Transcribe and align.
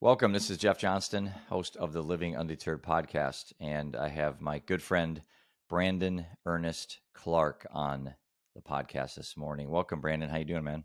Welcome. 0.00 0.30
This 0.30 0.48
is 0.48 0.58
Jeff 0.58 0.78
Johnston, 0.78 1.26
host 1.48 1.76
of 1.76 1.92
the 1.92 2.02
Living 2.02 2.36
Undeterred 2.36 2.84
podcast, 2.84 3.52
and 3.58 3.96
I 3.96 4.06
have 4.06 4.40
my 4.40 4.60
good 4.60 4.80
friend 4.80 5.20
Brandon 5.68 6.24
Ernest 6.46 7.00
Clark 7.14 7.66
on 7.72 8.14
the 8.54 8.62
podcast 8.62 9.16
this 9.16 9.36
morning. 9.36 9.68
Welcome, 9.68 10.00
Brandon. 10.00 10.30
How 10.30 10.36
you 10.36 10.44
doing, 10.44 10.62
man? 10.62 10.84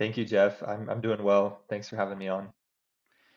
Thank 0.00 0.16
you, 0.16 0.24
Jeff. 0.24 0.60
I'm 0.64 0.90
I'm 0.90 1.00
doing 1.00 1.22
well. 1.22 1.60
Thanks 1.70 1.88
for 1.88 1.94
having 1.94 2.18
me 2.18 2.26
on. 2.26 2.48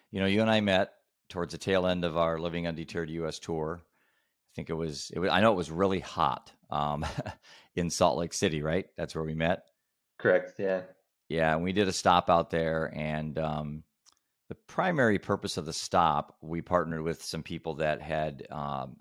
You 0.09 0.21
know, 0.21 0.25
you 0.25 0.41
and 0.41 0.49
I 0.49 0.59
met 0.59 0.93
towards 1.29 1.51
the 1.51 1.59
tail 1.59 1.85
end 1.85 2.03
of 2.03 2.17
our 2.17 2.39
Living 2.39 2.65
Undeterred 2.65 3.11
U.S. 3.11 3.37
tour. 3.37 3.79
I 3.79 4.51
think 4.55 4.71
it 4.71 4.73
was. 4.73 5.11
It 5.13 5.19
was. 5.19 5.29
I 5.29 5.41
know 5.41 5.51
it 5.51 5.55
was 5.55 5.69
really 5.69 5.99
hot 5.99 6.51
um, 6.71 7.05
in 7.75 7.91
Salt 7.91 8.17
Lake 8.17 8.33
City, 8.33 8.63
right? 8.63 8.87
That's 8.97 9.13
where 9.13 9.23
we 9.23 9.35
met. 9.35 9.65
Correct. 10.17 10.53
Yeah. 10.57 10.81
Yeah, 11.29 11.53
and 11.53 11.63
we 11.63 11.73
did 11.73 11.87
a 11.87 11.93
stop 11.93 12.31
out 12.31 12.49
there, 12.49 12.91
and 12.95 13.37
um, 13.37 13.83
the 14.51 14.55
primary 14.67 15.17
purpose 15.17 15.55
of 15.55 15.65
the 15.65 15.71
stop, 15.71 16.35
we 16.41 16.61
partnered 16.61 17.03
with 17.03 17.23
some 17.23 17.41
people 17.41 17.75
that 17.75 18.01
had 18.01 18.45
um, 18.51 18.97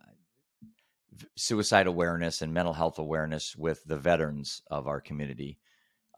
suicide 1.36 1.88
awareness 1.88 2.40
and 2.40 2.54
mental 2.54 2.73
health 2.73 3.00
awareness 3.00 3.56
with 3.56 3.82
the 3.82 3.96
veterans 3.96 4.62
of 4.70 4.86
our 4.86 5.00
community. 5.00 5.59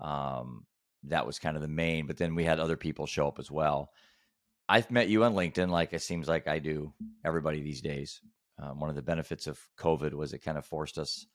Um, 0.02 0.66
that 1.05 1.27
was 1.27 1.38
kind 1.38 1.56
of 1.56 1.62
the 1.62 1.68
main, 1.68 2.06
but 2.06 2.18
then 2.18 2.34
we 2.34 2.45
had 2.45 2.60
other 2.60 2.77
people 2.77 3.06
show 3.06 3.27
up 3.27 3.38
as 3.38 3.50
well. 3.50 3.92
I've 4.68 4.91
met 4.91 5.08
you 5.08 5.24
on 5.24 5.33
LinkedIn, 5.33 5.70
like 5.70 5.94
it 5.94 6.02
seems 6.02 6.28
like 6.28 6.46
I 6.46 6.58
do 6.58 6.92
everybody 7.24 7.62
these 7.62 7.80
days. 7.80 8.20
Um, 8.62 8.80
one 8.80 8.91
of 8.91 8.96
the 8.96 9.00
benefits 9.00 9.46
of 9.46 9.58
COVID 9.78 10.12
was 10.12 10.34
it 10.34 10.44
kind 10.44 10.58
of 10.58 10.66
forced 10.66 10.98
us 10.98 11.27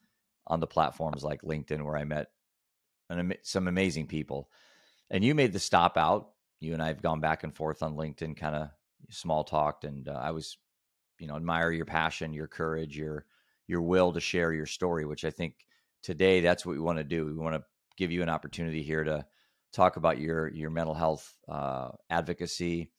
on 0.45 0.59
the 0.59 0.67
platforms 0.67 1.23
like 1.23 1.41
LinkedIn, 1.41 1.83
where 1.83 1.97
I 1.97 2.03
met 2.03 2.27
an, 3.09 3.33
some 3.41 3.67
amazing 3.67 4.05
people. 4.05 4.51
And 5.09 5.25
you 5.25 5.33
made 5.33 5.51
the 5.51 5.57
stop 5.57 5.97
out 5.97 6.33
you 6.59 6.73
and 6.73 6.81
I 6.81 6.87
have 6.87 7.01
gone 7.01 7.19
back 7.19 7.43
and 7.43 7.55
forth 7.55 7.83
on 7.83 7.95
LinkedIn, 7.95 8.37
kind 8.37 8.55
of 8.55 8.69
small 9.09 9.43
talked, 9.43 9.83
and 9.83 10.07
uh, 10.07 10.19
I 10.21 10.31
was, 10.31 10.57
you 11.19 11.27
know, 11.27 11.35
admire 11.35 11.71
your 11.71 11.85
passion, 11.85 12.33
your 12.33 12.47
courage, 12.47 12.97
your 12.97 13.25
your 13.67 13.81
will 13.81 14.13
to 14.13 14.19
share 14.19 14.53
your 14.53 14.65
story, 14.65 15.05
which 15.05 15.25
I 15.25 15.29
think 15.29 15.65
today 16.01 16.39
that's 16.41 16.65
what 16.65 16.73
we 16.73 16.79
want 16.79 16.99
to 16.99 17.03
do. 17.03 17.25
We 17.25 17.33
want 17.33 17.55
to 17.55 17.63
give 17.97 18.11
you 18.11 18.23
an 18.23 18.29
opportunity 18.29 18.81
here 18.81 19.03
to 19.03 19.25
talk 19.73 19.97
about 19.97 20.19
your 20.19 20.47
your 20.47 20.69
mental 20.69 20.93
health 20.93 21.37
uh, 21.47 21.89
advocacy, 22.09 22.91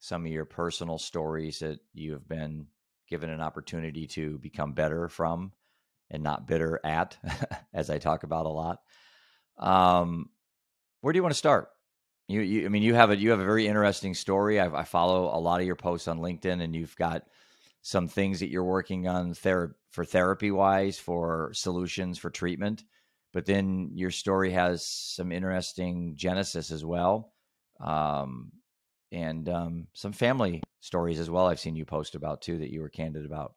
some 0.00 0.24
of 0.24 0.32
your 0.32 0.44
personal 0.44 0.98
stories 0.98 1.60
that 1.60 1.80
you 1.94 2.12
have 2.12 2.28
been 2.28 2.66
given 3.08 3.30
an 3.30 3.40
opportunity 3.40 4.06
to 4.06 4.38
become 4.38 4.72
better 4.72 5.08
from 5.08 5.52
and 6.10 6.22
not 6.22 6.46
bitter 6.46 6.80
at, 6.82 7.16
as 7.74 7.90
I 7.90 7.98
talk 7.98 8.22
about 8.22 8.46
a 8.46 8.48
lot. 8.48 8.80
Um, 9.58 10.30
where 11.00 11.12
do 11.12 11.18
you 11.18 11.22
want 11.22 11.34
to 11.34 11.38
start? 11.38 11.68
You, 12.28 12.40
you, 12.40 12.66
I 12.66 12.68
mean, 12.68 12.82
you 12.82 12.94
have 12.94 13.10
a 13.10 13.16
you 13.16 13.30
have 13.30 13.40
a 13.40 13.44
very 13.44 13.66
interesting 13.66 14.14
story. 14.14 14.60
I, 14.60 14.66
I, 14.80 14.84
follow 14.84 15.36
a 15.36 15.40
lot 15.40 15.60
of 15.60 15.66
your 15.66 15.76
posts 15.76 16.08
on 16.08 16.20
LinkedIn, 16.20 16.62
and 16.62 16.74
you've 16.74 16.96
got 16.96 17.24
some 17.82 18.08
things 18.08 18.40
that 18.40 18.48
you're 18.48 18.64
working 18.64 19.08
on 19.08 19.34
ther- 19.34 19.76
for 19.90 20.04
therapy 20.04 20.50
wise, 20.50 20.98
for 20.98 21.50
solutions 21.52 22.18
for 22.18 22.30
treatment. 22.30 22.84
But 23.32 23.46
then 23.46 23.90
your 23.94 24.10
story 24.10 24.52
has 24.52 24.86
some 24.86 25.32
interesting 25.32 26.14
genesis 26.16 26.70
as 26.70 26.84
well, 26.84 27.32
um, 27.80 28.52
and 29.10 29.48
um, 29.48 29.86
some 29.94 30.12
family 30.12 30.62
stories 30.80 31.18
as 31.18 31.30
well. 31.30 31.46
I've 31.46 31.60
seen 31.60 31.76
you 31.76 31.84
post 31.84 32.14
about 32.14 32.42
too 32.42 32.58
that 32.58 32.70
you 32.70 32.80
were 32.80 32.88
candid 32.88 33.26
about. 33.26 33.54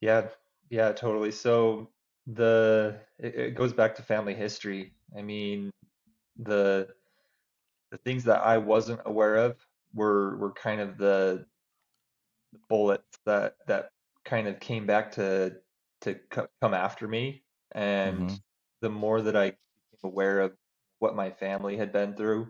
Yeah, 0.00 0.28
yeah, 0.70 0.92
totally. 0.92 1.30
So 1.30 1.90
the 2.26 2.98
it, 3.18 3.34
it 3.34 3.54
goes 3.54 3.72
back 3.72 3.94
to 3.96 4.02
family 4.02 4.34
history. 4.34 4.92
I 5.16 5.22
mean, 5.22 5.70
the 6.38 6.88
the 7.90 7.98
things 7.98 8.24
that 8.24 8.42
I 8.42 8.58
wasn't 8.58 9.00
aware 9.04 9.36
of 9.36 9.56
were 9.94 10.36
were 10.36 10.52
kind 10.52 10.80
of 10.80 10.98
the, 10.98 11.46
bullets 12.68 13.18
that 13.26 13.54
that 13.66 13.90
kind 14.24 14.48
of 14.48 14.60
came 14.60 14.86
back 14.86 15.12
to 15.12 15.56
to 16.00 16.16
come 16.60 16.74
after 16.74 17.06
me 17.06 17.42
and 17.72 18.18
mm-hmm. 18.18 18.34
the 18.80 18.90
more 18.90 19.20
that 19.22 19.36
I 19.36 19.50
became 19.50 19.58
aware 20.04 20.40
of 20.40 20.52
what 20.98 21.14
my 21.14 21.30
family 21.30 21.76
had 21.76 21.92
been 21.92 22.14
through 22.14 22.48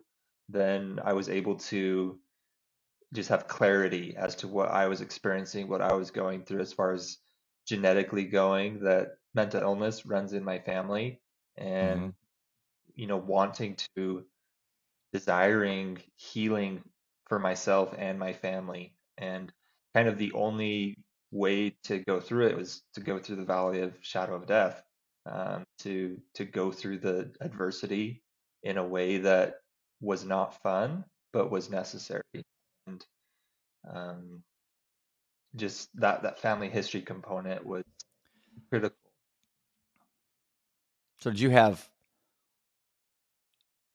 then 0.48 1.00
I 1.04 1.12
was 1.12 1.28
able 1.28 1.56
to 1.56 2.18
just 3.12 3.28
have 3.28 3.48
clarity 3.48 4.14
as 4.16 4.36
to 4.36 4.48
what 4.48 4.70
I 4.70 4.86
was 4.86 5.00
experiencing 5.00 5.68
what 5.68 5.82
I 5.82 5.92
was 5.92 6.10
going 6.10 6.44
through 6.44 6.60
as 6.60 6.72
far 6.72 6.92
as 6.92 7.18
genetically 7.66 8.24
going 8.24 8.80
that 8.84 9.16
mental 9.34 9.60
illness 9.60 10.06
runs 10.06 10.32
in 10.32 10.44
my 10.44 10.58
family 10.60 11.20
and 11.56 12.00
mm-hmm. 12.00 12.10
you 12.94 13.06
know 13.06 13.18
wanting 13.18 13.76
to 13.96 14.24
desiring 15.12 15.98
healing 16.16 16.82
for 17.28 17.38
myself 17.38 17.94
and 17.98 18.18
my 18.18 18.32
family. 18.32 18.94
And 19.18 19.52
kind 19.94 20.08
of 20.08 20.18
the 20.18 20.32
only 20.32 20.96
way 21.32 21.76
to 21.84 21.98
go 22.00 22.20
through 22.20 22.48
it 22.48 22.56
was 22.56 22.82
to 22.94 23.00
go 23.00 23.18
through 23.18 23.36
the 23.36 23.44
valley 23.44 23.80
of 23.82 23.94
shadow 24.02 24.34
of 24.36 24.46
death, 24.46 24.82
um, 25.26 25.64
to 25.80 26.18
to 26.34 26.44
go 26.44 26.72
through 26.72 26.98
the 26.98 27.32
adversity 27.40 28.22
in 28.62 28.78
a 28.78 28.86
way 28.86 29.18
that 29.18 29.56
was 30.00 30.24
not 30.24 30.62
fun 30.62 31.04
but 31.32 31.50
was 31.50 31.70
necessary. 31.70 32.22
And 32.86 33.04
um, 33.92 34.42
just 35.56 35.88
that 35.96 36.22
that 36.22 36.40
family 36.40 36.70
history 36.70 37.02
component 37.02 37.64
was 37.66 37.84
critical. 38.70 38.96
So 41.20 41.30
did 41.30 41.40
you 41.40 41.50
have 41.50 41.89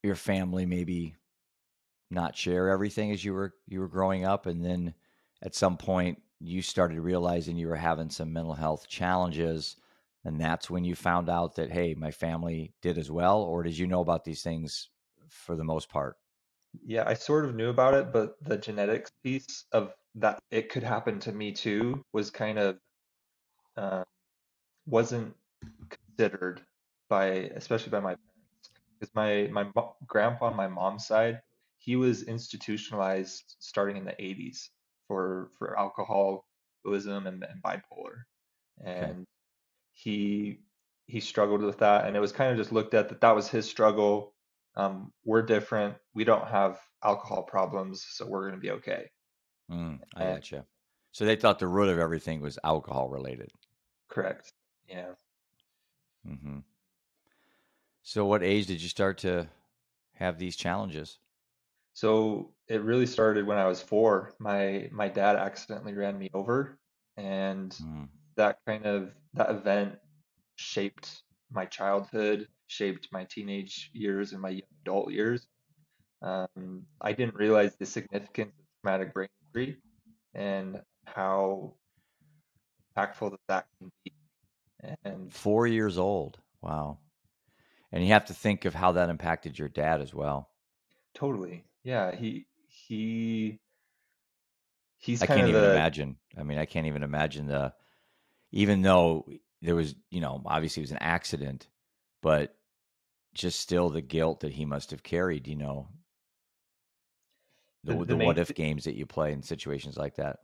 your 0.05 0.15
family 0.15 0.65
maybe 0.65 1.15
not 2.11 2.35
share 2.35 2.69
everything 2.69 3.11
as 3.11 3.23
you 3.23 3.33
were 3.33 3.53
you 3.67 3.79
were 3.79 3.87
growing 3.87 4.25
up 4.25 4.45
and 4.45 4.63
then 4.63 4.93
at 5.41 5.55
some 5.55 5.75
point 5.77 6.21
you 6.39 6.61
started 6.61 6.99
realizing 6.99 7.57
you 7.57 7.67
were 7.67 7.75
having 7.75 8.09
some 8.09 8.31
mental 8.31 8.53
health 8.53 8.87
challenges 8.87 9.77
and 10.23 10.39
that's 10.39 10.69
when 10.69 10.83
you 10.83 10.95
found 10.95 11.29
out 11.29 11.55
that 11.55 11.71
hey 11.71 11.93
my 11.95 12.11
family 12.11 12.73
did 12.81 12.97
as 12.97 13.09
well 13.09 13.41
or 13.41 13.63
did 13.63 13.77
you 13.77 13.87
know 13.87 14.01
about 14.01 14.23
these 14.23 14.43
things 14.43 14.89
for 15.27 15.55
the 15.55 15.63
most 15.63 15.89
part? 15.89 16.17
Yeah 16.85 17.03
i 17.07 17.13
sort 17.13 17.45
of 17.45 17.55
knew 17.55 17.69
about 17.69 17.93
it 17.93 18.13
but 18.13 18.35
the 18.41 18.57
genetics 18.57 19.11
piece 19.23 19.65
of 19.71 19.91
that 20.15 20.39
it 20.51 20.69
could 20.69 20.83
happen 20.83 21.19
to 21.21 21.31
me 21.31 21.51
too 21.51 22.01
was 22.13 22.29
kind 22.29 22.59
of 22.59 22.77
uh, 23.77 24.03
wasn't 24.85 25.33
considered 25.89 26.61
by 27.09 27.25
especially 27.55 27.89
by 27.89 27.99
my 27.99 28.15
because 28.99 29.13
my 29.15 29.49
my 29.51 29.69
grandpa 30.07 30.45
on 30.47 30.55
my 30.55 30.67
mom's 30.67 31.05
side, 31.05 31.41
he 31.77 31.95
was 31.95 32.23
institutionalized 32.23 33.55
starting 33.59 33.97
in 33.97 34.05
the 34.05 34.11
80s 34.11 34.69
for 35.07 35.49
for 35.57 35.77
alcoholism 35.77 37.27
and, 37.27 37.43
and 37.43 37.63
bipolar, 37.63 38.23
and 38.83 39.03
okay. 39.03 39.25
he 39.93 40.59
he 41.07 41.19
struggled 41.19 41.61
with 41.61 41.79
that, 41.79 42.05
and 42.05 42.15
it 42.15 42.19
was 42.19 42.31
kind 42.31 42.51
of 42.51 42.57
just 42.57 42.71
looked 42.71 42.93
at 42.93 43.09
that 43.09 43.21
that 43.21 43.35
was 43.35 43.47
his 43.47 43.69
struggle. 43.69 44.33
Um, 44.75 45.13
we're 45.23 45.43
different. 45.43 45.95
We 46.13 46.25
don't 46.25 46.47
have 46.47 46.79
alcohol 47.03 47.43
problems, 47.43 48.05
so 48.09 48.25
we're 48.25 48.41
going 48.41 48.55
to 48.55 48.59
be 48.59 48.71
okay. 48.71 49.09
Mm, 49.71 49.99
I 50.15 50.23
and, 50.23 50.35
gotcha. 50.35 50.65
So 51.11 51.23
they 51.25 51.37
thought 51.37 51.59
the 51.59 51.67
root 51.67 51.89
of 51.89 51.99
everything 51.99 52.41
was 52.41 52.59
alcohol 52.63 53.09
related. 53.09 53.49
Correct. 54.09 54.51
Yeah. 54.87 55.13
Mm-hmm. 56.27 56.59
So, 58.07 58.23
what 58.23 58.43
age 58.43 58.67
did 58.67 58.83
you 58.83 58.87
start 58.87 59.17
to 59.19 59.47
have 60.13 60.37
these 60.37 60.55
challenges? 60.55 61.17
So 61.93 62.51
it 62.67 62.83
really 62.83 63.07
started 63.07 63.47
when 63.47 63.57
I 63.57 63.65
was 63.65 63.81
four. 63.81 64.35
My 64.37 64.89
my 64.91 65.07
dad 65.07 65.37
accidentally 65.37 65.93
ran 65.93 66.19
me 66.19 66.29
over, 66.31 66.77
and 67.17 67.71
mm. 67.71 68.07
that 68.35 68.59
kind 68.67 68.85
of 68.85 69.15
that 69.33 69.49
event 69.49 69.95
shaped 70.55 71.23
my 71.51 71.65
childhood, 71.65 72.47
shaped 72.67 73.07
my 73.11 73.23
teenage 73.23 73.89
years 73.91 74.33
and 74.33 74.41
my 74.41 74.61
adult 74.83 75.11
years. 75.11 75.47
Um, 76.21 76.85
I 77.01 77.11
didn't 77.11 77.35
realize 77.35 77.75
the 77.75 77.87
significance 77.87 78.53
of 78.59 78.65
traumatic 78.83 79.15
brain 79.15 79.29
injury 79.47 79.77
and 80.35 80.79
how 81.05 81.73
impactful 82.95 83.31
that 83.31 83.39
that 83.47 83.65
can 83.79 83.91
be. 84.03 84.13
And 85.03 85.33
four 85.33 85.65
years 85.65 85.97
old. 85.97 86.37
Wow 86.61 86.99
and 87.95 88.05
you 88.05 88.11
have 88.11 88.25
to 88.25 88.33
think 88.33 88.65
of 88.65 88.73
how 88.75 88.91
that 88.91 89.09
impacted 89.09 89.57
your 89.57 89.69
dad 89.69 90.01
as 90.01 90.13
well. 90.13 90.49
Totally. 91.15 91.63
Yeah. 91.83 92.13
He 92.13 92.45
he 92.67 93.61
he's 94.97 95.23
I 95.23 95.27
can't 95.27 95.47
even 95.47 95.61
the... 95.61 95.71
imagine. 95.71 96.17
I 96.37 96.43
mean, 96.43 96.57
I 96.57 96.65
can't 96.65 96.87
even 96.87 97.03
imagine 97.03 97.47
the 97.47 97.73
even 98.51 98.81
though 98.81 99.25
there 99.61 99.75
was, 99.75 99.95
you 100.11 100.19
know, 100.19 100.43
obviously 100.45 100.81
it 100.81 100.83
was 100.83 100.91
an 100.91 100.97
accident, 100.97 101.69
but 102.21 102.53
just 103.33 103.61
still 103.61 103.89
the 103.89 104.01
guilt 104.01 104.41
that 104.41 104.51
he 104.51 104.65
must 104.65 104.91
have 104.91 105.01
carried, 105.01 105.47
you 105.47 105.55
know. 105.55 105.87
The, 107.85 107.93
the, 107.93 107.99
the, 107.99 108.17
the 108.17 108.25
what 108.25 108.37
if 108.39 108.53
games 108.53 108.83
that 108.83 108.95
you 108.95 109.05
play 109.05 109.31
in 109.31 109.41
situations 109.41 109.95
like 109.95 110.15
that. 110.15 110.39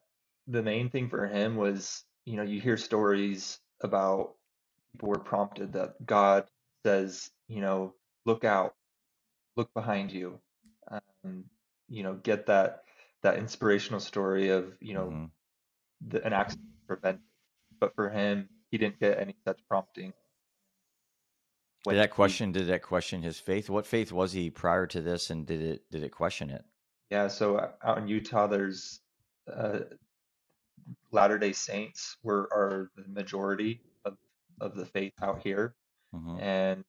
The 0.48 0.64
main 0.64 0.90
thing 0.90 1.10
for 1.10 1.28
him 1.28 1.58
was, 1.58 2.06
you 2.24 2.38
know, 2.38 2.44
you 2.44 2.62
hear 2.62 2.78
stories 2.78 3.60
about 3.82 4.36
people 4.94 5.10
were 5.10 5.20
prompted 5.20 5.74
that 5.74 6.06
God 6.06 6.46
says, 6.86 7.32
you 7.48 7.62
know, 7.62 7.94
look 8.26 8.44
out, 8.44 8.76
look 9.58 9.74
behind 9.74 10.12
you, 10.12 10.40
um, 10.92 11.46
you 11.90 12.04
know, 12.04 12.16
get 12.16 12.48
that 12.48 12.84
that 13.24 13.38
inspirational 13.38 14.00
story 14.00 14.50
of 14.50 14.74
you 14.82 14.94
know 14.94 15.18
hmm 15.18 15.26
the, 16.08 16.26
an 16.26 16.34
accident 16.34 16.68
prevented. 16.88 17.22
But 17.80 17.96
for 17.96 18.10
him, 18.10 18.50
he 18.72 18.78
didn't 18.78 19.00
get 19.00 19.20
any 19.20 19.36
such 19.46 19.60
prompting 19.70 20.14
Did 21.88 21.98
when 21.98 21.98
that 21.98 22.12
he 22.12 22.12
question? 22.12 22.52
Did 22.52 22.68
that 22.68 22.84
question 22.84 23.22
his 23.24 23.40
faith? 23.40 23.70
What 23.70 23.86
faith 23.88 24.12
was 24.12 24.34
he 24.34 24.50
prior 24.50 24.88
to 24.88 25.02
this, 25.02 25.30
and 25.30 25.46
did 25.46 25.62
it 25.62 25.92
did 25.92 26.04
it 26.04 26.12
question 26.12 26.50
it? 26.50 26.66
yeah. 27.12 27.28
So 27.28 27.58
uh, 27.58 27.72
out 27.84 28.00
in 28.00 28.08
Utah, 28.08 28.48
there's 28.48 29.02
uh, 29.52 29.82
Latter-day 31.12 31.54
Saints 31.54 32.18
were 32.24 32.50
are 32.54 32.92
the 32.96 33.08
majority 33.10 33.82
of 34.06 34.18
of 34.62 34.76
the 34.76 34.86
faith 34.86 35.14
out 35.22 35.42
here, 35.44 35.76
hmm 36.12 36.40
and 36.40 36.84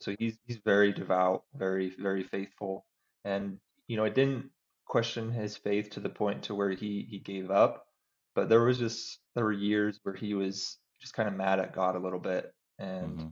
so 0.00 0.14
he's 0.18 0.38
he's 0.44 0.58
very 0.58 0.92
devout, 0.92 1.44
very 1.54 1.90
very 1.90 2.24
faithful, 2.24 2.86
and 3.24 3.60
you 3.88 3.96
know 3.96 4.04
it 4.04 4.14
didn't 4.14 4.50
question 4.86 5.30
his 5.32 5.56
faith 5.56 5.90
to 5.90 6.00
the 6.00 6.10
point 6.10 6.44
to 6.44 6.54
where 6.54 6.70
he 6.70 7.06
he 7.10 7.18
gave 7.20 7.50
up, 7.50 7.86
but 8.34 8.48
there 8.48 8.64
was 8.64 8.78
just 8.78 9.20
there 9.34 9.44
were 9.44 9.52
years 9.52 10.00
where 10.04 10.14
he 10.14 10.34
was 10.34 10.78
just 11.00 11.14
kind 11.14 11.28
of 11.28 11.34
mad 11.36 11.60
at 11.60 11.74
God 11.74 11.96
a 11.96 12.00
little 12.00 12.20
bit, 12.20 12.54
and 12.78 13.22
hmm 13.22 13.28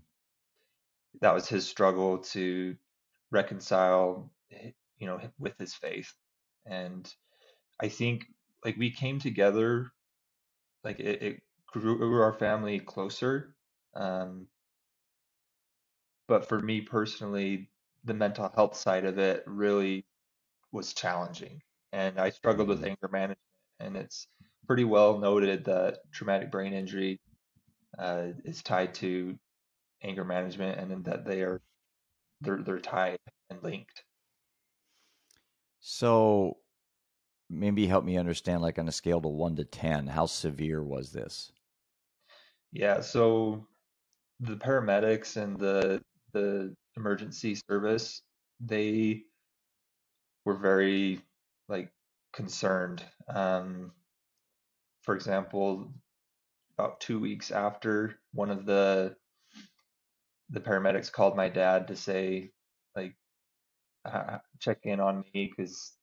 that 1.20 1.34
was 1.34 1.48
his 1.48 1.66
struggle 1.68 2.18
to 2.18 2.76
reconcile, 3.30 4.30
you 4.98 5.06
know, 5.06 5.20
with 5.38 5.56
his 5.58 5.74
faith, 5.74 6.12
and 6.66 7.12
I 7.80 7.88
think 7.88 8.26
like 8.64 8.76
we 8.76 8.90
came 8.92 9.18
together, 9.20 9.92
like 10.84 11.00
it, 11.00 11.22
it 11.22 11.42
grew 11.68 12.20
our 12.22 12.32
family 12.34 12.80
closer. 12.80 13.56
Um, 13.94 14.48
but 16.28 16.46
for 16.48 16.60
me 16.60 16.80
personally, 16.82 17.70
the 18.04 18.14
mental 18.14 18.50
health 18.54 18.76
side 18.76 19.04
of 19.04 19.18
it 19.18 19.44
really 19.46 20.06
was 20.72 20.94
challenging. 20.94 21.62
And 21.92 22.20
I 22.20 22.30
struggled 22.30 22.68
with 22.68 22.82
hmm 22.82 22.86
anger 22.86 23.08
management. 23.10 23.38
And 23.80 23.96
it's 23.96 24.28
pretty 24.66 24.84
well 24.84 25.18
noted 25.18 25.64
that 25.66 26.00
traumatic 26.12 26.50
brain 26.52 26.72
injury 26.74 27.20
uh, 27.98 28.28
is 28.44 28.62
tied 28.62 28.94
to 28.96 29.38
anger 30.02 30.24
management 30.24 30.80
and 30.80 30.90
then 30.90 31.02
that 31.04 31.24
they 31.26 31.42
are 31.42 31.62
they're 32.42 32.62
they're 32.62 32.80
tied 32.80 33.18
and 33.50 33.62
linked. 33.62 34.04
So 35.80 36.58
maybe 37.48 37.86
help 37.88 38.04
me 38.04 38.18
understand, 38.18 38.62
like 38.62 38.78
on 38.78 38.88
a 38.88 38.92
scale 38.92 39.20
to 39.22 39.28
one 39.28 39.56
to 39.56 39.64
ten, 39.64 40.08
how 40.08 40.26
severe 40.26 40.82
was 40.82 41.12
this? 41.12 41.52
Yeah, 42.72 43.00
so 43.00 43.66
the 44.40 44.56
paramedics 44.56 45.36
and 45.42 45.58
the 45.58 46.02
the 46.36 46.74
emergency 46.96 47.54
service, 47.68 48.22
they 48.60 49.22
were 50.44 50.54
very 50.56 51.20
like 51.68 51.90
concerned. 52.32 53.02
Um, 53.28 53.92
for 55.02 55.14
example, 55.14 55.92
about 56.76 57.00
two 57.00 57.18
weeks 57.18 57.50
after, 57.50 58.18
one 58.32 58.50
of 58.50 58.66
the 58.66 59.16
the 60.50 60.60
paramedics 60.60 61.10
called 61.10 61.36
my 61.36 61.48
dad 61.48 61.88
to 61.88 61.96
say, 61.96 62.50
like, 62.94 63.16
uh, 64.04 64.38
check 64.60 64.78
in 64.84 65.00
on 65.00 65.24
me 65.34 65.52
because 65.56 65.96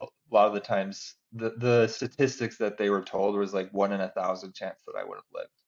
a 0.00 0.06
lot 0.30 0.48
of 0.48 0.54
the 0.54 0.60
times 0.60 1.14
the 1.32 1.50
the 1.58 1.86
statistics 1.88 2.56
that 2.58 2.78
they 2.78 2.88
were 2.90 3.02
told 3.02 3.36
was 3.36 3.52
like 3.52 3.70
one 3.72 3.92
in 3.92 4.00
a 4.00 4.08
thousand 4.10 4.54
chance 4.54 4.80
that 4.86 4.98
I 4.98 5.04
would 5.04 5.16
have 5.16 5.32
lived. 5.34 5.58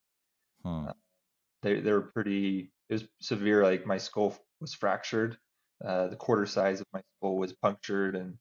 Hmm. 0.64 0.88
Uh, 0.88 0.92
they 1.62 1.80
they 1.80 1.92
were 1.92 2.10
pretty. 2.14 2.72
It 2.90 2.94
was 2.94 3.08
severe. 3.22 3.64
Like 3.64 3.86
my 3.86 3.98
skull 3.98 4.36
was 4.60 4.74
fractured. 4.74 5.38
Uh, 5.84 6.08
the 6.08 6.16
quarter 6.16 6.46
size 6.46 6.80
of 6.82 6.88
my 6.92 7.02
skull 7.18 7.38
was 7.38 7.54
punctured 7.54 8.16
and 8.16 8.38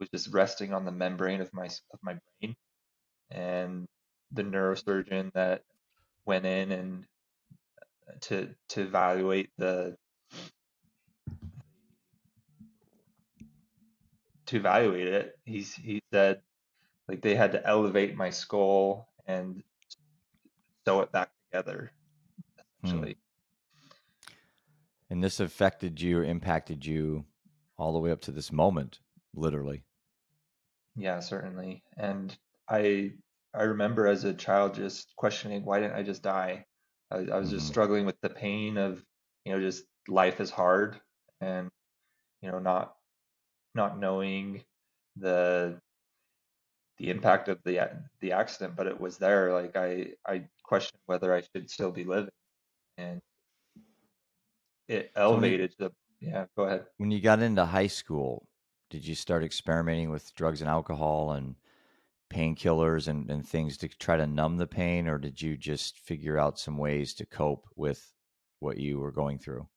was 0.00 0.10
just 0.10 0.32
resting 0.32 0.74
on 0.74 0.86
the 0.86 0.92
membrane 0.92 1.42
of 1.42 1.52
my 1.54 1.66
of 1.66 2.00
my 2.02 2.16
brain. 2.40 2.56
And 3.30 3.86
the 4.32 4.44
neurosurgeon 4.44 5.32
that 5.34 5.62
went 6.26 6.46
in 6.46 6.72
and 6.72 7.06
to 8.22 8.54
to 8.70 8.82
evaluate 8.82 9.50
the 9.58 9.96
to 14.46 14.56
evaluate 14.56 15.08
it, 15.08 15.38
he's 15.44 15.74
he 15.74 16.02
said 16.12 16.42
like 17.08 17.22
they 17.22 17.34
had 17.34 17.52
to 17.52 17.66
elevate 17.66 18.16
my 18.16 18.30
skull 18.30 19.08
and 19.26 19.62
sew 20.86 21.00
it 21.02 21.12
back 21.12 21.30
together 21.50 21.92
Hmm. 22.84 22.88
essentially. 22.88 23.16
And 25.12 25.22
this 25.22 25.40
affected 25.40 26.00
you 26.00 26.20
or 26.20 26.24
impacted 26.24 26.86
you 26.86 27.26
all 27.76 27.92
the 27.92 27.98
way 27.98 28.10
up 28.10 28.22
to 28.22 28.32
this 28.32 28.50
moment, 28.50 29.00
literally. 29.34 29.84
Yeah, 30.96 31.20
certainly. 31.20 31.82
And 31.98 32.34
I 32.68 33.12
I 33.54 33.64
remember 33.64 34.06
as 34.06 34.24
a 34.24 34.32
child 34.32 34.74
just 34.74 35.14
questioning 35.16 35.64
why 35.66 35.80
didn't 35.80 35.96
I 35.96 36.02
just 36.02 36.22
die? 36.22 36.64
I, 37.10 37.16
I 37.18 37.38
was 37.38 37.50
just 37.50 37.66
hmm 37.66 37.68
struggling 37.68 38.06
with 38.06 38.18
the 38.22 38.30
pain 38.30 38.78
of, 38.78 39.04
you 39.44 39.52
know, 39.52 39.60
just 39.60 39.84
life 40.08 40.40
is 40.40 40.50
hard 40.50 40.98
and, 41.40 41.68
you 42.42 42.50
know, 42.50 42.58
not 42.60 42.96
not 43.74 43.98
knowing 43.98 44.64
the 45.16 45.80
the 46.98 47.10
impact 47.10 47.48
of 47.48 47.62
the 47.64 47.90
the 48.20 48.32
accident, 48.32 48.76
but 48.76 48.86
it 48.86 49.00
was 49.00 49.18
there. 49.18 49.52
Like 49.52 49.76
I 49.76 50.14
I 50.26 50.48
questioned 50.62 51.00
whether 51.06 51.34
I 51.34 51.42
should 51.42 51.70
still 51.70 51.90
be 51.92 52.04
living, 52.04 52.30
and 52.98 53.20
it 54.92 55.12
So 55.22 55.36
when 55.36 55.54
elevated 55.54 55.74
the 55.78 55.92
yeah. 56.20 56.46
Go 56.56 56.64
ahead. 56.64 56.86
when 56.96 57.10
you 57.10 57.20
got 57.20 57.42
into 57.42 57.64
high 57.66 57.86
school, 57.86 58.48
did 58.90 59.06
you 59.06 59.14
start 59.14 59.44
experimenting 59.44 60.10
with 60.10 60.34
drugs 60.34 60.60
and 60.62 60.70
alcohol 60.70 61.32
and 61.32 61.56
painkillers 62.30 63.08
and, 63.08 63.30
and 63.30 63.48
things 63.48 63.76
to 63.78 63.88
try 63.88 64.16
to 64.16 64.26
numb 64.26 64.58
the 64.58 64.66
pain, 64.66 65.08
or 65.08 65.18
did 65.18 65.42
you 65.42 65.56
just 65.56 65.98
figure 65.98 66.38
out 66.38 66.58
some 66.58 66.78
ways 66.78 67.14
to 67.14 67.26
cope 67.26 67.68
with 67.76 68.14
what 68.60 68.78
you 68.78 68.98
were 69.00 69.12
going 69.12 69.38
through? 69.38 69.68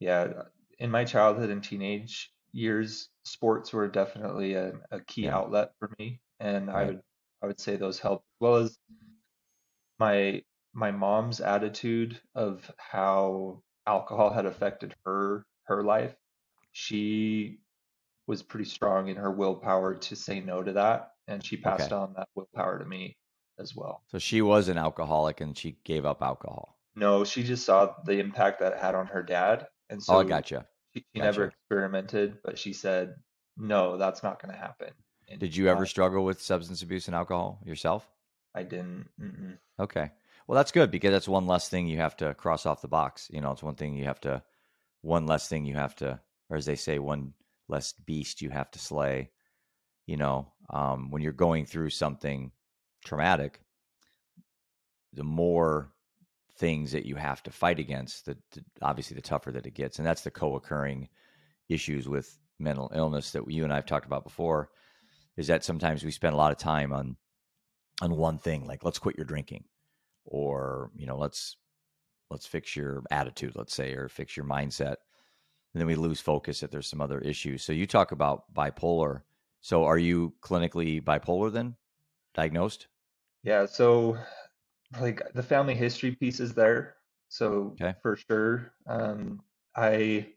Yeah, 0.00 0.44
in 0.78 0.90
my 0.90 1.04
childhood 1.04 1.50
and 1.50 1.62
teenage 1.62 2.32
years, 2.52 3.10
sports 3.24 3.72
were 3.72 3.88
definitely 3.88 4.54
a, 4.54 4.80
a 4.90 5.00
key 5.04 5.28
Yeah, 5.28 5.30
outlet 5.30 5.74
for 5.78 5.94
me, 5.98 6.20
and 6.40 6.70
I 6.70 6.84
would 6.86 7.02
I 7.42 7.46
would 7.46 7.60
say 7.60 7.76
those 7.76 8.00
helped 8.00 8.24
as 8.26 8.40
well 8.40 8.56
as 8.56 8.78
my 9.98 10.42
my 10.72 10.90
mom's 10.90 11.40
attitude 11.40 12.20
of 12.34 12.70
how 12.78 13.62
alcohol 13.86 14.30
had 14.32 14.46
affected 14.46 14.94
her 15.04 15.44
her 15.64 15.82
life. 15.82 16.14
She 16.72 17.60
was 18.26 18.42
pretty 18.42 18.64
strong 18.64 19.08
in 19.08 19.16
her 19.16 19.30
willpower 19.30 19.94
to 19.94 20.16
say 20.16 20.40
no 20.40 20.62
to 20.62 20.72
that, 20.72 21.12
and 21.28 21.44
she 21.44 21.56
passed 21.56 21.90
Okay. 21.90 21.94
on 21.94 22.14
that 22.14 22.28
willpower 22.34 22.78
to 22.78 22.84
me 22.84 23.16
as 23.58 23.74
well. 23.74 24.02
So 24.08 24.18
she 24.18 24.42
was 24.42 24.68
an 24.68 24.78
alcoholic 24.78 25.40
and 25.40 25.56
she 25.56 25.72
gave 25.84 26.04
up 26.04 26.22
alcohol. 26.22 26.76
No, 26.94 27.24
she 27.24 27.42
just 27.42 27.64
saw 27.64 27.94
the 28.04 28.18
impact 28.18 28.60
that 28.60 28.72
it 28.72 28.78
had 28.78 28.94
on 28.94 29.06
her 29.06 29.22
dad, 29.22 29.68
and 29.88 30.00
Oh, 30.08 30.18
I 30.18 30.22
so 30.22 30.28
gotcha. 30.28 30.66
she, 30.94 31.04
she 31.14 31.20
never 31.20 31.44
experimented, 31.46 32.38
but 32.42 32.58
she 32.58 32.72
said, 32.72 33.14
"No, 33.56 33.96
that's 33.96 34.22
not 34.22 34.40
going 34.42 34.52
to 34.52 34.60
happen." 34.60 34.92
And 35.28 35.38
Did 35.40 35.56
you 35.56 35.68
ever 35.68 35.86
struggle 35.86 36.24
with 36.24 36.40
substance 36.42 36.82
abuse 36.82 37.06
and 37.06 37.14
alcohol 37.14 37.60
yourself? 37.64 38.08
I 38.54 38.62
didn't. 38.64 39.08
Mm-mm. 39.20 39.58
Okay. 39.78 40.10
Well, 40.50 40.56
that's 40.56 40.72
good 40.72 40.90
because 40.90 41.12
that's 41.12 41.28
one 41.28 41.46
less 41.46 41.68
thing 41.68 41.86
you 41.86 41.98
have 41.98 42.16
to 42.16 42.34
cross 42.34 42.66
off 42.66 42.82
the 42.82 42.88
box. 42.88 43.30
You 43.32 43.40
know, 43.40 43.52
it's 43.52 43.62
one 43.62 43.76
thing 43.76 43.94
you 43.94 44.06
have 44.06 44.20
to, 44.22 44.42
one 45.00 45.24
less 45.24 45.46
thing 45.46 45.64
you 45.64 45.76
have 45.76 45.94
to, 45.94 46.18
or 46.48 46.56
as 46.56 46.66
they 46.66 46.74
say, 46.74 46.98
one 46.98 47.34
less 47.68 47.92
beast 48.04 48.42
you 48.42 48.50
have 48.50 48.68
to 48.72 48.80
slay. 48.80 49.30
You 50.08 50.16
know, 50.16 50.50
um, 50.70 51.12
when 51.12 51.22
you're 51.22 51.30
going 51.30 51.66
through 51.66 51.90
something 51.90 52.50
traumatic, 53.04 53.60
the 55.12 55.22
more 55.22 55.92
things 56.58 56.90
that 56.90 57.06
you 57.06 57.14
have 57.14 57.44
to 57.44 57.52
fight 57.52 57.78
against, 57.78 58.26
the, 58.26 58.36
the 58.50 58.64
obviously 58.82 59.14
the 59.14 59.22
tougher 59.22 59.52
that 59.52 59.66
it 59.66 59.74
gets, 59.74 59.98
and 59.98 60.06
that's 60.06 60.22
the 60.22 60.32
co-occurring 60.32 61.08
issues 61.68 62.08
with 62.08 62.36
mental 62.58 62.90
illness 62.92 63.30
that 63.30 63.48
you 63.48 63.62
and 63.62 63.72
I've 63.72 63.86
talked 63.86 64.06
about 64.06 64.24
before. 64.24 64.70
Is 65.36 65.46
that 65.46 65.62
sometimes 65.62 66.02
we 66.02 66.10
spend 66.10 66.34
a 66.34 66.38
lot 66.38 66.50
of 66.50 66.58
time 66.58 66.92
on 66.92 67.16
on 68.02 68.16
one 68.16 68.38
thing, 68.38 68.66
like 68.66 68.82
let's 68.82 68.98
quit 68.98 69.16
your 69.16 69.26
drinking, 69.26 69.62
or 70.30 70.90
you 70.96 71.06
know, 71.06 71.18
let's 71.18 71.56
let's 72.30 72.46
fix 72.46 72.74
your 72.76 73.02
attitude, 73.10 73.54
let's 73.56 73.74
say, 73.74 73.92
or 73.92 74.08
fix 74.08 74.36
your 74.36 74.46
mindset, 74.46 74.96
and 75.74 75.80
then 75.80 75.86
we 75.86 75.96
lose 75.96 76.20
focus 76.20 76.62
if 76.62 76.70
there's 76.70 76.88
some 76.88 77.00
other 77.02 77.18
issues. 77.20 77.62
So 77.62 77.72
you 77.72 77.86
talk 77.86 78.12
about 78.12 78.52
bipolar. 78.54 79.22
So 79.60 79.84
are 79.84 79.98
you 79.98 80.32
clinically 80.40 81.02
bipolar 81.02 81.52
then, 81.52 81.76
diagnosed? 82.34 82.86
Yeah, 83.42 83.66
so 83.66 84.16
like 85.00 85.22
the 85.34 85.42
family 85.42 85.74
history 85.74 86.12
piece 86.12 86.40
is 86.40 86.54
there, 86.54 86.96
so 87.28 87.76
Okay. 87.80 87.94
for 88.02 88.16
sure. 88.16 88.72
Um, 88.86 89.42
I 89.76 90.34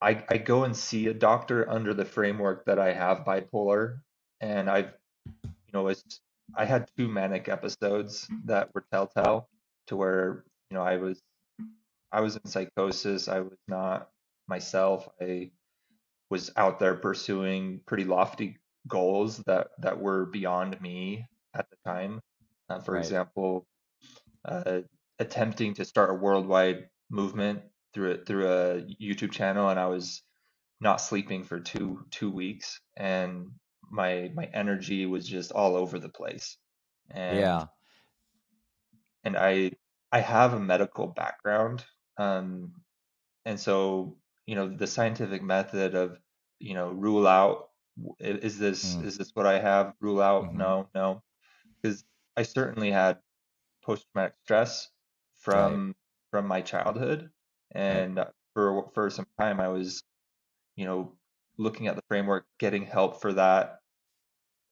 I 0.00 0.24
I 0.28 0.38
go 0.38 0.64
and 0.64 0.76
see 0.76 1.08
a 1.08 1.14
doctor 1.14 1.68
under 1.68 1.94
the 1.94 2.04
framework 2.04 2.64
that 2.66 2.78
I 2.78 2.92
have 2.92 3.18
bipolar, 3.18 4.00
and 4.40 4.68
I've 4.70 4.92
you 5.44 5.72
know 5.72 5.88
it's 5.88 6.20
I 6.56 6.64
had 6.64 6.90
two 6.96 7.08
manic 7.08 7.48
episodes 7.48 8.28
that 8.44 8.74
were 8.74 8.84
telltale 8.92 9.48
to 9.88 9.96
where 9.96 10.44
you 10.70 10.76
know 10.76 10.82
I 10.82 10.96
was 10.96 11.20
I 12.12 12.20
was 12.20 12.36
in 12.36 12.46
psychosis, 12.46 13.28
I 13.28 13.40
was 13.40 13.58
not 13.68 14.10
myself. 14.48 15.08
I 15.20 15.52
was 16.30 16.50
out 16.56 16.78
there 16.80 16.96
pursuing 16.96 17.80
pretty 17.86 18.04
lofty 18.04 18.58
goals 18.88 19.38
that 19.46 19.68
that 19.80 20.00
were 20.00 20.26
beyond 20.26 20.80
me 20.80 21.26
at 21.54 21.68
the 21.70 21.76
time. 21.86 22.20
Uh, 22.68 22.80
for 22.80 22.94
Right. 22.94 23.00
example, 23.04 23.66
uh, 24.44 24.82
attempting 25.18 25.74
to 25.74 25.84
start 25.84 26.10
a 26.10 26.14
worldwide 26.14 26.88
movement 27.10 27.62
through 27.94 28.12
a, 28.12 28.18
through 28.24 28.48
a 28.48 28.82
YouTube 29.00 29.32
channel, 29.32 29.68
and 29.70 29.80
I 29.80 29.86
was 29.88 30.22
not 30.80 30.98
sleeping 31.00 31.44
for 31.44 31.60
two 31.60 32.06
two 32.10 32.30
weeks, 32.30 32.80
and 32.96 33.48
my 33.90 34.30
my 34.34 34.46
energy 34.46 35.06
was 35.06 35.26
just 35.28 35.52
all 35.52 35.76
over 35.76 35.98
the 35.98 36.08
place. 36.10 36.58
And 37.10 37.60
Yeah. 37.60 37.68
and 39.24 39.36
I 39.36 39.72
I 40.12 40.20
have 40.20 40.52
a 40.54 40.60
medical 40.60 41.06
background, 41.08 41.84
um, 42.16 42.82
and 43.44 43.60
so 43.60 44.18
you 44.46 44.54
know 44.56 44.68
the 44.68 44.88
scientific 44.88 45.42
method 45.42 45.94
of 45.96 46.18
you 46.60 46.74
know 46.74 46.90
rule 46.90 47.26
out 47.26 47.70
is 48.20 48.58
this 48.58 48.98
Mm. 48.98 49.02
is 49.02 49.18
this 49.18 49.32
what 49.34 49.46
I 49.46 49.60
have? 49.60 49.94
Rule 50.00 50.22
out 50.22 50.54
hmm 50.54 50.56
no 50.56 50.90
no 50.94 51.22
because 51.82 52.04
I 52.36 52.44
certainly 52.44 52.90
had 52.92 53.20
post 53.84 54.06
traumatic 54.12 54.36
stress 54.44 54.90
Right. 55.52 55.80
from 55.80 55.94
from 56.32 56.46
my 56.48 56.62
childhood, 56.62 57.32
Right. 57.88 58.06
and 58.12 58.24
for 58.54 58.90
for 58.94 59.10
some 59.10 59.26
time 59.40 59.60
I 59.60 59.68
was 59.68 60.04
you 60.76 60.84
know 60.86 61.18
looking 61.58 61.88
at 61.88 61.96
the 61.96 62.02
framework, 62.08 62.46
getting 62.58 62.84
help 62.84 63.20
for 63.20 63.32
that, 63.34 63.79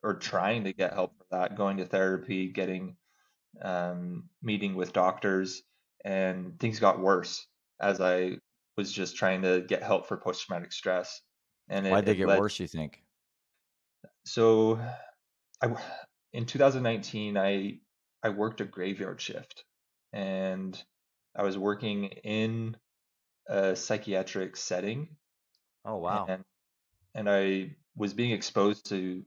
or 0.02 0.14
trying 0.14 0.64
to 0.64 0.72
get 0.72 0.92
help 0.94 1.18
for 1.18 1.26
that, 1.30 1.56
going 1.56 1.78
to 1.78 1.86
therapy, 1.86 2.50
getting 2.52 2.96
um, 3.62 4.30
meeting 4.42 4.76
with 4.76 4.92
doctors, 4.94 5.62
and 6.04 6.58
things 6.60 6.80
got 6.80 7.00
worse 7.00 7.48
as 7.80 8.00
I 8.00 8.38
was 8.76 8.92
just 8.92 9.16
trying 9.16 9.42
to 9.42 9.62
get 9.62 9.82
help 9.82 10.06
for 10.08 10.18
post 10.18 10.46
traumatic 10.46 10.72
stress, 10.72 11.22
and 11.68 11.86
it, 11.86 12.00
Why'd 12.00 12.06
they 12.06 12.14
it 12.14 12.16
get 12.16 12.28
led. 12.28 12.30
worse, 12.30 12.60
you 12.60 12.68
think? 12.68 13.04
So 14.24 14.76
I 15.62 15.84
in 16.32 16.46
2019 16.46 17.36
I 17.36 17.80
I 18.22 18.30
worked 18.30 18.60
a 18.60 18.64
graveyard 18.66 19.20
shift, 19.20 19.64
and 20.12 20.82
I 21.36 21.42
was 21.42 21.58
working 21.58 22.04
in 22.06 22.76
a 23.48 23.76
psychiatric 23.76 24.56
setting, 24.56 25.18
Oh, 25.84 25.96
wow. 25.98 26.28
and 26.28 26.44
and 27.14 27.30
I 27.30 27.76
was 27.96 28.14
being 28.14 28.32
exposed 28.32 28.86
to 28.88 29.24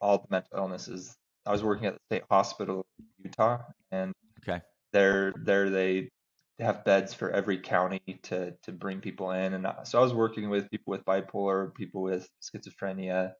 all 0.00 0.18
the 0.18 0.26
mental 0.30 0.58
illnesses. 0.58 1.16
I 1.46 1.52
was 1.52 1.64
working 1.64 1.86
at 1.86 1.94
the 1.94 2.00
state 2.16 2.24
hospital 2.30 2.86
in 2.98 3.06
Utah, 3.24 3.62
and 3.90 4.12
Okay. 4.40 4.60
there 4.92 5.32
there 5.44 5.70
they 5.70 6.10
have 6.58 6.84
beds 6.84 7.14
for 7.14 7.30
every 7.30 7.58
county 7.58 8.00
to 8.24 8.52
to 8.62 8.72
bring 8.72 9.00
people 9.00 9.30
in 9.32 9.54
and 9.54 9.66
so 9.84 9.98
I 9.98 10.02
was 10.02 10.14
working 10.14 10.50
with 10.50 10.70
people 10.70 10.90
with 10.92 11.04
bipolar, 11.04 11.74
people 11.74 12.02
with 12.02 12.28
schizophrenia, 12.42 13.32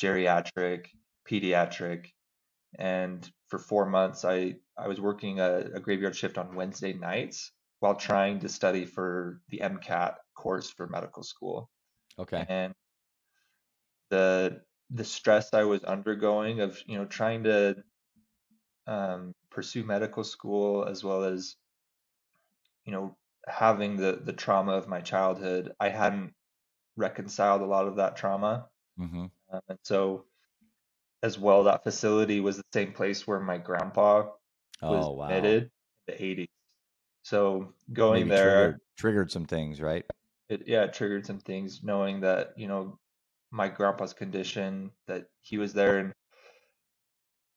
geriatric, 0.00 0.88
pediatric, 1.30 2.10
and 2.78 3.30
for 3.48 3.58
four 3.58 3.86
months 3.86 4.24
I 4.24 4.56
I 4.78 4.88
was 4.88 5.00
working 5.00 5.40
a, 5.40 5.70
a 5.74 5.80
graveyard 5.80 6.16
shift 6.16 6.38
on 6.38 6.54
Wednesday 6.54 6.92
nights 6.92 7.52
while 7.80 7.94
trying 7.94 8.40
to 8.40 8.48
study 8.48 8.84
for 8.86 9.40
the 9.50 9.60
MCAT 9.60 10.16
course 10.36 10.70
for 10.70 10.86
medical 10.88 11.22
school. 11.22 11.70
Okay. 12.18 12.46
And 12.48 12.74
the 14.10 14.62
the 14.90 15.04
stress 15.04 15.52
I 15.54 15.64
was 15.64 15.84
undergoing 15.84 16.60
of 16.60 16.82
you 16.86 16.96
know 16.98 17.06
trying 17.06 17.44
to 17.44 17.84
um, 18.86 19.34
pursue 19.50 19.84
medical 19.84 20.24
school 20.24 20.84
as 20.84 21.02
well 21.04 21.24
as 21.24 21.56
you 22.84 22.92
know, 22.92 23.16
having 23.46 23.96
the 23.96 24.12
the 24.24 24.32
trauma 24.32 24.72
of 24.72 24.88
my 24.88 25.00
childhood, 25.00 25.74
I 25.80 25.88
hadn't 25.88 26.34
reconciled 26.96 27.62
a 27.62 27.66
lot 27.66 27.88
of 27.88 27.96
that 27.96 28.16
trauma. 28.16 28.70
hmm 28.96 29.26
Um, 29.50 29.62
and 29.68 29.80
so 29.84 30.26
as 31.22 31.38
well, 31.38 31.64
that 31.64 31.84
facility 31.84 32.40
was 32.40 32.56
the 32.58 32.64
same 32.72 32.92
place 32.92 33.26
where 33.26 33.40
my 33.40 33.58
grandpa 33.58 34.32
was 34.86 35.08
Oh, 35.08 35.12
wow. 35.12 35.60
admitted 35.64 35.64
in 35.64 35.70
the 36.08 36.24
80s. 36.24 36.48
So 37.24 37.74
going 37.92 38.28
Maybe 38.28 38.30
there, 38.30 38.72
triggered 38.72 38.80
triggered 38.96 39.30
some 39.30 39.46
things, 39.46 39.80
right? 39.80 40.04
it 40.48 40.66
yeah, 40.66 40.84
it 40.84 40.92
triggered 40.92 41.26
some 41.26 41.40
things 41.40 41.82
knowing 41.82 42.20
that, 42.20 42.58
you 42.58 42.68
know, 42.68 42.98
my 43.50 43.68
grandpa's 43.68 44.14
condition, 44.14 44.90
that 45.08 45.26
he 45.42 45.58
was 45.58 45.72
there 45.74 45.98
and 45.98 46.12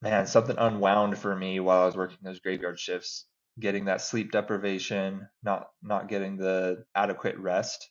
man, 0.02 0.28
something 0.28 0.58
unwound 0.58 1.18
for 1.18 1.36
me 1.36 1.60
while 1.60 1.82
I 1.84 1.86
was 1.86 1.98
working 1.98 2.18
those 2.24 2.40
graveyard 2.40 2.80
shifts, 2.80 3.26
getting 3.60 3.86
that 3.86 4.02
sleep 4.02 4.32
deprivation, 4.32 5.28
not 5.44 5.70
not 5.82 6.08
getting 6.10 6.38
the 6.38 6.86
adequate 6.96 7.38
rest 7.38 7.90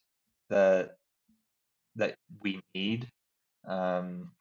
that 0.50 0.92
that 1.96 2.16
we 2.42 2.60
need. 2.74 3.10
Um, 3.68 4.32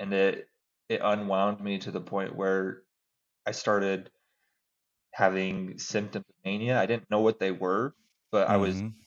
and 0.00 0.12
it 0.12 0.48
it 0.88 1.00
unwound 1.02 1.60
me 1.60 1.78
to 1.78 1.90
the 1.90 2.00
point 2.00 2.36
where 2.36 2.82
I 3.46 3.52
started 3.52 4.10
having 5.12 5.78
symptoms 5.78 6.24
of 6.28 6.34
mania. 6.44 6.78
I 6.80 6.86
didn't 6.86 7.10
know 7.10 7.20
what 7.20 7.40
they 7.40 7.52
were, 7.52 7.94
but 8.30 8.48
I 8.48 8.56
was 8.58 8.82
hmm 8.82 9.05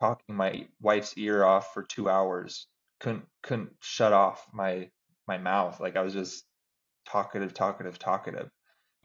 talking 0.00 0.34
my 0.36 0.68
wife's 0.80 1.16
ear 1.18 1.44
off 1.44 1.72
for 1.74 1.82
two 1.84 2.08
hours. 2.08 2.68
Couldn't 3.00 3.26
couldn't 3.42 3.76
shut 3.82 4.12
off 4.12 4.48
my 4.52 4.90
my 5.26 5.38
mouth. 5.38 5.80
Like 5.80 5.96
I 5.96 6.02
was 6.02 6.12
just 6.14 6.44
talkative, 7.06 7.54
talkative, 7.54 7.98
talkative. 7.98 8.50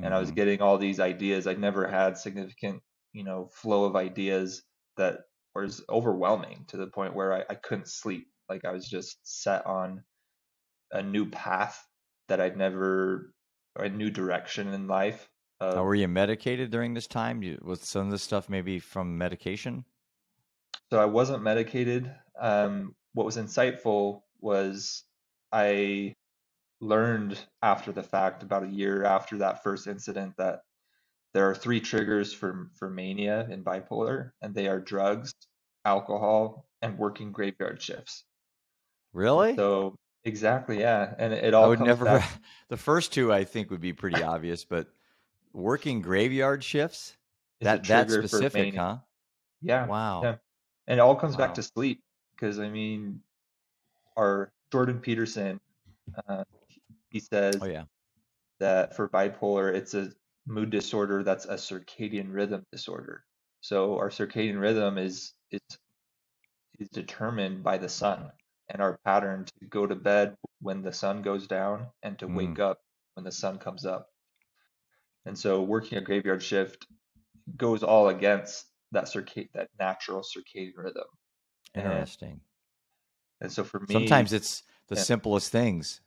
And 0.02 0.14
I 0.14 0.20
was 0.20 0.32
hmm 0.32 0.34
getting 0.34 0.62
all 0.62 0.78
these 0.78 1.00
ideas. 1.00 1.48
I'd 1.48 1.60
never 1.60 1.88
had 1.88 2.18
significant, 2.18 2.84
you 3.14 3.24
know, 3.24 3.48
flow 3.50 3.86
of 3.86 3.96
ideas 3.96 4.64
that 4.98 5.22
was 5.56 5.84
overwhelming 5.90 6.66
to 6.68 6.78
the 6.78 6.88
point 6.88 7.16
where 7.16 7.34
I, 7.34 7.46
I 7.52 7.56
couldn't 7.56 7.90
sleep. 7.90 8.28
Like 8.50 8.66
I 8.66 8.72
was 8.72 8.88
just 8.90 9.20
set 9.24 9.66
on 9.66 10.06
a 10.92 11.04
new 11.04 11.30
path 11.30 11.88
that 12.28 12.42
I'd 12.42 12.58
never, 12.58 13.34
or 13.78 13.86
a 13.86 13.90
new 13.90 14.10
direction 14.12 14.70
in 14.70 14.88
life 14.88 15.30
Now, 15.75 15.84
were 15.84 15.94
you 15.94 16.08
medicated 16.08 16.72
during 16.72 16.96
this 16.96 17.06
time? 17.06 17.44
You, 17.44 17.60
was 17.62 17.82
some 17.82 18.08
of 18.08 18.12
this 18.12 18.24
stuff 18.24 18.50
maybe 18.50 18.80
from 18.80 19.16
medication? 19.16 19.86
So 20.92 21.00
I 21.00 21.06
wasn't 21.06 21.44
medicated. 21.44 22.13
Um, 22.39 22.96
what 23.13 23.25
was 23.25 23.38
insightful 23.38 24.22
was 24.39 25.04
I 25.51 26.13
learned 26.82 27.39
after 27.62 27.92
the 27.92 28.04
fact, 28.04 28.44
about 28.44 28.63
a 28.63 28.70
year 28.70 29.04
after 29.04 29.38
that 29.39 29.63
first 29.63 29.88
incident, 29.88 30.36
that 30.38 30.62
there 31.34 31.50
are 31.50 31.56
three 31.56 31.80
triggers 31.80 32.34
for 32.34 32.70
for 32.75 32.89
mania 32.89 33.48
in 33.50 33.63
bipolar, 33.63 34.32
and 34.42 34.54
they 34.56 34.68
are 34.68 34.80
drugs, 34.80 35.34
alcohol, 35.84 36.65
and 36.82 36.98
working 36.98 37.32
graveyard 37.32 37.82
shifts. 37.82 38.25
Really? 39.13 39.56
so, 39.56 39.96
exactly, 40.24 40.80
yeah, 40.80 41.13
and 41.18 41.34
it 41.34 41.54
I 41.54 41.58
all 41.58 41.70
would 41.70 41.80
comes 41.80 41.89
never. 41.89 42.06
back. 42.06 42.42
The 42.70 42.77
first 42.77 43.13
two 43.13 43.32
I 43.32 43.44
think 43.44 43.70
would 43.70 43.82
be 43.82 43.94
pretty 43.94 44.24
obvious, 44.24 44.65
but 44.65 44.88
working 45.54 46.01
graveyard 46.01 46.63
shifts? 46.63 47.15
Is 47.62 47.65
that 47.65 47.84
that 47.88 48.10
specific, 48.12 48.75
huh? 48.75 48.98
Yeah, 49.62 49.88
Wow. 49.88 50.22
yeah, 50.24 50.36
and 50.88 51.00
it 51.00 51.01
all 51.01 51.15
comes 51.15 51.36
back 51.36 51.56
to 51.56 51.63
sleep 51.63 52.01
because 52.36 52.60
I 52.60 52.70
mean, 52.70 53.22
our 54.18 54.51
Jordan 54.72 55.00
Peterson, 55.00 55.60
uh, 56.27 56.44
he 57.10 57.20
says 57.20 57.62
Oh 57.62 57.65
yeah. 57.65 57.86
that 58.60 58.96
for 58.96 59.10
bipolar, 59.10 59.74
it's 59.74 59.94
a 59.94 60.12
mood 60.48 60.70
disorder 60.70 61.24
that's 61.24 61.46
a 61.46 61.56
circadian 61.56 62.34
rhythm 62.34 62.63
disorder. 62.72 63.25
So 63.62 63.98
our 63.98 64.10
circadian 64.10 64.60
rhythm 64.60 64.98
is 64.98 65.34
is 65.51 65.62
is 66.80 66.89
determined 66.89 67.63
by 67.63 67.77
the 67.77 67.89
sun 67.89 68.32
and 68.70 68.82
our 68.82 68.98
pattern 69.06 69.46
to 69.46 69.65
go 69.68 69.86
to 69.88 69.96
bed 69.96 70.38
when 70.62 70.82
the 70.82 70.94
sun 70.94 71.22
goes 71.22 71.48
down 71.48 71.88
and 72.04 72.18
to 72.20 72.27
Mm, 72.27 72.36
wake 72.36 72.60
up 72.60 72.80
when 73.15 73.24
the 73.25 73.32
sun 73.32 73.60
comes 73.60 73.86
up. 73.86 74.10
And 75.25 75.38
so 75.38 75.62
working 75.63 75.98
a 75.98 76.01
graveyard 76.01 76.42
shift 76.44 76.88
goes 77.58 77.84
all 77.84 78.10
against 78.10 78.65
that 78.96 79.06
circad 79.06 79.50
that 79.54 79.70
natural 79.80 80.24
circadian 80.24 80.78
rhythm. 80.78 81.06
Interesting. 81.75 82.42
and 83.42 83.52
so 83.52 83.64
for 83.64 83.80
me, 83.82 83.92
Sometimes 83.92 84.34
it's 84.34 84.64
the 84.88 84.96
yeah, 84.96 85.06
simplest 85.06 85.52
things. 85.52 86.02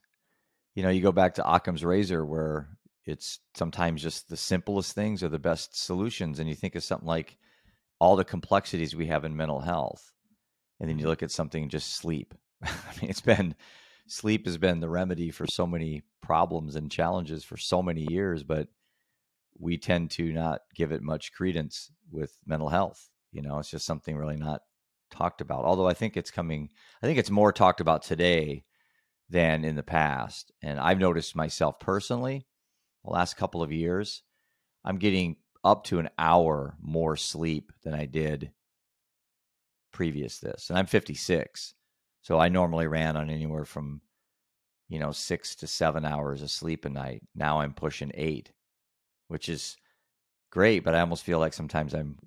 You 0.75 0.83
know, 0.83 0.89
you 0.89 1.01
go 1.01 1.11
back 1.11 1.35
to 1.35 1.49
Occam's 1.49 1.85
razor 1.85 2.25
where 2.25 2.69
it's 3.05 3.39
sometimes 3.55 4.01
just 4.01 4.29
the 4.29 4.37
simplest 4.37 4.93
things 4.95 5.23
are 5.23 5.29
the 5.29 5.39
best 5.39 5.77
solutions. 5.77 6.39
And 6.39 6.49
you 6.49 6.55
think 6.55 6.75
of 6.75 6.83
something 6.83 7.07
like 7.07 7.37
all 7.99 8.15
the 8.15 8.25
complexities 8.25 8.95
we 8.95 9.07
have 9.07 9.25
in 9.25 9.35
mental 9.37 9.61
health. 9.61 10.13
And 10.79 10.89
then 10.89 10.99
you 10.99 11.07
mhm, 11.07 11.09
look 11.09 11.23
at 11.23 11.31
something 11.31 11.69
just 11.69 11.95
sleep. 11.95 12.33
I 12.63 12.71
mean, 13.01 13.09
it's 13.09 13.21
been 13.21 13.55
sleep 14.07 14.45
has 14.45 14.57
been 14.57 14.79
the 14.81 14.89
remedy 14.89 15.31
for 15.31 15.47
so 15.47 15.67
many 15.67 16.03
problems 16.21 16.75
and 16.75 16.91
challenges 16.91 17.43
for 17.45 17.57
so 17.57 17.83
many 17.83 18.07
years, 18.09 18.43
but 18.43 18.69
we 19.59 19.77
tend 19.77 20.11
to 20.11 20.31
not 20.31 20.61
give 20.75 20.91
it 20.91 21.01
much 21.01 21.33
credence 21.33 21.91
with 22.11 22.33
mental 22.45 22.69
health. 22.69 23.09
You 23.31 23.41
know, 23.41 23.59
it's 23.59 23.69
just 23.69 23.85
something 23.85 24.15
really 24.15 24.37
not 24.37 24.61
talked 25.11 25.41
about. 25.41 25.65
Although 25.65 25.87
I 25.87 25.93
think 25.93 26.17
it's 26.17 26.31
coming, 26.31 26.69
I 27.03 27.05
think 27.05 27.19
it's 27.19 27.29
more 27.29 27.51
talked 27.51 27.81
about 27.81 28.01
today 28.01 28.63
than 29.29 29.63
in 29.63 29.75
the 29.75 29.83
past. 29.83 30.51
And 30.61 30.79
I've 30.79 30.99
noticed 30.99 31.35
myself 31.35 31.79
personally, 31.79 32.47
the 33.03 33.11
last 33.11 33.37
couple 33.37 33.61
of 33.61 33.71
years, 33.71 34.23
I'm 34.83 34.97
getting 34.97 35.37
up 35.63 35.83
to 35.85 35.99
an 35.99 36.09
hour 36.17 36.75
more 36.81 37.15
sleep 37.15 37.71
than 37.83 37.93
I 37.93 38.05
did 38.05 38.51
previous 39.91 40.39
this, 40.39 40.69
and 40.69 40.77
I'm 40.77 40.85
56, 40.85 41.73
so 42.21 42.39
I 42.39 42.49
normally 42.49 42.87
ran 42.87 43.17
on 43.17 43.29
anywhere 43.29 43.65
from 43.65 44.01
you 44.87 44.99
know 44.99 45.11
six 45.11 45.55
to 45.57 45.67
seven 45.67 46.05
hours 46.05 46.41
of 46.41 46.51
sleep 46.51 46.85
a 46.85 46.89
night. 46.89 47.23
Now 47.35 47.59
I'm 47.61 47.73
pushing 47.73 48.11
eight, 48.13 48.51
which 49.29 49.47
is 49.47 49.77
great, 50.51 50.83
but 50.83 50.93
I 50.93 50.99
almost 50.99 51.23
feel 51.23 51.39
like 51.39 51.53
sometimes 51.53 51.93
I'm 51.93 52.17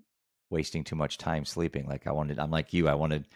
wasting 0.48 0.84
too 0.84 0.96
much 0.96 1.18
time 1.18 1.44
sleeping. 1.44 1.86
Like 1.86 2.06
I 2.06 2.12
wanted, 2.12 2.38
I'm 2.38 2.50
like 2.50 2.72
you, 2.72 2.88
I 2.88 2.94
wanted. 2.94 3.26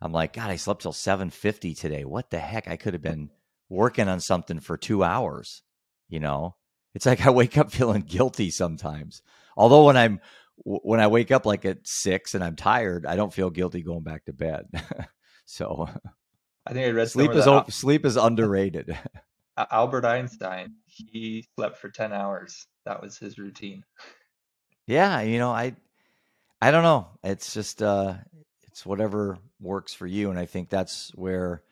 I'm 0.00 0.12
like, 0.12 0.34
God, 0.34 0.50
I 0.50 0.56
slept 0.56 0.82
till 0.82 0.92
7:50 0.92 1.78
today. 1.78 2.04
What 2.04 2.30
the 2.30 2.38
heck? 2.38 2.68
I 2.68 2.76
could 2.76 2.94
have 2.94 3.02
been 3.02 3.30
working 3.68 4.08
on 4.08 4.20
something 4.20 4.60
for 4.60 4.76
two 4.76 5.02
hours. 5.02 5.62
You 6.08 6.20
know, 6.20 6.56
it's 6.94 7.06
like 7.06 7.20
I 7.26 7.30
wake 7.30 7.58
up 7.58 7.70
feeling 7.70 8.02
guilty 8.02 8.50
sometimes. 8.50 9.22
Although 9.56 9.84
when 9.86 9.96
I'm 9.96 10.20
when 10.64 11.00
I 11.00 11.08
wake 11.08 11.30
up 11.30 11.46
like 11.46 11.64
at 11.64 11.78
six 11.84 12.34
and 12.34 12.42
I'm 12.42 12.56
tired, 12.56 13.06
I 13.06 13.16
don't 13.16 13.32
feel 13.32 13.50
guilty 13.50 13.82
going 13.82 14.02
back 14.02 14.24
to 14.26 14.32
bed. 14.32 14.66
so 15.44 15.88
I 16.64 16.72
think 16.72 16.86
I 16.86 16.90
read 16.90 17.08
sleep 17.10 17.32
is 17.32 17.46
that, 17.46 17.72
sleep 17.72 18.04
is 18.04 18.16
underrated. 18.16 18.96
Albert 19.56 20.04
Einstein, 20.04 20.74
he 21.10 21.46
slept 21.54 21.78
for 21.78 21.88
10 21.88 22.12
hours. 22.12 22.66
That 22.84 23.02
was 23.02 23.18
his 23.18 23.38
routine. 23.38 23.84
Yeah, 24.86 25.20
you 25.20 25.38
know, 25.38 25.50
I 25.50 25.76
I 26.60 26.70
don't 26.70 26.82
know. 26.82 27.08
It's 27.22 27.52
just 27.54 27.82
uh 27.82 28.14
it's 28.64 28.86
whatever 28.86 29.38
works 29.60 29.94
for 29.94 30.06
you 30.06 30.30
and 30.30 30.38
I 30.38 30.46
think 30.46 30.70
that's 30.70 31.10
where 31.14 31.62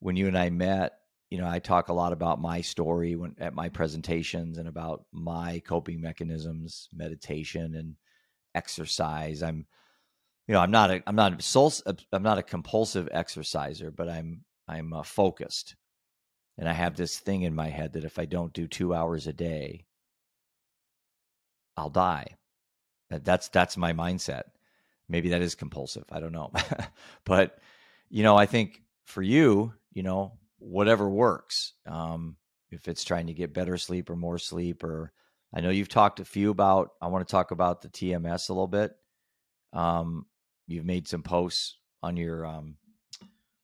when 0.00 0.16
you 0.16 0.26
and 0.26 0.38
I 0.38 0.50
met, 0.50 0.98
you 1.30 1.38
know, 1.38 1.48
I 1.48 1.58
talk 1.58 1.88
a 1.88 1.94
lot 1.94 2.12
about 2.12 2.40
my 2.40 2.60
story 2.60 3.16
when 3.16 3.34
at 3.38 3.54
my 3.54 3.68
presentations 3.68 4.58
and 4.58 4.68
about 4.68 5.04
my 5.12 5.60
coping 5.66 6.00
mechanisms, 6.00 6.88
meditation 6.94 7.74
and 7.74 7.96
exercise. 8.54 9.42
I'm, 9.42 9.66
you 10.46 10.54
know, 10.54 10.60
I'm 10.60 10.70
not 10.70 10.90
a, 10.90 11.02
I'm 11.06 11.16
not 11.16 11.38
a 11.38 11.42
soul, 11.42 11.72
I'm 12.12 12.22
not 12.22 12.38
a 12.38 12.42
compulsive 12.42 13.08
exerciser, 13.10 13.90
but 13.90 14.08
I'm, 14.08 14.44
I'm 14.68 14.92
uh, 14.92 15.02
focused, 15.02 15.74
and 16.58 16.68
I 16.68 16.72
have 16.72 16.96
this 16.96 17.18
thing 17.18 17.42
in 17.42 17.54
my 17.54 17.68
head 17.68 17.92
that 17.94 18.04
if 18.04 18.18
I 18.18 18.24
don't 18.24 18.52
do 18.52 18.66
two 18.66 18.94
hours 18.94 19.26
a 19.26 19.32
day, 19.32 19.84
I'll 21.76 21.90
die. 21.90 22.36
That's 23.10 23.48
that's 23.48 23.76
my 23.76 23.92
mindset. 23.92 24.44
Maybe 25.08 25.30
that 25.30 25.42
is 25.42 25.54
compulsive. 25.54 26.04
I 26.10 26.20
don't 26.20 26.32
know, 26.32 26.50
but 27.24 27.58
you 28.08 28.22
know, 28.22 28.36
I 28.36 28.46
think 28.46 28.82
for 29.04 29.22
you, 29.22 29.72
you 29.92 30.02
know, 30.02 30.32
whatever 30.58 31.08
works. 31.08 31.74
Um, 31.86 32.36
if 32.70 32.88
it's 32.88 33.04
trying 33.04 33.28
to 33.28 33.32
get 33.32 33.54
better 33.54 33.76
sleep 33.78 34.10
or 34.10 34.16
more 34.16 34.38
sleep, 34.38 34.82
or 34.82 35.12
I 35.54 35.60
know 35.60 35.70
you've 35.70 35.88
talked 35.88 36.20
a 36.20 36.24
few 36.24 36.50
about. 36.50 36.90
I 37.00 37.06
want 37.06 37.26
to 37.26 37.30
talk 37.30 37.50
about 37.50 37.82
the 37.82 37.88
TMS 37.88 38.48
a 38.48 38.52
little 38.52 38.66
bit. 38.66 38.92
Um, 39.72 40.26
you've 40.66 40.84
made 40.84 41.06
some 41.06 41.22
posts 41.22 41.78
on 42.02 42.16
your 42.16 42.44
um, 42.44 42.76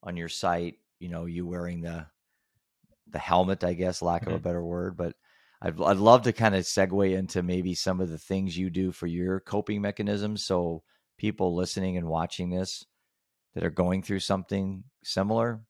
on 0.03 0.17
your 0.17 0.29
site. 0.29 0.77
You 1.01 1.09
know, 1.09 1.25
you 1.25 1.47
wearing 1.47 1.81
the 1.81 2.07
the 3.12 3.19
helmet, 3.19 3.64
I 3.64 3.75
guess, 3.75 4.02
lack 4.02 4.23
of 4.23 4.28
a 4.28 4.37
mm-hmm. 4.37 4.42
better 4.42 4.64
word, 4.64 4.97
but 4.97 5.14
I'd 5.61 5.81
I'd 5.81 5.97
love 5.99 6.23
to 6.23 6.33
kind 6.33 6.54
of 6.54 6.64
segue 6.64 7.16
into 7.16 7.42
maybe 7.42 7.75
some 7.75 8.00
of 8.00 8.09
the 8.09 8.19
things 8.19 8.57
you 8.57 8.71
do 8.71 8.92
for 8.92 9.07
your 9.07 9.40
coping 9.40 9.81
mechanisms, 9.81 10.45
so 10.45 10.83
people 11.19 11.54
listening 11.54 11.97
and 11.97 12.09
watching 12.09 12.50
this 12.50 12.85
that 13.54 13.64
are 13.64 13.71
going 13.71 14.02
through 14.02 14.19
something 14.19 14.85
similar 15.04 15.61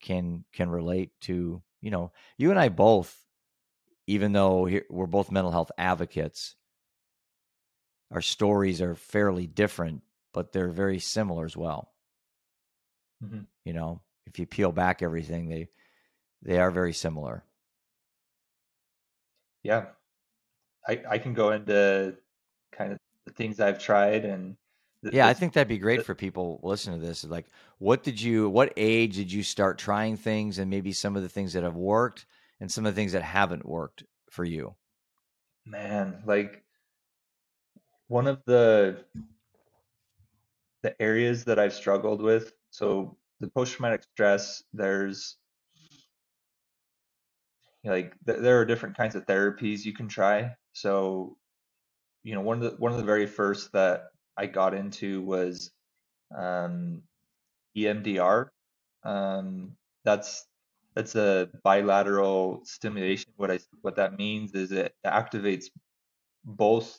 can 0.00 0.44
can 0.52 0.68
relate 0.68 1.10
to 1.20 1.62
you 1.80 1.90
know 1.90 2.12
you 2.36 2.50
and 2.50 2.58
I 2.58 2.68
both 2.68 3.16
even 4.06 4.32
though 4.32 4.68
we're 4.90 5.06
both 5.06 5.30
mental 5.30 5.52
health 5.52 5.70
advocates 5.78 6.56
our 8.10 8.20
stories 8.20 8.82
are 8.82 8.94
fairly 8.94 9.46
different 9.46 10.02
but 10.32 10.52
they're 10.52 10.68
very 10.68 10.98
similar 10.98 11.44
as 11.44 11.56
well 11.56 11.92
mm-hmm. 13.24 13.42
you 13.64 13.72
know 13.72 14.02
if 14.26 14.38
you 14.38 14.46
peel 14.46 14.72
back 14.72 15.02
everything 15.02 15.48
they 15.48 15.68
they 16.44 16.58
are 16.58 16.70
very 16.70 16.92
similar 16.92 17.44
yeah 19.62 19.86
i 20.88 21.00
i 21.10 21.18
can 21.18 21.34
go 21.34 21.52
into 21.52 22.14
kind 22.72 22.92
of 22.92 22.98
the 23.26 23.32
things 23.32 23.60
i've 23.60 23.78
tried 23.78 24.24
and 24.24 24.56
yeah, 25.12 25.26
I 25.26 25.34
think 25.34 25.52
that'd 25.52 25.68
be 25.68 25.78
great 25.78 26.04
for 26.04 26.14
people 26.14 26.60
listening 26.62 27.00
to 27.00 27.06
this. 27.06 27.24
Like, 27.24 27.46
what 27.78 28.02
did 28.02 28.20
you, 28.20 28.48
what 28.48 28.72
age 28.76 29.16
did 29.16 29.30
you 29.30 29.42
start 29.42 29.76
trying 29.76 30.16
things, 30.16 30.58
and 30.58 30.70
maybe 30.70 30.92
some 30.92 31.16
of 31.16 31.22
the 31.22 31.28
things 31.28 31.52
that 31.52 31.62
have 31.62 31.76
worked, 31.76 32.26
and 32.60 32.70
some 32.70 32.86
of 32.86 32.94
the 32.94 32.98
things 32.98 33.12
that 33.12 33.22
haven't 33.22 33.66
worked 33.66 34.04
for 34.30 34.44
you? 34.44 34.74
Man, 35.66 36.22
like 36.26 36.64
one 38.08 38.26
of 38.26 38.42
the 38.46 39.04
the 40.82 41.00
areas 41.00 41.44
that 41.44 41.58
I've 41.58 41.72
struggled 41.72 42.20
with. 42.20 42.52
So 42.70 43.16
the 43.40 43.48
post 43.48 43.74
traumatic 43.74 44.02
stress, 44.02 44.62
there's 44.72 45.36
like 47.84 48.14
th- 48.26 48.40
there 48.40 48.60
are 48.60 48.64
different 48.64 48.96
kinds 48.96 49.14
of 49.14 49.26
therapies 49.26 49.84
you 49.84 49.92
can 49.92 50.08
try. 50.08 50.54
So, 50.72 51.36
you 52.22 52.34
know, 52.34 52.40
one 52.40 52.62
of 52.62 52.70
the 52.70 52.76
one 52.78 52.92
of 52.92 52.98
the 52.98 53.04
very 53.04 53.26
first 53.26 53.72
that 53.72 54.06
I 54.36 54.46
got 54.46 54.74
into 54.74 55.22
was 55.22 55.70
um, 56.36 57.02
EMDR. 57.76 58.48
Um, 59.04 59.76
that's 60.04 60.46
that's 60.94 61.14
a 61.14 61.50
bilateral 61.62 62.62
stimulation. 62.64 63.32
What 63.36 63.50
I 63.50 63.58
what 63.82 63.96
that 63.96 64.16
means 64.16 64.54
is 64.54 64.72
it 64.72 64.94
activates 65.06 65.66
both 66.44 66.98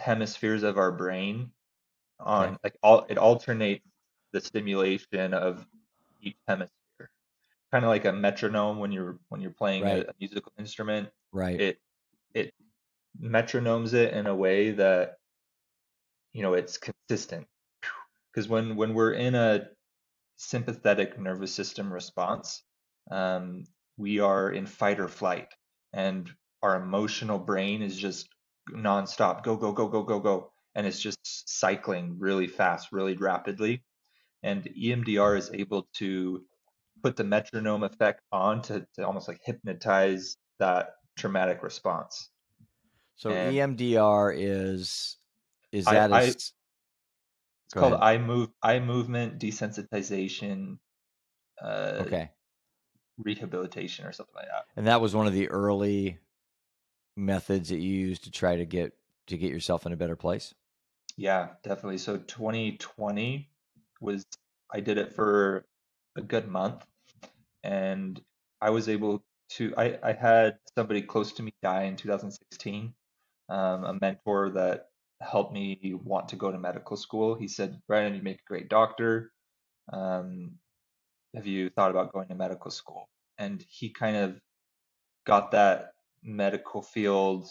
hemispheres 0.00 0.62
of 0.62 0.78
our 0.78 0.92
brain 0.92 1.50
on 2.20 2.50
okay. 2.50 2.56
like 2.62 2.76
all 2.82 3.06
it 3.08 3.18
alternates 3.18 3.84
the 4.32 4.40
stimulation 4.40 5.34
of 5.34 5.66
each 6.22 6.36
hemisphere 6.46 6.83
kind 7.74 7.84
of 7.84 7.88
like 7.88 8.04
a 8.04 8.12
metronome 8.12 8.78
when 8.78 8.92
you're 8.92 9.18
when 9.30 9.40
you're 9.40 9.50
playing 9.50 9.82
right. 9.82 10.04
a, 10.04 10.10
a, 10.10 10.14
musical 10.20 10.52
instrument. 10.60 11.08
Right. 11.32 11.60
It 11.60 11.78
it 12.32 12.54
metronomes 13.20 13.94
it 13.94 14.14
in 14.14 14.28
a 14.28 14.34
way 14.34 14.70
that 14.70 15.14
you 16.32 16.42
know 16.42 16.54
it's 16.54 16.78
consistent. 16.78 17.48
Because 18.32 18.48
when 18.48 18.76
when 18.76 18.94
we're 18.94 19.14
in 19.14 19.34
a 19.34 19.66
sympathetic 20.36 21.18
nervous 21.18 21.52
system 21.52 21.92
response 21.92 22.62
um, 23.10 23.64
we 23.96 24.20
are 24.20 24.50
in 24.50 24.66
fight 24.66 25.00
or 25.00 25.08
flight 25.08 25.48
and 25.92 26.30
our 26.62 26.80
emotional 26.80 27.38
brain 27.38 27.82
is 27.82 27.96
just 27.96 28.28
nonstop 28.70 29.42
go 29.42 29.56
go 29.56 29.72
go 29.72 29.88
go 29.88 30.02
go 30.02 30.20
go 30.20 30.52
and 30.74 30.86
it's 30.86 31.00
just 31.00 31.18
cycling 31.48 32.16
really 32.18 32.46
fast 32.46 32.92
really 32.92 33.16
rapidly. 33.16 33.82
And 34.44 34.62
emdr 34.64 35.38
is 35.38 35.50
able 35.52 35.88
to 35.94 36.44
put 37.04 37.16
the 37.16 37.24
metronome 37.24 37.82
effect 37.82 38.22
on 38.32 38.62
to, 38.62 38.86
to 38.94 39.06
almost 39.06 39.28
like 39.28 39.38
hypnotize 39.44 40.38
that 40.58 40.94
traumatic 41.18 41.62
response. 41.62 42.30
So 43.16 43.30
and 43.30 43.54
emdr 43.54 44.34
is 44.34 45.18
is 45.70 45.84
that 45.84 46.12
I, 46.12 46.20
a, 46.20 46.22
I, 46.22 46.26
it's 46.26 46.52
called 47.74 47.94
eye 47.94 48.16
move 48.16 48.48
eye 48.62 48.80
movement 48.80 49.38
desensitization 49.38 50.78
uh, 51.62 51.98
okay. 52.00 52.30
rehabilitation 53.18 54.06
or 54.06 54.12
something 54.12 54.34
like 54.34 54.46
that. 54.46 54.64
And 54.74 54.86
that 54.86 55.02
was 55.02 55.14
one 55.14 55.26
of 55.26 55.34
the 55.34 55.48
early 55.50 56.18
methods 57.16 57.68
that 57.68 57.80
you 57.80 57.94
used 57.94 58.24
to 58.24 58.30
try 58.30 58.56
to 58.56 58.64
get 58.64 58.94
to 59.26 59.36
get 59.36 59.52
yourself 59.52 59.84
in 59.84 59.92
a 59.92 59.96
better 59.96 60.16
place? 60.16 60.54
Yeah 61.18 61.48
definitely. 61.62 61.98
So 61.98 62.16
2020 62.16 63.50
was 64.00 64.24
i 64.72 64.80
did 64.80 64.96
it 64.96 65.12
for 65.12 65.66
a 66.16 66.22
good 66.22 66.48
month 66.48 66.84
and 67.64 68.22
i 68.60 68.70
was 68.70 68.88
able 68.88 69.24
to 69.50 69.74
i 69.76 69.98
i 70.04 70.12
had 70.12 70.56
somebody 70.76 71.02
close 71.02 71.32
to 71.32 71.42
me 71.42 71.52
die 71.62 71.84
in 71.84 71.96
2016 71.96 72.94
um, 73.48 73.84
a 73.84 73.98
mentor 74.00 74.50
that 74.50 74.86
helped 75.20 75.52
me 75.52 75.94
want 76.04 76.28
to 76.28 76.36
go 76.36 76.50
to 76.50 76.58
medical 76.58 76.96
school. 76.96 77.34
He 77.34 77.48
said, 77.48 77.80
Brandon, 77.86 78.14
you 78.14 78.22
make 78.22 78.40
a 78.40 78.48
great 78.48 78.68
doctor. 78.68 79.32
Um, 79.92 80.52
have 81.34 81.46
you 81.46 81.70
thought 81.70 81.90
about 81.90 82.12
going 82.12 82.28
to 82.28 82.34
medical 82.34 82.70
school? 82.70 83.08
And 83.38 83.64
he 83.68 83.90
kind 83.90 84.16
of 84.16 84.40
got 85.26 85.52
that 85.52 85.92
medical 86.22 86.82
field 86.82 87.48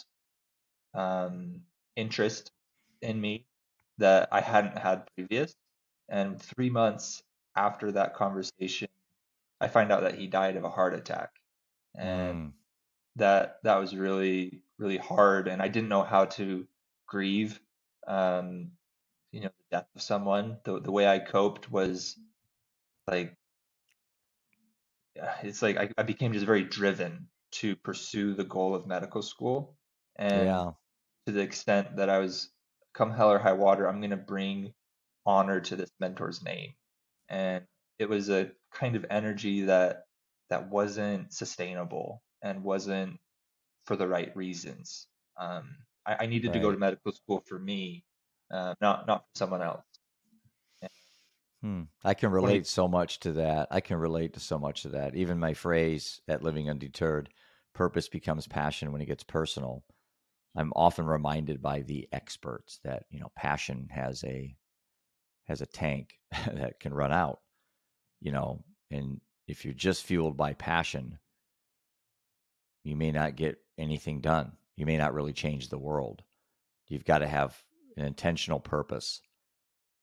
um, 0.94 1.62
interest 1.96 2.52
in 3.02 3.20
me 3.20 3.46
that 3.98 4.30
I 4.32 4.42
hadn't 4.42 4.78
had 4.78 5.08
previous. 5.16 5.54
And 6.10 6.42
three 6.42 6.70
months 6.70 7.22
after 7.56 7.92
that 7.94 8.16
conversation, 8.16 8.88
I 9.64 9.68
find 9.68 9.92
out 9.92 10.02
that 10.02 10.16
he 10.16 10.28
died 10.28 10.58
of 10.58 10.64
a 10.64 10.70
heart 10.70 10.94
attack. 10.94 11.32
And 11.96 12.36
mm. 12.36 12.52
that 13.18 13.58
that 13.64 13.80
was 13.80 13.96
really, 13.96 14.62
really 14.78 14.98
hard. 14.98 15.48
And 15.48 15.62
I 15.62 15.68
didn't 15.68 15.90
know 15.90 16.04
how 16.04 16.26
to 16.26 16.68
grieve 17.08 17.60
um, 18.08 18.72
you 19.32 19.42
know 19.42 19.50
the 19.50 19.78
death 19.78 19.88
of 19.96 20.02
someone 20.02 20.58
the, 20.64 20.80
the 20.80 20.92
way 20.92 21.08
i 21.08 21.18
coped 21.18 21.72
was 21.72 22.18
like 23.08 23.36
it's 25.42 25.62
like 25.62 25.78
I, 25.78 25.90
I 25.98 26.04
became 26.04 26.34
just 26.34 26.46
very 26.46 26.64
driven 26.64 27.28
to 27.54 27.76
pursue 27.76 28.36
the 28.36 28.44
goal 28.44 28.76
of 28.76 28.86
medical 28.86 29.22
school 29.22 29.76
and 30.18 30.46
yeah. 30.46 30.72
to 31.26 31.34
the 31.34 31.42
extent 31.42 31.96
that 31.96 32.10
i 32.10 32.20
was 32.20 32.52
come 32.94 33.12
hell 33.12 33.32
or 33.32 33.40
high 33.40 33.54
water 33.54 33.88
i'm 33.88 34.02
going 34.02 34.12
to 34.12 34.18
bring 34.18 34.74
honor 35.26 35.60
to 35.62 35.76
this 35.76 35.92
mentor's 36.00 36.44
name. 36.44 36.74
And 37.30 37.64
it 38.00 38.10
was 38.10 38.30
a 38.30 38.52
kind 38.74 38.96
of 38.96 39.06
energy 39.10 39.62
that 39.62 40.04
that 40.50 40.70
wasn't 40.70 41.34
sustainable 41.34 42.22
and 42.42 42.64
wasn't 42.64 43.20
for 43.86 43.96
the 43.96 44.08
right 44.08 44.36
reasons. 44.36 45.08
Um, 45.40 45.70
I, 46.06 46.16
I, 46.22 46.26
needed 46.26 46.50
right. 46.50 46.54
to 46.56 46.60
go 46.60 46.72
to 46.72 46.78
medical 46.78 47.12
school 47.12 47.44
for 47.48 47.58
me, 47.58 48.04
uh, 48.54 48.76
not 48.82 49.08
not 49.08 49.22
for 49.22 49.38
someone 49.38 49.62
else. 49.62 49.84
Hmm. 51.64 51.84
I 52.04 52.14
can 52.14 52.30
relate 52.30 52.68
so 52.68 52.90
much 52.90 53.22
to 53.22 53.32
that. 53.34 53.70
I 53.72 53.80
can 53.80 53.98
relate 53.98 54.34
to 54.34 54.42
so 54.42 54.60
much 54.60 54.82
to 54.82 54.90
that. 54.90 55.16
Even 55.16 55.40
my 55.40 55.54
phrase 55.54 56.20
at 56.28 56.44
Living 56.44 56.70
Undeterred, 56.70 57.30
purpose 57.74 58.10
becomes 58.10 58.48
passion 58.48 58.92
when 58.92 59.02
it 59.02 59.06
gets 59.06 59.24
personal. 59.24 59.86
I'm 60.58 60.74
often 60.76 61.06
reminded 61.06 61.62
by 61.62 61.80
the 61.80 62.10
experts 62.12 62.82
that, 62.84 63.06
you 63.10 63.22
know, 63.22 63.32
passion 63.38 63.88
has 63.92 64.26
a 64.26 64.56
has 65.46 65.62
a 65.62 65.66
tank 65.66 66.10
that 66.54 66.82
can 66.82 66.94
run 66.94 67.14
out, 67.14 67.40
you 68.24 68.32
know, 68.32 68.64
and 68.90 69.22
if 69.48 69.64
you're 69.64 69.76
just 69.76 70.04
fueled 70.04 70.36
by 70.36 70.54
passion, 70.54 71.20
you 72.84 72.96
may 72.96 73.12
not 73.12 73.36
get 73.36 73.60
anything 73.78 74.22
done. 74.22 74.54
You 74.76 74.88
may 74.88 74.98
not 74.98 75.14
really 75.14 75.34
change 75.34 75.70
the 75.70 75.78
world. 75.78 76.24
You've 76.88 77.06
got 77.06 77.20
to 77.20 77.28
have 77.28 77.56
an 77.96 78.06
intentional 78.06 78.60
purpose 78.60 79.22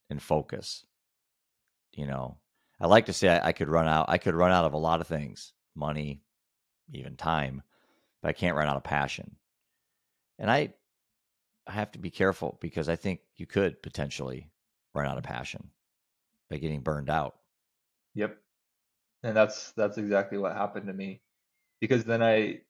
and 0.08 0.22
focus 0.22 0.84
you 1.92 2.06
know, 2.06 2.38
I 2.78 2.86
like 2.86 3.06
to 3.06 3.12
say 3.12 3.28
I, 3.28 3.48
I, 3.48 3.52
could 3.52 3.68
run 3.68 3.88
out. 3.88 4.06
I 4.08 4.18
could 4.18 4.34
run 4.34 4.52
out 4.52 4.64
of 4.64 4.72
a 4.72 4.78
lot 4.78 5.00
of 5.00 5.06
things, 5.06 5.52
money, 5.74 6.22
even 6.92 7.16
time, 7.16 7.62
but 8.22 8.28
I 8.28 8.32
can't 8.32 8.56
run 8.56 8.68
out 8.68 8.76
of 8.76 8.84
passion. 8.84 9.36
And 10.38 10.50
I, 10.50 10.72
I 11.66 11.72
have 11.72 11.92
to 11.92 11.98
be 11.98 12.10
careful 12.10 12.58
because 12.60 12.88
I 12.88 12.96
think 12.96 13.20
you 13.36 13.46
could 13.46 13.82
potentially 13.82 14.50
run 14.94 15.06
out 15.06 15.18
of 15.18 15.24
passion 15.24 15.70
by 16.48 16.56
getting 16.56 16.80
burned 16.80 17.10
out. 17.10 17.36
Yep, 18.14 18.38
and 19.24 19.36
that's 19.36 19.72
that's 19.72 19.98
exactly 19.98 20.38
what 20.38 20.54
happened 20.56 20.86
to 20.88 20.92
me, 20.94 21.20
because 21.80 22.04
then 22.04 22.22
I, 22.22 22.60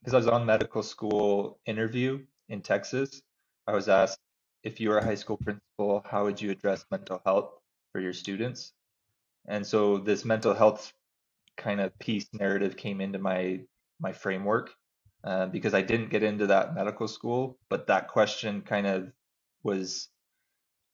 because 0.00 0.14
I 0.14 0.18
was 0.18 0.28
on 0.28 0.46
medical 0.46 0.82
school 0.82 1.60
interview 1.66 2.24
in 2.48 2.62
Texas, 2.62 3.22
I 3.66 3.72
was 3.74 3.88
asked 3.88 4.20
if 4.64 4.80
you 4.80 4.90
were 4.90 4.98
a 4.98 5.04
high 5.04 5.16
school 5.16 5.38
principal, 5.38 6.02
how 6.10 6.24
would 6.24 6.40
you 6.42 6.50
address 6.50 6.84
mental 6.90 7.22
health 7.24 7.52
for 7.92 8.00
your 8.00 8.12
students. 8.14 8.72
And 9.48 9.66
so 9.66 9.98
this 9.98 10.24
mental 10.24 10.54
health 10.54 10.92
kind 11.56 11.80
of 11.80 11.98
piece 11.98 12.28
narrative 12.34 12.76
came 12.76 13.00
into 13.00 13.18
my 13.18 13.60
my 14.00 14.12
framework 14.12 14.74
uh, 15.24 15.46
because 15.46 15.74
I 15.74 15.82
didn't 15.82 16.10
get 16.10 16.22
into 16.22 16.48
that 16.48 16.74
medical 16.74 17.08
school, 17.08 17.58
but 17.70 17.88
that 17.88 18.08
question 18.08 18.62
kind 18.62 18.86
of 18.86 19.12
was 19.64 20.08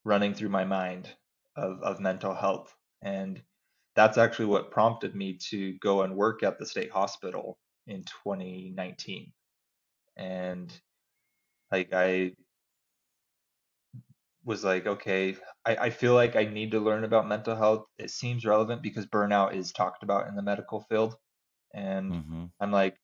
running 0.04 0.34
through 0.34 0.50
my 0.50 0.64
mind 0.64 1.08
of 1.56 1.80
of 1.82 2.00
mental 2.00 2.34
health, 2.34 2.74
and 3.02 3.42
that's 3.94 4.18
actually 4.18 4.46
what 4.46 4.70
prompted 4.70 5.14
me 5.14 5.38
to 5.50 5.74
go 5.74 6.02
and 6.02 6.16
work 6.16 6.42
at 6.42 6.58
the 6.58 6.66
state 6.66 6.90
hospital 6.90 7.58
in 7.86 8.04
2019. 8.24 9.32
And 10.16 10.72
like 11.70 11.92
I 11.92 12.32
was 14.44 14.62
like, 14.62 14.86
okay, 14.86 15.36
I, 15.64 15.76
I 15.76 15.90
feel 15.90 16.14
like 16.14 16.36
I 16.36 16.44
need 16.44 16.72
to 16.72 16.80
learn 16.80 17.04
about 17.04 17.28
mental 17.28 17.56
health. 17.56 17.86
It 17.98 18.10
seems 18.10 18.44
relevant 18.44 18.82
because 18.82 19.06
burnout 19.06 19.54
is 19.54 19.72
talked 19.72 20.02
about 20.02 20.28
in 20.28 20.34
the 20.34 20.42
medical 20.42 20.80
field. 20.80 21.16
And 21.72 22.12
mm-hmm. 22.12 22.44
I'm 22.60 22.70
like, 22.70 22.96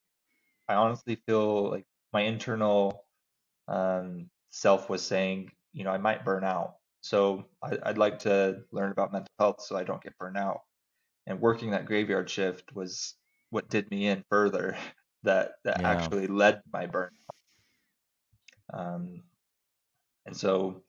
I 0.67 0.75
honestly 0.75 1.15
feel 1.25 1.71
like 1.71 1.85
my 2.13 2.21
internal 2.21 3.05
um, 3.67 4.29
self 4.51 4.89
was 4.89 5.01
saying, 5.01 5.51
you 5.73 5.83
know, 5.83 5.91
I 5.91 5.97
might 5.97 6.25
burn 6.25 6.43
out. 6.43 6.75
So 7.01 7.45
I, 7.63 7.77
I'd 7.83 7.97
like 7.97 8.19
to 8.19 8.61
learn 8.71 8.91
about 8.91 9.11
mental 9.11 9.33
health 9.39 9.61
so 9.61 9.75
I 9.75 9.83
don't 9.83 10.03
get 10.03 10.17
burned 10.17 10.37
out. 10.37 10.61
And 11.27 11.39
working 11.39 11.71
that 11.71 11.85
graveyard 11.85 12.29
shift 12.29 12.73
was 12.73 13.15
what 13.49 13.69
did 13.69 13.89
me 13.91 14.07
in 14.07 14.23
further 14.29 14.77
that 15.23 15.53
that 15.63 15.81
yeah. 15.81 15.89
actually 15.89 16.27
led 16.27 16.61
my 16.71 16.87
burnout. 16.87 17.09
Um, 18.73 19.23
and 20.25 20.35
so 20.35 20.83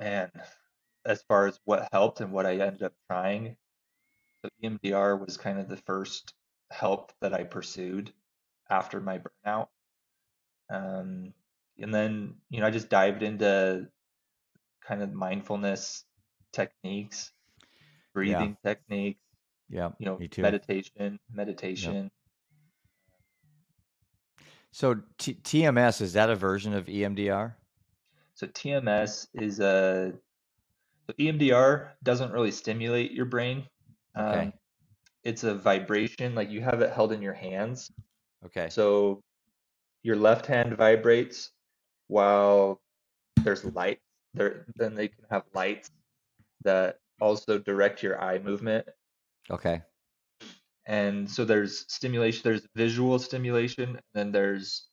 man, 0.00 0.30
as 1.04 1.22
far 1.22 1.46
as 1.46 1.58
what 1.64 1.88
helped 1.92 2.20
and 2.20 2.32
what 2.32 2.46
I 2.46 2.52
ended 2.56 2.82
up 2.82 2.94
trying, 3.08 3.56
so 4.42 4.48
EMDR 4.64 5.24
was 5.24 5.36
kind 5.36 5.58
of 5.58 5.68
the 5.68 5.76
first 5.76 6.34
help 6.70 7.12
that 7.20 7.34
I 7.34 7.44
pursued 7.44 8.12
after 8.70 9.00
my 9.00 9.18
burnout. 9.18 9.68
Um, 10.72 11.34
and 11.78 11.92
then, 11.92 12.34
you 12.48 12.60
know, 12.60 12.66
I 12.66 12.70
just 12.70 12.88
dived 12.88 13.22
into 13.22 13.88
kind 14.86 15.02
of 15.02 15.12
mindfulness 15.12 16.04
techniques, 16.52 17.32
breathing 18.20 18.56
yeah. 18.62 18.70
techniques. 18.70 19.20
Yeah. 19.68 19.90
You 19.98 20.06
know, 20.06 20.18
meditation, 20.38 21.18
meditation. 21.32 21.94
Yep. 21.94 22.12
So 24.72 25.00
T- 25.18 25.34
TMS 25.34 26.00
is 26.00 26.12
that 26.12 26.30
a 26.30 26.36
version 26.36 26.74
of 26.74 26.86
EMDR? 26.86 27.54
So 28.34 28.46
TMS 28.46 29.28
is 29.34 29.60
a 29.60 30.12
so 31.06 31.14
EMDR 31.18 31.88
doesn't 32.02 32.32
really 32.32 32.52
stimulate 32.52 33.12
your 33.12 33.26
brain. 33.26 33.66
Okay. 34.16 34.44
Um, 34.44 34.52
it's 35.24 35.44
a 35.44 35.54
vibration, 35.54 36.34
like 36.34 36.50
you 36.50 36.60
have 36.60 36.80
it 36.80 36.92
held 36.92 37.12
in 37.12 37.20
your 37.20 37.34
hands. 37.34 37.90
Okay. 38.46 38.68
So 38.70 39.22
your 40.02 40.16
left 40.16 40.46
hand 40.46 40.76
vibrates 40.76 41.50
while 42.06 42.80
there's 43.42 43.64
light. 43.64 43.98
There, 44.34 44.64
then 44.76 44.94
they 44.94 45.08
can 45.08 45.24
have 45.30 45.42
lights 45.52 45.90
that 46.62 46.99
also 47.20 47.58
direct 47.58 48.02
your 48.02 48.20
eye 48.20 48.38
movement. 48.38 48.86
Okay. 49.50 49.82
And 50.86 51.30
so 51.30 51.44
there's 51.44 51.84
stimulation, 51.92 52.42
there's 52.44 52.66
visual 52.74 53.18
stimulation, 53.18 53.90
and 53.90 54.00
then 54.14 54.32
there's 54.32 54.88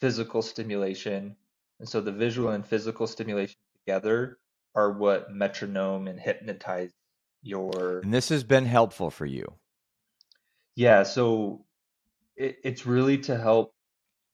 physical 0.00 0.42
stimulation, 0.42 1.36
and 1.78 1.88
so 1.88 2.00
the 2.00 2.12
visual 2.12 2.50
and 2.50 2.64
physical 2.64 3.06
stimulation 3.06 3.56
together 3.84 4.38
are 4.74 4.92
what 4.92 5.32
metronome 5.32 6.06
and 6.08 6.20
hypnotize 6.20 6.92
your. 7.42 8.00
And 8.02 8.12
this 8.14 8.28
has 8.28 8.44
been 8.44 8.66
helpful 8.66 9.10
for 9.10 9.26
you. 9.26 9.52
Yeah. 10.76 11.02
So 11.02 11.64
it, 12.36 12.58
it's 12.62 12.86
really 12.86 13.18
to 13.18 13.36
help 13.36 13.72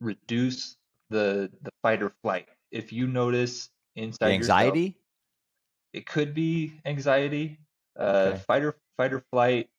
reduce 0.01 0.77
the 1.11 1.51
the 1.63 1.71
fight 1.83 2.03
or 2.03 2.13
flight. 2.23 2.49
If 2.71 2.93
you 2.93 3.07
notice 3.07 3.71
inside 3.95 4.29
the 4.29 4.35
anxiety, 4.35 4.81
yourself, 4.81 4.95
it 5.97 6.05
could 6.05 6.35
be 6.35 6.75
anxiety. 6.85 7.59
Uh, 7.99 8.33
okay. 8.35 8.39
Fight 8.47 8.63
or 8.65 8.77
fight 8.99 9.15
or 9.15 9.21
flight 9.33 9.71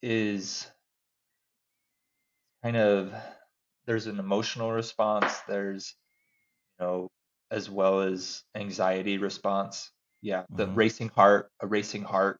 is 0.00 0.68
kind 2.62 2.76
of 2.76 3.12
there's 3.86 4.06
an 4.06 4.20
emotional 4.20 4.70
response. 4.70 5.36
There's 5.48 5.96
you 6.78 6.86
know, 6.86 7.10
as 7.50 7.68
well 7.68 8.02
as 8.02 8.44
anxiety 8.54 9.18
response. 9.18 9.90
Yeah, 10.22 10.44
the 10.48 10.66
mm-hmm. 10.66 10.76
racing 10.76 11.08
heart, 11.08 11.50
a 11.60 11.66
racing 11.66 12.04
heart. 12.04 12.38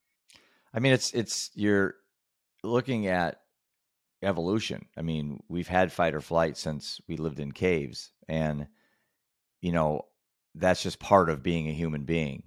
I 0.72 0.78
mean, 0.78 0.92
it's 0.92 1.12
it's 1.12 1.50
you're 1.54 1.96
looking 2.62 3.08
at 3.08 3.40
evolution. 4.22 4.86
I 4.96 5.02
mean, 5.02 5.40
we've 5.48 5.66
had 5.66 5.90
fight 5.90 6.14
or 6.14 6.20
flight 6.20 6.56
since 6.56 7.00
we 7.08 7.16
lived 7.16 7.40
in 7.40 7.50
caves, 7.50 8.12
and 8.28 8.68
you 9.60 9.72
know 9.72 10.04
that's 10.54 10.82
just 10.82 10.98
part 10.98 11.30
of 11.30 11.42
being 11.42 11.68
a 11.68 11.72
human 11.72 12.04
being. 12.04 12.42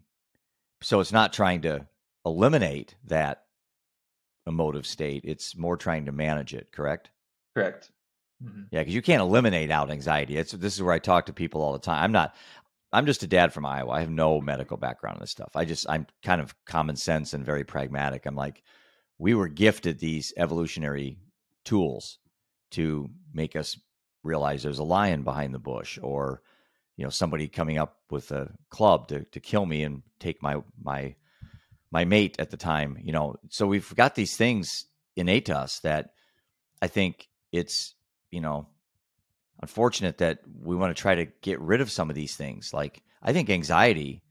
So 0.81 0.99
it's 0.99 1.11
not 1.11 1.33
trying 1.33 1.61
to 1.61 1.87
eliminate 2.25 2.95
that 3.05 3.43
emotive 4.47 4.85
state; 4.85 5.23
it's 5.25 5.55
more 5.55 5.77
trying 5.77 6.05
to 6.05 6.11
manage 6.11 6.53
it. 6.53 6.71
Correct? 6.71 7.11
Correct. 7.55 7.91
Mm-hmm. 8.43 8.63
Yeah, 8.71 8.79
because 8.79 8.95
you 8.95 9.01
can't 9.01 9.21
eliminate 9.21 9.71
out 9.71 9.91
anxiety. 9.91 10.37
It's 10.37 10.51
this 10.51 10.75
is 10.75 10.81
where 10.81 10.93
I 10.93 10.99
talk 10.99 11.27
to 11.27 11.33
people 11.33 11.61
all 11.61 11.73
the 11.73 11.79
time. 11.79 12.03
I'm 12.03 12.11
not. 12.11 12.35
I'm 12.93 13.05
just 13.05 13.23
a 13.23 13.27
dad 13.27 13.53
from 13.53 13.65
Iowa. 13.65 13.91
I 13.91 13.99
have 14.01 14.09
no 14.09 14.41
medical 14.41 14.75
background 14.75 15.17
in 15.17 15.21
this 15.21 15.31
stuff. 15.31 15.51
I 15.55 15.65
just 15.65 15.89
I'm 15.89 16.07
kind 16.23 16.41
of 16.41 16.53
common 16.65 16.95
sense 16.95 17.33
and 17.33 17.45
very 17.45 17.63
pragmatic. 17.63 18.25
I'm 18.25 18.35
like, 18.35 18.63
we 19.17 19.33
were 19.33 19.47
gifted 19.47 19.99
these 19.99 20.33
evolutionary 20.35 21.17
tools 21.63 22.17
to 22.71 23.09
make 23.33 23.55
us 23.55 23.77
realize 24.23 24.63
there's 24.63 24.79
a 24.79 24.83
lion 24.83 25.23
behind 25.23 25.53
the 25.53 25.59
bush, 25.59 25.99
or 26.01 26.41
you 26.97 27.03
know 27.03 27.09
somebody 27.09 27.47
coming 27.47 27.77
up 27.77 27.97
with 28.09 28.31
a 28.31 28.51
club 28.69 29.07
to 29.09 29.23
to 29.25 29.39
kill 29.39 29.65
me 29.65 29.83
and 29.83 30.03
take 30.19 30.41
my 30.41 30.57
my 30.81 31.15
my 31.91 32.05
mate 32.05 32.35
at 32.39 32.51
the 32.51 32.57
time. 32.57 32.97
You 33.01 33.11
know, 33.11 33.35
so 33.49 33.67
we've 33.67 33.93
got 33.95 34.15
these 34.15 34.37
things 34.37 34.85
innate 35.15 35.45
to 35.45 35.57
us 35.57 35.79
that 35.79 36.13
I 36.81 36.87
think 36.87 37.27
it's 37.51 37.95
you 38.31 38.39
know, 38.39 38.67
unfortunate 39.61 40.17
that 40.19 40.39
we 40.63 40.75
want 40.75 40.95
to 40.95 40.99
try 40.99 41.15
to 41.15 41.25
get 41.41 41.59
rid 41.59 41.81
of 41.81 41.91
some 41.91 42.09
of 42.09 42.15
these 42.15 42.35
things. 42.35 42.73
Like 42.73 43.03
I 43.21 43.33
think 43.33 43.49
anxiety 43.49 44.23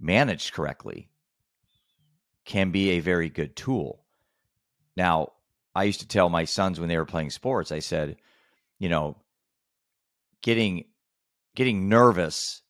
managed 0.00 0.54
correctly 0.54 1.10
can 2.44 2.70
be 2.70 2.90
a 2.90 3.00
very 3.00 3.28
good 3.28 3.56
tool. 3.56 4.04
Now, 4.96 5.32
I 5.74 5.84
used 5.84 6.00
to 6.00 6.08
tell 6.08 6.30
my 6.30 6.44
sons 6.44 6.80
when 6.80 6.88
they 6.88 6.96
were 6.96 7.04
playing 7.04 7.30
sports, 7.30 7.70
I 7.70 7.80
said, 7.80 8.16
you 8.78 8.88
know, 8.88 9.16
getting 10.40 10.84
getting 11.56 11.88
nervous 11.88 12.62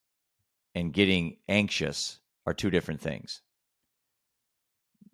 and 0.75 0.93
getting 0.93 1.37
anxious 1.49 2.21
are 2.47 2.55
two 2.55 2.71
different 2.71 3.01
things. 3.01 3.43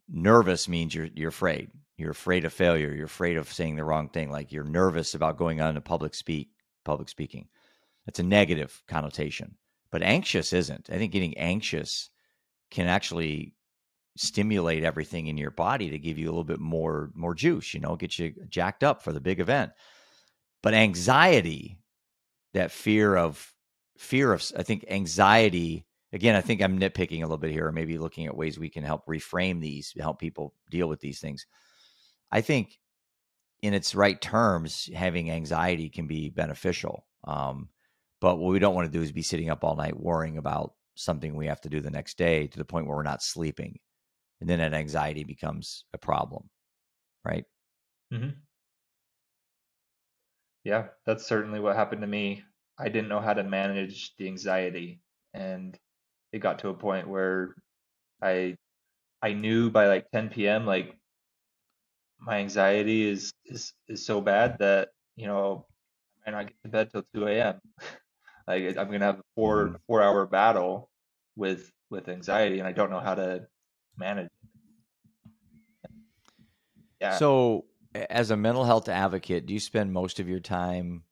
Nervous 0.08 0.68
means 0.68 0.94
you're 0.94 1.08
you're 1.14 1.30
afraid. 1.30 1.70
You're 1.96 2.10
afraid 2.10 2.44
of 2.44 2.52
failure. 2.52 2.92
You're 2.92 3.06
afraid 3.06 3.36
of 3.36 3.52
saying 3.52 3.76
the 3.76 3.84
wrong 3.84 4.08
thing. 4.08 4.30
Like 4.30 4.52
you're 4.52 4.64
nervous 4.64 5.14
about 5.14 5.38
going 5.38 5.60
on 5.60 5.74
to 5.74 5.80
public 5.80 6.14
speak 6.14 6.50
public 6.84 7.08
speaking. 7.08 7.48
That's 8.06 8.18
a 8.18 8.24
negative 8.24 8.82
connotation. 8.88 9.56
But 9.90 10.02
anxious 10.02 10.52
isn't. 10.52 10.90
I 10.90 10.98
think 10.98 11.12
getting 11.12 11.36
anxious 11.38 12.10
can 12.70 12.86
actually 12.86 13.54
stimulate 14.16 14.84
everything 14.84 15.28
in 15.28 15.38
your 15.38 15.50
body 15.50 15.90
to 15.90 15.98
give 15.98 16.18
you 16.18 16.26
a 16.26 16.32
little 16.32 16.44
bit 16.44 16.60
more 16.60 17.10
more 17.14 17.34
juice, 17.34 17.72
you 17.72 17.80
know, 17.80 17.96
get 17.96 18.18
you 18.18 18.34
jacked 18.48 18.84
up 18.84 19.02
for 19.02 19.12
the 19.12 19.20
big 19.20 19.40
event. 19.40 19.72
But 20.62 20.74
anxiety, 20.74 21.78
that 22.52 22.70
fear 22.70 23.16
of 23.16 23.52
fear 23.98 24.32
of 24.32 24.44
I 24.56 24.62
think 24.62 24.84
anxiety 24.88 25.86
again, 26.12 26.34
I 26.34 26.40
think 26.40 26.60
I'm 26.60 26.78
nitpicking 26.78 27.18
a 27.18 27.22
little 27.22 27.38
bit 27.38 27.52
here, 27.52 27.68
or 27.68 27.72
maybe 27.72 27.98
looking 27.98 28.26
at 28.26 28.36
ways 28.36 28.58
we 28.58 28.68
can 28.68 28.84
help 28.84 29.06
reframe 29.06 29.60
these, 29.60 29.94
help 29.98 30.18
people 30.18 30.54
deal 30.70 30.88
with 30.88 31.00
these 31.00 31.20
things. 31.20 31.46
I 32.30 32.40
think 32.40 32.78
in 33.62 33.74
its 33.74 33.94
right 33.94 34.20
terms, 34.20 34.90
having 34.94 35.30
anxiety 35.30 35.88
can 35.88 36.06
be 36.06 36.30
beneficial. 36.30 37.06
Um, 37.24 37.68
but 38.20 38.36
what 38.36 38.52
we 38.52 38.58
don't 38.58 38.74
want 38.74 38.86
to 38.86 38.98
do 38.98 39.02
is 39.02 39.12
be 39.12 39.22
sitting 39.22 39.50
up 39.50 39.64
all 39.64 39.76
night 39.76 39.98
worrying 39.98 40.38
about 40.38 40.74
something 40.94 41.34
we 41.34 41.46
have 41.46 41.60
to 41.62 41.68
do 41.68 41.80
the 41.80 41.90
next 41.90 42.18
day 42.18 42.46
to 42.48 42.58
the 42.58 42.64
point 42.64 42.86
where 42.86 42.96
we're 42.96 43.02
not 43.02 43.22
sleeping. 43.22 43.78
And 44.40 44.50
then 44.50 44.58
that 44.58 44.74
anxiety 44.74 45.24
becomes 45.24 45.84
a 45.92 45.98
problem, 45.98 46.50
right? 47.24 47.44
hmm 48.10 48.44
Yeah, 50.64 50.88
that's 51.06 51.26
certainly 51.26 51.60
what 51.60 51.76
happened 51.76 52.00
to 52.02 52.06
me. 52.06 52.44
I 52.78 52.88
didn't 52.88 53.08
know 53.08 53.20
how 53.20 53.34
to 53.34 53.44
manage 53.44 54.14
the 54.16 54.26
anxiety, 54.26 55.00
and 55.34 55.78
it 56.32 56.40
got 56.40 56.60
to 56.60 56.68
a 56.70 56.74
point 56.74 57.08
where 57.08 57.54
I 58.22 58.56
I 59.22 59.34
knew 59.34 59.70
by 59.70 59.88
like 59.88 60.10
10 60.12 60.48
p.m. 60.48 60.66
like 60.66 60.98
my 62.20 62.38
anxiety 62.38 63.08
is 63.08 63.32
is 63.46 63.72
is 63.88 64.04
so 64.06 64.20
bad 64.20 64.58
that 64.58 64.90
you 65.16 65.26
know 65.26 65.66
I 66.26 66.30
might 66.30 66.36
not 66.38 66.46
get 66.48 66.56
to 66.64 66.68
bed 66.68 66.90
till 66.92 67.04
2 67.14 67.40
a.m. 67.40 67.60
like 68.48 68.64
I'm 68.78 68.90
gonna 68.90 69.06
have 69.06 69.20
a 69.20 69.24
four 69.36 69.72
hmm 69.72 69.76
four 69.86 70.02
hour 70.02 70.26
battle 70.26 70.90
with 71.36 71.72
with 71.90 72.08
anxiety, 72.08 72.58
and 72.58 72.68
I 72.68 72.72
don't 72.72 72.90
know 72.90 73.00
how 73.00 73.14
to 73.14 73.46
manage. 73.96 74.26
it. 74.26 74.32
Yeah, 77.00 77.20
So, 77.20 77.66
as 77.94 78.30
a 78.30 78.36
mental 78.36 78.64
health 78.64 78.88
advocate, 78.88 79.46
do 79.46 79.54
you 79.54 79.60
spend 79.60 79.92
most 79.92 80.18
of 80.18 80.28
your 80.28 80.40
time? 80.40 81.04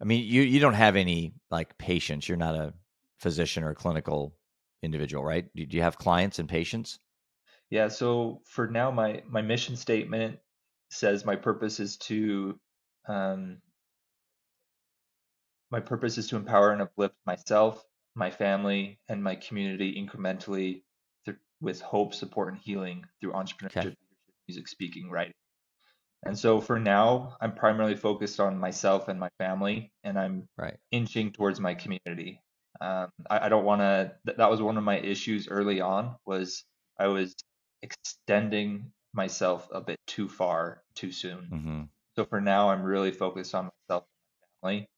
I 0.00 0.04
mean, 0.04 0.24
you 0.24 0.42
you 0.42 0.60
don't 0.60 0.74
have 0.74 0.96
any 0.96 1.34
like 1.50 1.78
patients. 1.78 2.28
You're 2.28 2.38
not 2.38 2.54
a 2.56 2.74
physician 3.18 3.64
or 3.64 3.70
a 3.70 3.74
clinical 3.74 4.36
individual, 4.82 5.24
right? 5.24 5.46
Do 5.54 5.66
do 5.66 5.76
you 5.76 5.82
have 5.82 5.98
clients 5.98 6.38
and 6.38 6.48
patients? 6.48 6.98
yeah. 7.70 7.88
So 7.88 8.42
for 8.46 8.68
now, 8.68 8.90
my 8.90 9.22
my 9.28 9.42
mission 9.42 9.76
statement 9.76 10.38
says 10.90 11.24
my 11.24 11.36
purpose 11.36 11.80
is 11.80 11.96
to 11.98 12.58
um, 13.08 13.58
My 15.70 15.80
purpose 15.80 16.18
is 16.18 16.28
to 16.28 16.36
empower 16.36 16.70
and 16.72 16.82
uplift 16.82 17.16
myself, 17.26 17.84
my 18.14 18.30
family, 18.30 19.00
and 19.08 19.22
my 19.22 19.34
community 19.34 19.94
incrementally 20.00 20.82
through, 21.24 21.38
with 21.60 21.80
hope, 21.80 22.14
support, 22.14 22.52
and 22.52 22.62
healing 22.62 23.04
through 23.20 23.32
entrepreneurship, 23.32 23.78
Okay, 23.78 23.96
music, 24.48 24.68
speaking, 24.68 25.10
writing. 25.10 25.34
And 26.24 26.38
so 26.38 26.60
for 26.60 26.78
now, 26.78 27.36
I'm 27.40 27.54
primarily 27.54 27.96
focused 27.96 28.40
on 28.40 28.58
myself 28.58 29.08
and 29.08 29.20
my 29.20 29.28
family, 29.38 29.92
and 30.04 30.18
I'm 30.18 30.48
right. 30.56 30.76
inching 30.90 31.32
towards 31.32 31.60
my 31.60 31.74
community. 31.74 32.40
Um, 32.80 33.10
I, 33.30 33.46
I 33.46 33.48
don't 33.48 33.64
want 33.64 33.80
to. 33.82 34.14
Th- 34.26 34.38
that 34.38 34.50
was 34.50 34.62
one 34.62 34.78
of 34.78 34.84
my 34.84 34.98
issues 34.98 35.48
early 35.48 35.80
on. 35.80 36.16
Was 36.26 36.64
I 36.98 37.08
was 37.08 37.34
extending 37.82 38.92
myself 39.12 39.68
a 39.72 39.80
bit 39.80 39.98
too 40.06 40.28
far 40.28 40.82
too 40.94 41.12
soon. 41.12 41.46
hmm 41.48 41.82
So 42.16 42.24
for 42.24 42.40
now, 42.40 42.70
I'm 42.70 42.82
really 42.82 43.12
focused 43.12 43.54
on 43.54 43.70
myself 43.88 44.04
and 44.04 44.40
my 44.62 44.68
family 44.68 44.88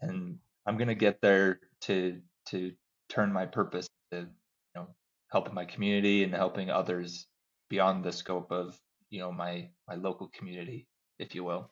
and 0.00 0.38
I'm 0.66 0.76
gonna 0.76 0.94
get 0.94 1.20
there 1.20 1.60
to 1.82 2.20
to 2.46 2.72
turn 3.08 3.32
my 3.32 3.46
purpose 3.46 3.88
to 4.12 4.20
you 4.20 4.26
know 4.74 4.88
helping 5.30 5.54
my 5.54 5.64
community 5.64 6.24
and 6.24 6.34
helping 6.34 6.70
others 6.70 7.26
beyond 7.68 8.04
the 8.04 8.12
scope 8.12 8.50
of 8.52 8.78
you 9.10 9.20
know 9.20 9.32
my 9.32 9.68
my 9.86 9.94
local 9.94 10.28
community, 10.28 10.88
if 11.18 11.34
you 11.34 11.44
will. 11.44 11.70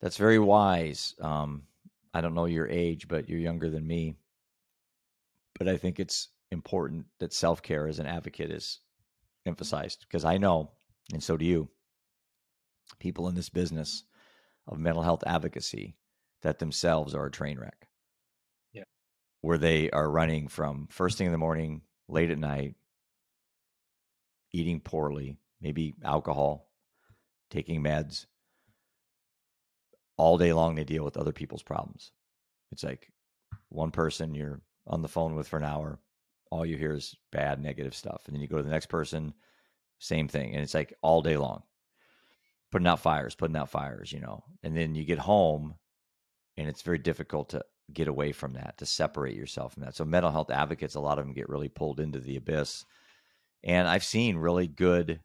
That's 0.00 0.16
very 0.16 0.38
wise. 0.38 1.14
Um, 1.20 1.64
I 2.14 2.20
don't 2.20 2.34
know 2.34 2.46
your 2.46 2.68
age, 2.68 3.08
but 3.08 3.28
you're 3.28 3.38
younger 3.38 3.68
than 3.70 3.86
me. 3.86 4.16
But 5.58 5.68
I 5.68 5.76
think 5.76 5.98
it's 5.98 6.28
important 6.50 7.06
that 7.18 7.32
self 7.32 7.62
care 7.62 7.88
as 7.88 7.98
an 7.98 8.06
advocate 8.06 8.50
is 8.50 8.80
emphasized 9.46 10.00
because 10.00 10.24
I 10.24 10.38
know, 10.38 10.70
and 11.12 11.22
so 11.22 11.36
do 11.36 11.44
you, 11.44 11.68
people 12.98 13.28
in 13.28 13.34
this 13.34 13.48
business 13.48 14.04
of 14.66 14.78
mental 14.78 15.02
health 15.02 15.24
advocacy 15.26 15.96
that 16.42 16.58
themselves 16.58 17.14
are 17.14 17.26
a 17.26 17.30
train 17.30 17.58
wreck 17.58 17.88
Yeah. 18.72 18.84
where 19.40 19.58
they 19.58 19.90
are 19.90 20.10
running 20.10 20.48
from 20.48 20.86
first 20.90 21.18
thing 21.18 21.26
in 21.26 21.32
the 21.32 21.38
morning, 21.38 21.82
late 22.08 22.30
at 22.30 22.38
night, 22.38 22.76
eating 24.52 24.80
poorly, 24.80 25.38
maybe 25.60 25.94
alcohol, 26.04 26.68
taking 27.50 27.82
meds. 27.82 28.26
All 30.16 30.38
day 30.38 30.52
long, 30.52 30.74
they 30.74 30.84
deal 30.84 31.04
with 31.04 31.16
other 31.16 31.32
people's 31.32 31.62
problems. 31.62 32.12
It's 32.72 32.82
like 32.82 33.12
one 33.68 33.90
person 33.90 34.34
you're 34.34 34.60
on 34.86 35.02
the 35.02 35.08
phone 35.08 35.34
with 35.34 35.48
for 35.48 35.58
an 35.58 35.64
hour, 35.64 36.00
all 36.50 36.66
you 36.66 36.76
hear 36.76 36.94
is 36.94 37.14
bad, 37.30 37.62
negative 37.62 37.94
stuff. 37.94 38.22
And 38.26 38.34
then 38.34 38.42
you 38.42 38.48
go 38.48 38.56
to 38.56 38.62
the 38.62 38.70
next 38.70 38.86
person, 38.86 39.34
same 39.98 40.28
thing. 40.28 40.54
And 40.54 40.62
it's 40.62 40.74
like 40.74 40.94
all 41.02 41.22
day 41.22 41.36
long, 41.36 41.62
putting 42.70 42.86
out 42.86 43.00
fires, 43.00 43.34
putting 43.34 43.56
out 43.56 43.70
fires, 43.70 44.12
you 44.12 44.20
know. 44.20 44.42
And 44.62 44.76
then 44.76 44.94
you 44.94 45.04
get 45.04 45.18
home 45.18 45.74
and 46.56 46.68
it's 46.68 46.82
very 46.82 46.98
difficult 46.98 47.50
to 47.50 47.64
get 47.92 48.08
away 48.08 48.32
from 48.32 48.54
that, 48.54 48.78
to 48.78 48.86
separate 48.86 49.36
yourself 49.36 49.74
from 49.74 49.84
that. 49.84 49.94
So 49.94 50.04
mental 50.04 50.30
health 50.30 50.50
advocates, 50.50 50.94
a 50.94 51.00
lot 51.00 51.18
of 51.18 51.24
them 51.24 51.34
get 51.34 51.48
really 51.48 51.68
pulled 51.68 52.00
into 52.00 52.18
the 52.18 52.36
abyss. 52.36 52.84
And 53.64 53.88
I've 53.88 54.04
seen 54.04 54.36
really 54.36 54.66
good, 54.66 55.20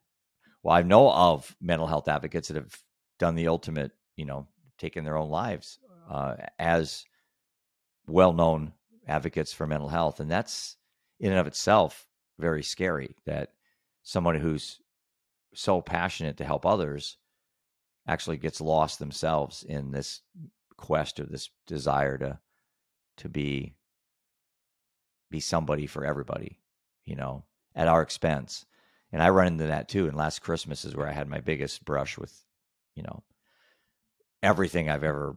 well, 0.64 0.74
I 0.74 0.82
know 0.82 1.12
of 1.12 1.54
mental 1.60 1.86
health 1.86 2.08
advocates 2.08 2.48
that 2.48 2.56
have 2.56 2.76
done 3.18 3.34
the 3.34 3.48
ultimate, 3.48 3.92
you 4.16 4.24
know, 4.24 4.48
taken 4.78 5.04
their 5.04 5.18
own 5.18 5.28
lives 5.28 5.78
uh, 6.10 6.36
as 6.58 7.04
well-known 8.06 8.72
advocates 9.06 9.52
for 9.52 9.66
mental 9.66 9.90
health, 9.90 10.20
and 10.20 10.30
that's 10.30 10.76
in 11.20 11.30
and 11.30 11.38
of 11.38 11.46
itself 11.46 12.06
very 12.38 12.62
scary. 12.62 13.14
That 13.26 13.52
someone 14.02 14.36
who's 14.36 14.80
so 15.54 15.82
passionate 15.82 16.38
to 16.38 16.44
help 16.44 16.64
others 16.64 17.18
actually 18.08 18.38
gets 18.38 18.60
lost 18.60 18.98
themselves 18.98 19.64
in 19.64 19.90
this 19.90 20.22
quest 20.76 21.20
or 21.20 21.26
this 21.26 21.50
desire 21.66 22.18
to 22.18 22.38
to 23.18 23.28
be 23.28 23.76
be 25.30 25.40
somebody 25.40 25.86
for 25.86 26.06
everybody, 26.06 26.58
you 27.04 27.16
know, 27.16 27.44
at 27.74 27.86
our 27.86 28.00
expense. 28.00 28.64
And 29.14 29.22
I 29.22 29.28
run 29.28 29.46
into 29.46 29.66
that 29.66 29.88
too. 29.88 30.08
And 30.08 30.16
last 30.16 30.40
Christmas 30.40 30.84
is 30.84 30.96
where 30.96 31.06
I 31.06 31.12
had 31.12 31.28
my 31.28 31.38
biggest 31.38 31.84
brush 31.84 32.18
with, 32.18 32.36
you 32.96 33.04
know, 33.04 33.22
everything 34.42 34.90
I've 34.90 35.04
ever 35.04 35.36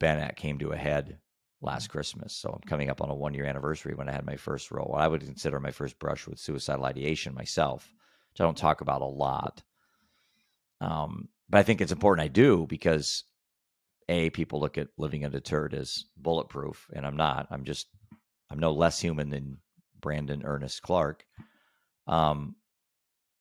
been 0.00 0.18
at 0.18 0.34
came 0.34 0.58
to 0.58 0.72
a 0.72 0.76
head 0.76 1.18
last 1.60 1.86
Christmas. 1.86 2.34
So 2.34 2.50
I'm 2.50 2.68
coming 2.68 2.90
up 2.90 3.00
on 3.00 3.10
a 3.10 3.14
one 3.14 3.32
year 3.32 3.44
anniversary 3.44 3.94
when 3.94 4.08
I 4.08 4.12
had 4.12 4.26
my 4.26 4.34
first 4.34 4.72
role. 4.72 4.88
What 4.88 5.02
I 5.02 5.06
would 5.06 5.20
consider 5.20 5.60
my 5.60 5.70
first 5.70 6.00
brush 6.00 6.26
with 6.26 6.40
suicidal 6.40 6.84
ideation 6.84 7.32
myself, 7.32 7.88
which 8.32 8.40
I 8.40 8.44
don't 8.44 8.58
talk 8.58 8.80
about 8.80 9.02
a 9.02 9.06
lot. 9.06 9.62
Um, 10.80 11.28
but 11.48 11.58
I 11.58 11.62
think 11.62 11.80
it's 11.80 11.92
important 11.92 12.24
I 12.24 12.28
do 12.28 12.66
because 12.68 13.22
a 14.08 14.30
people 14.30 14.58
look 14.58 14.78
at 14.78 14.88
living 14.98 15.24
undeterred 15.24 15.74
as 15.74 16.06
bulletproof, 16.16 16.90
and 16.92 17.06
I'm 17.06 17.16
not. 17.16 17.46
I'm 17.52 17.62
just 17.62 17.86
I'm 18.50 18.58
no 18.58 18.72
less 18.72 18.98
human 18.98 19.30
than 19.30 19.58
Brandon 20.00 20.42
Ernest 20.44 20.82
Clark. 20.82 21.24
Um, 22.08 22.56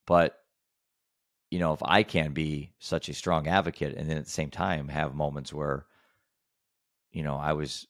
but 0.06 0.38
you 1.52 1.60
know, 1.60 1.74
if 1.74 1.82
I 1.84 2.04
can 2.04 2.32
be 2.32 2.72
such 2.80 3.10
a 3.10 3.14
strong 3.14 3.48
advocate, 3.48 3.96
and 3.98 4.10
then 4.10 4.18
at 4.18 4.24
the 4.24 4.32
same 4.32 4.50
time 4.50 4.88
have 4.88 5.14
moments 5.14 5.54
where, 5.54 5.86
you 7.12 7.24
know, 7.24 7.36
I 7.36 7.54
was 7.54 7.88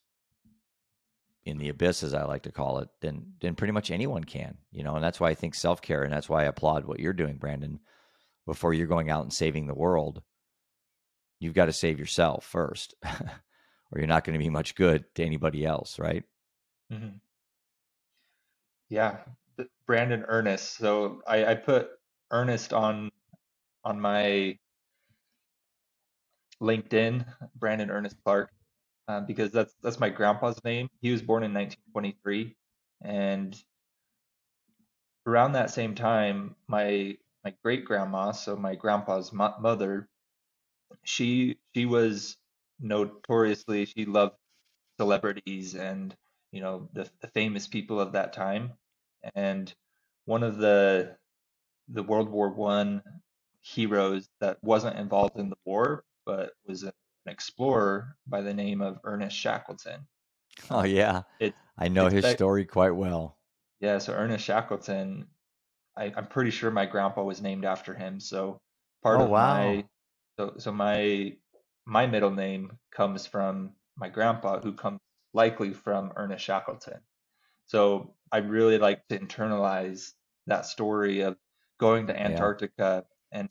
in 1.46 1.58
the 1.60 1.70
abyss, 1.70 2.04
as 2.04 2.14
I 2.14 2.24
like 2.24 2.44
to 2.44 2.52
call 2.52 2.80
it, 2.80 2.90
then 3.02 3.34
then 3.40 3.56
pretty 3.56 3.72
much 3.72 3.92
anyone 3.92 4.24
can, 4.24 4.58
you 4.72 4.84
know, 4.84 4.96
and 4.96 5.04
that's 5.04 5.20
why 5.20 5.30
I 5.30 5.36
think 5.36 5.54
self 5.56 5.82
care, 5.82 6.04
and 6.04 6.12
that's 6.12 6.28
why 6.30 6.42
I 6.42 6.48
applaud 6.48 6.86
what 6.86 7.00
you're 7.00 7.14
doing, 7.14 7.38
Brandon. 7.38 7.80
Before 8.48 8.74
you're 8.74 8.88
going 8.88 9.12
out 9.12 9.24
and 9.24 9.32
saving 9.32 9.68
the 9.68 9.76
world, 9.76 10.24
you've 11.40 11.54
got 11.54 11.68
to 11.68 11.74
save 11.74 12.00
yourself 12.00 12.44
first, 12.44 12.96
or 13.04 13.98
you're 13.98 14.08
not 14.08 14.24
going 14.24 14.34
to 14.34 14.44
be 14.44 14.50
much 14.50 14.74
good 14.74 15.06
to 15.16 15.24
anybody 15.24 15.64
else, 15.66 16.00
right? 16.00 16.24
hmm 16.90 17.10
Yeah, 18.90 19.18
Brandon 19.86 20.26
Ernest. 20.28 20.78
So 20.78 21.22
I, 21.28 21.46
I 21.46 21.56
put 21.56 21.90
Ernest 22.32 22.74
on 22.74 23.12
on 23.84 24.00
my 24.02 24.58
LinkedIn, 26.62 27.26
Brandon 27.56 27.92
Ernest 27.92 28.18
Clark, 28.24 28.52
uh, 29.08 29.22
because 29.22 29.52
that's 29.52 29.76
that's 29.82 30.00
my 30.00 30.10
grandpa's 30.10 30.64
name. 30.64 30.90
He 31.02 31.12
was 31.12 31.22
born 31.22 31.44
in 31.44 31.54
1923, 31.54 32.56
And 33.04 33.58
around 35.28 35.54
that 35.54 35.72
same 35.72 35.96
time, 35.96 36.56
my 36.68 37.18
my 37.44 37.54
great 37.64 37.86
grandma, 37.86 38.32
so 38.32 38.56
my 38.56 38.76
grandpa's 38.76 39.34
mo- 39.34 39.56
mother, 39.60 40.10
she 41.04 41.58
she 41.76 41.86
was 41.86 42.38
notoriously 42.80 43.86
she 43.86 44.06
loved 44.06 44.36
celebrities 45.00 45.76
and 45.76 46.16
you 46.52 46.62
know 46.62 46.90
the, 46.94 47.10
the 47.22 47.28
famous 47.30 47.68
people 47.68 48.00
of 48.02 48.14
that 48.14 48.34
time. 48.34 48.74
And 49.36 49.74
one 50.26 50.44
of 50.44 50.58
the 50.58 51.18
the 51.90 52.04
World 52.04 52.30
War 52.30 52.50
One 52.50 53.04
heroes 53.62 54.30
that 54.40 54.58
wasn't 54.64 54.98
involved 54.98 55.38
in 55.40 55.50
the 55.50 55.58
war, 55.66 56.04
but 56.26 56.54
was 56.66 56.84
an 56.84 56.94
explorer 57.28 58.16
by 58.28 58.42
the 58.42 58.54
name 58.54 58.82
of 58.82 59.00
Ernest 59.04 59.38
Shackleton. 59.38 60.08
Oh 60.72 60.84
yeah, 60.84 61.22
It 61.40 61.56
I 61.78 61.88
know 61.88 62.08
his 62.10 62.26
that 62.26 62.28
story 62.28 62.66
quite 62.66 62.92
well. 62.96 63.38
yeah. 63.80 63.98
So 63.98 64.14
Ernest 64.14 64.46
Shackleton, 64.46 65.28
I, 65.98 66.14
I'm 66.16 66.28
pretty 66.28 66.52
sure 66.52 66.72
my 66.72 66.86
grandpa 66.86 67.24
was 67.24 67.42
named 67.42 67.66
after 67.66 67.94
him. 67.96 68.20
So 68.20 68.62
part 69.04 69.22
Oh 69.22 69.22
of 69.22 69.36
my 69.38 69.86
so 70.40 70.56
so 70.60 70.72
my 70.72 71.38
my 71.86 72.08
middle 72.08 72.32
name 72.32 72.78
comes 72.92 73.28
from 73.28 73.74
my 73.98 74.10
grandpa, 74.10 74.60
who 74.62 74.74
comes 74.74 75.00
likely 75.34 75.74
from 75.74 76.14
Ernest 76.16 76.46
Shackleton. 76.46 77.02
So 77.68 78.16
I 78.32 78.40
really 78.40 78.78
like 78.80 79.08
to 79.10 79.20
internalize 79.20 80.14
that 80.48 80.66
story 80.66 81.22
of 81.22 81.38
going 81.82 82.08
to 82.08 82.14
Yeah. 82.14 82.28
Antarctica 82.28 83.06
and 83.34 83.50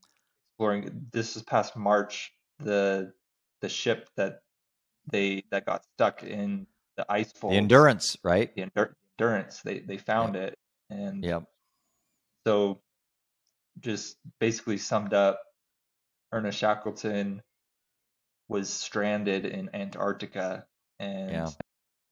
exploring. 0.55 1.09
This 1.13 1.37
is 1.37 1.43
past 1.43 1.77
March, 1.77 2.33
the 2.61 3.13
the 3.61 3.69
ship 3.69 4.09
that 4.17 4.41
they 5.13 5.45
that 5.51 5.67
got 5.67 5.85
stuck 5.97 6.23
in 6.23 6.67
the 6.97 7.05
ice 7.13 7.33
The 7.33 7.49
endurance, 7.49 8.17
right? 8.25 8.55
the 8.55 8.63
Endur- 8.63 8.95
Endurance, 9.19 9.61
they 9.63 9.81
they 9.81 9.99
found 9.99 10.37
it, 10.37 10.57
and 10.91 11.23
yeah. 11.25 11.41
so 12.47 12.81
just 13.81 14.17
basically 14.39 14.79
summed 14.79 15.13
up, 15.15 15.43
Ernest 16.33 16.59
Shackleton 16.59 17.43
was 18.49 18.71
stranded 18.71 19.45
in 19.47 19.71
Antarctica 19.75 20.67
and 20.99 21.31
Yeah. 21.31 21.49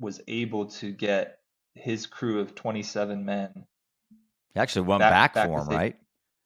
was 0.00 0.20
able 0.28 0.66
to 0.66 0.92
get 0.92 1.38
his 1.74 2.06
crew 2.06 2.40
of 2.40 2.54
27 2.54 3.24
men 3.24 3.66
He 4.54 4.60
actually 4.60 4.86
went 4.86 5.00
back 5.00 5.10
back 5.12 5.34
back 5.34 5.46
for 5.48 5.62
him, 5.62 5.68
right? 5.68 5.96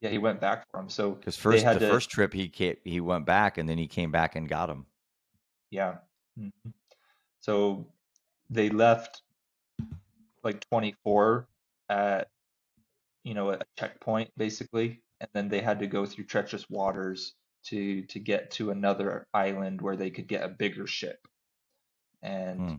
Yeah, 0.02 0.10
he 0.10 0.18
went 0.18 0.40
back 0.40 0.68
for 0.70 0.80
him. 0.80 0.90
So 0.90 1.24
Because 1.24 1.36
they 1.48 1.60
first 1.60 1.62
had 1.62 1.78
the 1.78 1.80
to, 1.80 1.88
first 1.88 2.10
trip 2.10 2.32
he 2.32 2.48
ca 2.48 2.76
he 2.84 3.00
went 3.00 3.24
back 3.26 3.58
and 3.58 3.68
then 3.68 3.76
he 3.78 3.88
came 3.88 4.12
back 4.12 4.36
and 4.36 4.48
got 4.48 4.70
him. 4.70 4.86
yeah. 5.70 5.98
Mhm. 6.38 6.72
So 7.40 7.92
they 8.50 8.70
left 8.70 9.22
like 10.42 10.60
24 10.60 11.48
at, 11.88 12.28
you 13.24 13.34
know, 13.34 13.50
a 13.52 13.60
checkpoint 13.78 14.32
basically, 14.38 15.02
and 15.20 15.30
then 15.34 15.48
they 15.48 15.60
had 15.60 15.80
to 15.80 15.86
go 15.86 16.06
through 16.06 16.26
treacherous 16.26 16.68
waters 16.70 17.34
to 17.64 18.04
to 18.06 18.20
get 18.20 18.50
to 18.52 18.70
another 18.70 19.28
island 19.34 19.82
where 19.82 19.96
they 19.96 20.10
could 20.10 20.28
get 20.28 20.44
a 20.44 20.48
bigger 20.48 20.86
ship. 20.88 21.26
And, 22.22 22.64
Hmm. 22.68 22.76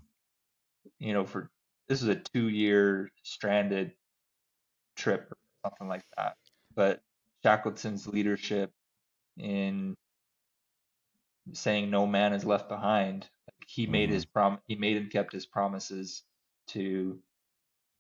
you 1.00 1.14
know, 1.14 1.26
for 1.26 1.52
this 1.88 2.02
is 2.02 2.08
a 2.08 2.16
two-year 2.16 3.10
stranded 3.24 3.94
trip 4.96 5.32
or 5.32 5.38
something 5.66 5.88
like 5.88 6.04
that. 6.18 6.38
But 6.76 7.02
Shackleton's 7.44 8.08
leadership 8.08 8.72
in 9.38 9.96
saying 11.54 11.90
no 11.90 12.08
man 12.08 12.34
is 12.34 12.46
left 12.46 12.70
behind. 12.70 13.30
He 13.66 13.88
made 13.88 14.10
hmm 14.10 14.12
his 14.12 14.26
prom 14.26 14.60
he 14.68 14.76
made 14.76 14.98
and 14.98 15.12
kept 15.12 15.34
his 15.34 15.46
promises 15.46 16.24
to 16.70 17.20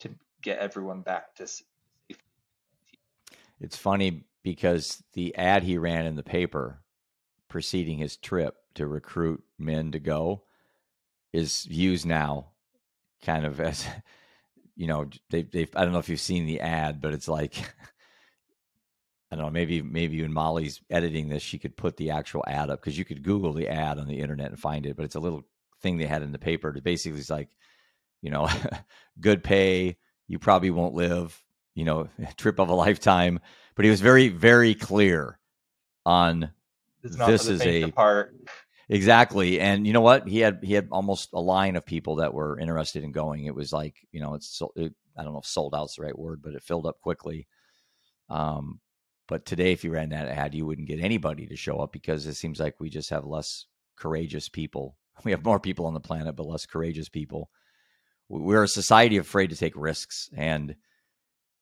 to 0.01 0.15
get 0.41 0.59
everyone 0.59 1.01
back 1.01 1.35
to 1.35 1.47
safety. 1.47 1.67
It's 3.59 3.77
funny 3.77 4.25
because 4.43 5.03
the 5.13 5.35
ad 5.35 5.63
he 5.63 5.77
ran 5.77 6.05
in 6.05 6.15
the 6.15 6.23
paper 6.23 6.81
preceding 7.49 7.97
his 7.99 8.17
trip 8.17 8.55
to 8.75 8.87
recruit 8.87 9.43
men 9.59 9.91
to 9.91 9.99
go 9.99 10.43
is 11.31 11.65
used 11.67 12.05
now 12.05 12.49
kind 13.23 13.45
of 13.45 13.59
as 13.59 13.85
you 14.75 14.87
know 14.87 15.09
they 15.29 15.43
they 15.43 15.67
I 15.75 15.83
don't 15.83 15.93
know 15.93 15.99
if 15.99 16.09
you've 16.09 16.19
seen 16.19 16.45
the 16.45 16.61
ad 16.61 17.01
but 17.01 17.13
it's 17.13 17.27
like 17.27 17.55
I 19.33 19.35
don't 19.35 19.45
know 19.45 19.51
maybe 19.51 19.81
maybe 19.81 20.21
when 20.21 20.31
Molly's 20.31 20.79
editing 20.89 21.27
this 21.27 21.41
she 21.41 21.57
could 21.57 21.75
put 21.75 21.97
the 21.97 22.11
actual 22.11 22.43
ad 22.47 22.69
up 22.69 22.79
because 22.79 22.97
you 22.97 23.03
could 23.03 23.23
google 23.23 23.53
the 23.53 23.67
ad 23.67 23.97
on 23.97 24.07
the 24.07 24.19
internet 24.19 24.49
and 24.49 24.59
find 24.59 24.85
it 24.85 24.95
but 24.95 25.05
it's 25.05 25.15
a 25.15 25.19
little 25.19 25.43
thing 25.81 25.97
they 25.97 26.05
had 26.05 26.21
in 26.21 26.31
the 26.31 26.39
paper 26.39 26.71
that 26.71 26.83
basically 26.83 27.19
is 27.19 27.29
like 27.29 27.49
you 28.21 28.29
know 28.29 28.47
good 29.19 29.43
pay 29.43 29.97
you 30.27 30.37
probably 30.37 30.69
won't 30.69 30.93
live 30.93 31.41
you 31.73 31.83
know 31.83 32.07
trip 32.37 32.59
of 32.59 32.69
a 32.69 32.75
lifetime 32.75 33.39
but 33.75 33.85
he 33.85 33.91
was 33.91 34.01
very 34.01 34.29
very 34.29 34.75
clear 34.75 35.39
on 36.05 36.51
It's 37.03 37.15
not 37.15 37.25
for 37.25 37.31
this 37.31 37.47
is 37.47 37.61
a 37.61 37.89
heart. 37.91 38.35
Exactly. 38.89 39.59
And 39.59 39.87
you 39.87 39.93
know 39.93 40.01
what? 40.01 40.27
He 40.27 40.39
had 40.39 40.59
he 40.61 40.73
had 40.73 40.89
almost 40.91 41.29
a 41.33 41.39
line 41.39 41.75
of 41.75 41.85
people 41.85 42.17
that 42.17 42.33
were 42.33 42.59
interested 42.59 43.03
in 43.03 43.11
going. 43.11 43.45
It 43.45 43.55
was 43.55 43.71
like, 43.71 43.95
you 44.11 44.19
know, 44.19 44.33
it's 44.33 44.61
it, 44.75 44.93
I 45.17 45.23
don't 45.23 45.33
know 45.33 45.39
if 45.39 45.45
sold 45.45 45.73
out's 45.73 45.95
the 45.95 46.03
right 46.03 46.17
word, 46.17 46.41
but 46.43 46.53
it 46.53 46.63
filled 46.63 46.85
up 46.85 46.99
quickly. 47.01 47.47
Um 48.29 48.79
but 49.33 49.47
today 49.47 49.71
if 49.71 49.83
you 49.83 49.89
ran 49.89 50.09
that 50.09 50.27
ad, 50.27 50.53
you 50.53 50.63
wouldn't 50.63 50.87
get 50.87 50.99
anybody 50.99 51.47
to 51.47 51.55
show 51.55 51.79
up 51.79 51.91
because 51.91 52.27
it 52.27 52.35
seems 52.35 52.59
like 52.59 52.75
we 52.79 52.87
just 52.87 53.09
have 53.09 53.25
less 53.25 53.65
courageous 53.97 54.47
people. 54.47 54.95
We 55.23 55.31
have 55.31 55.43
more 55.43 55.59
people 55.59 55.87
on 55.87 55.95
the 55.95 55.99
planet 55.99 56.35
but 56.35 56.45
less 56.45 56.67
courageous 56.67 57.09
people. 57.09 57.49
We- 58.29 58.41
We're 58.41 58.61
a 58.61 58.67
society 58.67 59.17
afraid 59.17 59.49
to 59.49 59.55
take 59.55 59.73
risks 59.75 60.29
and 60.37 60.75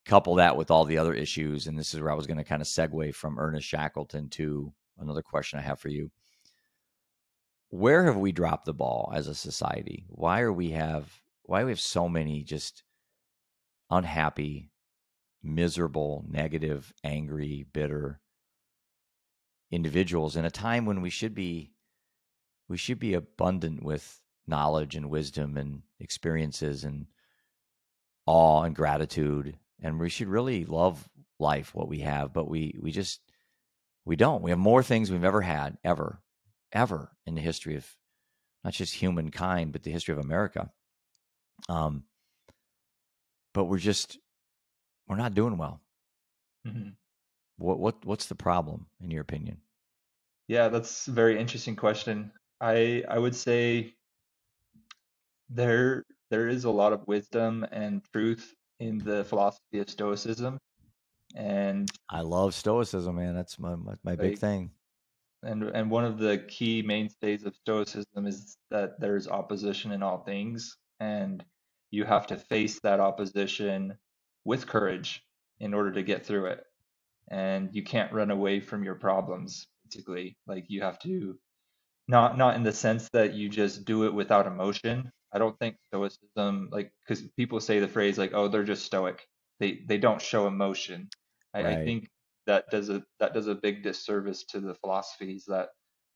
couple 0.04 0.36
that 0.36 0.58
with 0.58 0.70
all 0.70 0.84
the 0.84 0.98
other 0.98 1.14
issues 1.14 1.66
and 1.66 1.80
this 1.80 1.94
is 1.94 2.02
where 2.02 2.12
I 2.12 2.16
was 2.16 2.28
going 2.28 2.40
to 2.40 2.44
kind 2.44 2.62
of 2.62 2.68
segue 2.68 3.16
from 3.16 3.40
Ernest 3.40 3.66
Shackleton 3.70 4.28
to 4.32 4.74
another 4.98 5.22
question 5.22 5.58
I 5.58 5.62
have 5.62 5.80
for 5.80 5.88
you 5.88 6.12
where 7.70 8.04
have 8.04 8.18
we 8.18 8.34
dropped 8.34 8.66
the 8.66 8.74
ball 8.74 9.14
as 9.16 9.28
a 9.30 9.34
society? 9.34 10.04
Why 10.10 10.42
are 10.42 10.52
we 10.52 10.72
have 10.72 11.22
why 11.44 11.64
we 11.64 11.72
have 11.72 11.80
so 11.80 12.10
many 12.10 12.44
just 12.44 12.84
unhappy, 13.90 14.72
miserable, 15.44 16.26
negative, 16.28 16.94
angry, 17.04 17.66
bitter 17.74 18.20
individuals 19.72 20.36
in 20.36 20.46
a 20.46 20.52
time 20.52 20.86
when 20.86 21.02
we 21.02 21.10
should 21.10 21.34
be 21.34 21.72
we 22.68 22.78
should 22.78 23.00
be 23.00 23.14
abundant 23.14 23.84
with 23.84 24.22
knowledge 24.46 24.96
and 24.96 25.10
wisdom 25.10 25.56
and 25.56 25.82
experiences 26.00 26.84
and 26.84 27.06
awe 28.26 28.64
and 28.64 28.76
gratitude 28.76 29.58
and 29.82 29.98
we 29.98 30.10
should 30.10 30.28
really 30.28 30.66
love 30.66 31.10
life 31.40 31.74
what 31.74 31.88
we 31.88 32.00
have 32.00 32.34
but 32.34 32.50
we 32.50 32.78
we 32.82 32.92
just 32.92 33.22
we 34.06 34.16
don't. 34.16 34.42
We 34.42 34.50
have 34.52 34.60
more 34.60 34.84
things 34.84 35.12
we've 35.12 35.24
ever 35.24 35.42
had 35.42 35.78
ever 35.84 36.22
ever 36.72 37.12
in 37.26 37.36
the 37.36 37.42
history 37.42 37.76
of 37.76 37.86
not 38.64 38.74
just 38.74 38.94
humankind 38.96 39.72
but 39.72 39.84
the 39.84 39.92
history 39.92 40.14
of 40.14 40.20
america. 40.20 40.70
Um 41.70 42.04
but 43.54 43.66
we're 43.66 43.78
just 43.78 44.18
we're 45.12 45.18
not 45.18 45.34
doing 45.34 45.58
well 45.58 45.82
Mhm. 46.66 46.96
what 47.58 47.80
what 47.80 48.06
what's 48.06 48.28
the 48.28 48.36
problem 48.36 48.88
in 49.04 49.12
your 49.12 49.22
opinion 49.22 49.58
Yeah, 50.48 50.68
that's 50.70 51.08
a 51.08 51.12
very 51.12 51.40
interesting 51.40 51.76
question. 51.76 52.32
I 52.60 53.04
I 53.08 53.18
would 53.20 53.36
say 53.36 53.94
there 55.50 56.06
there 56.30 56.48
is 56.48 56.64
a 56.64 56.72
lot 56.72 56.94
of 56.94 57.06
wisdom 57.08 57.66
and 57.72 58.02
truth 58.14 58.54
in 58.80 58.98
the 59.00 59.24
philosophy 59.26 59.80
of 59.80 59.90
Stoicism, 59.90 60.58
and 61.36 61.90
i 62.10 62.22
love 62.22 62.54
stoicism 62.54 63.16
man 63.16 63.36
that's 63.36 63.60
my 63.60 63.76
my, 63.76 63.94
my 64.04 64.16
big 64.16 64.32
like 64.32 64.40
thing 64.40 64.72
and 65.44 65.64
and 65.64 65.90
one 65.90 66.06
of 66.06 66.18
the 66.20 66.38
key 66.48 66.82
mainstays 66.82 67.44
of 67.46 67.56
Stoicism 67.56 68.28
is 68.28 68.58
that 68.70 69.00
there's 69.00 69.28
opposition 69.28 69.92
in 69.92 70.04
all 70.04 70.20
things, 70.24 70.78
and 71.00 71.44
you 71.90 72.04
have 72.06 72.28
to 72.28 72.38
face 72.38 72.80
that 72.82 73.00
opposition 73.00 73.98
with 74.46 74.68
courage 74.68 75.24
in 75.60 75.74
order 75.74 75.92
to 75.92 76.04
get 76.04 76.26
through 76.26 76.48
it. 76.48 76.64
And 77.30 77.70
you 77.74 77.84
can't 77.84 78.12
run 78.12 78.32
away 78.32 78.60
from 78.60 78.84
your 78.84 78.96
problems, 78.96 79.68
basically. 79.86 80.38
Like 80.48 80.66
you 80.68 80.82
have 80.82 81.00
to 81.00 81.38
not 82.08 82.38
not 82.38 82.56
in 82.56 82.64
the 82.64 82.74
sense 82.74 83.10
that 83.14 83.34
you 83.34 83.48
just 83.48 83.86
do 83.86 84.06
it 84.06 84.14
without 84.14 84.48
emotion. 84.48 85.12
I 85.34 85.40
don't 85.40 85.58
think 85.60 85.78
stoicism 85.88 86.70
like 86.72 86.92
because 87.08 87.22
people 87.38 87.60
say 87.62 87.80
the 87.80 87.88
phrase 87.88 88.18
like 88.18 88.34
oh 88.34 88.48
they're 88.48 88.64
just 88.64 88.86
stoic. 88.86 89.26
They 89.60 89.82
they 89.88 89.98
don't 89.98 90.22
show 90.22 90.48
emotion. 90.48 91.10
I, 91.54 91.64
I 91.64 91.86
think 91.86 92.10
that 92.48 92.66
does 92.70 92.90
a 92.90 93.04
that 93.20 93.34
does 93.34 93.48
a 93.48 93.56
big 93.56 93.84
disservice 93.84 94.44
to 94.46 94.60
the 94.60 94.76
philosophies 94.76 95.46
that 95.48 95.70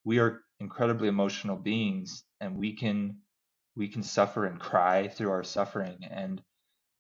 we 0.04 0.20
are 0.20 0.42
incredibly 0.60 1.08
emotional 1.08 1.56
beings 1.56 2.24
and 2.42 2.58
we 2.58 2.74
can 2.74 3.18
we 3.76 3.88
can 3.88 4.04
suffer 4.04 4.46
and 4.46 4.60
cry 4.60 5.08
through 5.08 5.32
our 5.32 5.44
suffering 5.44 5.98
and 6.10 6.42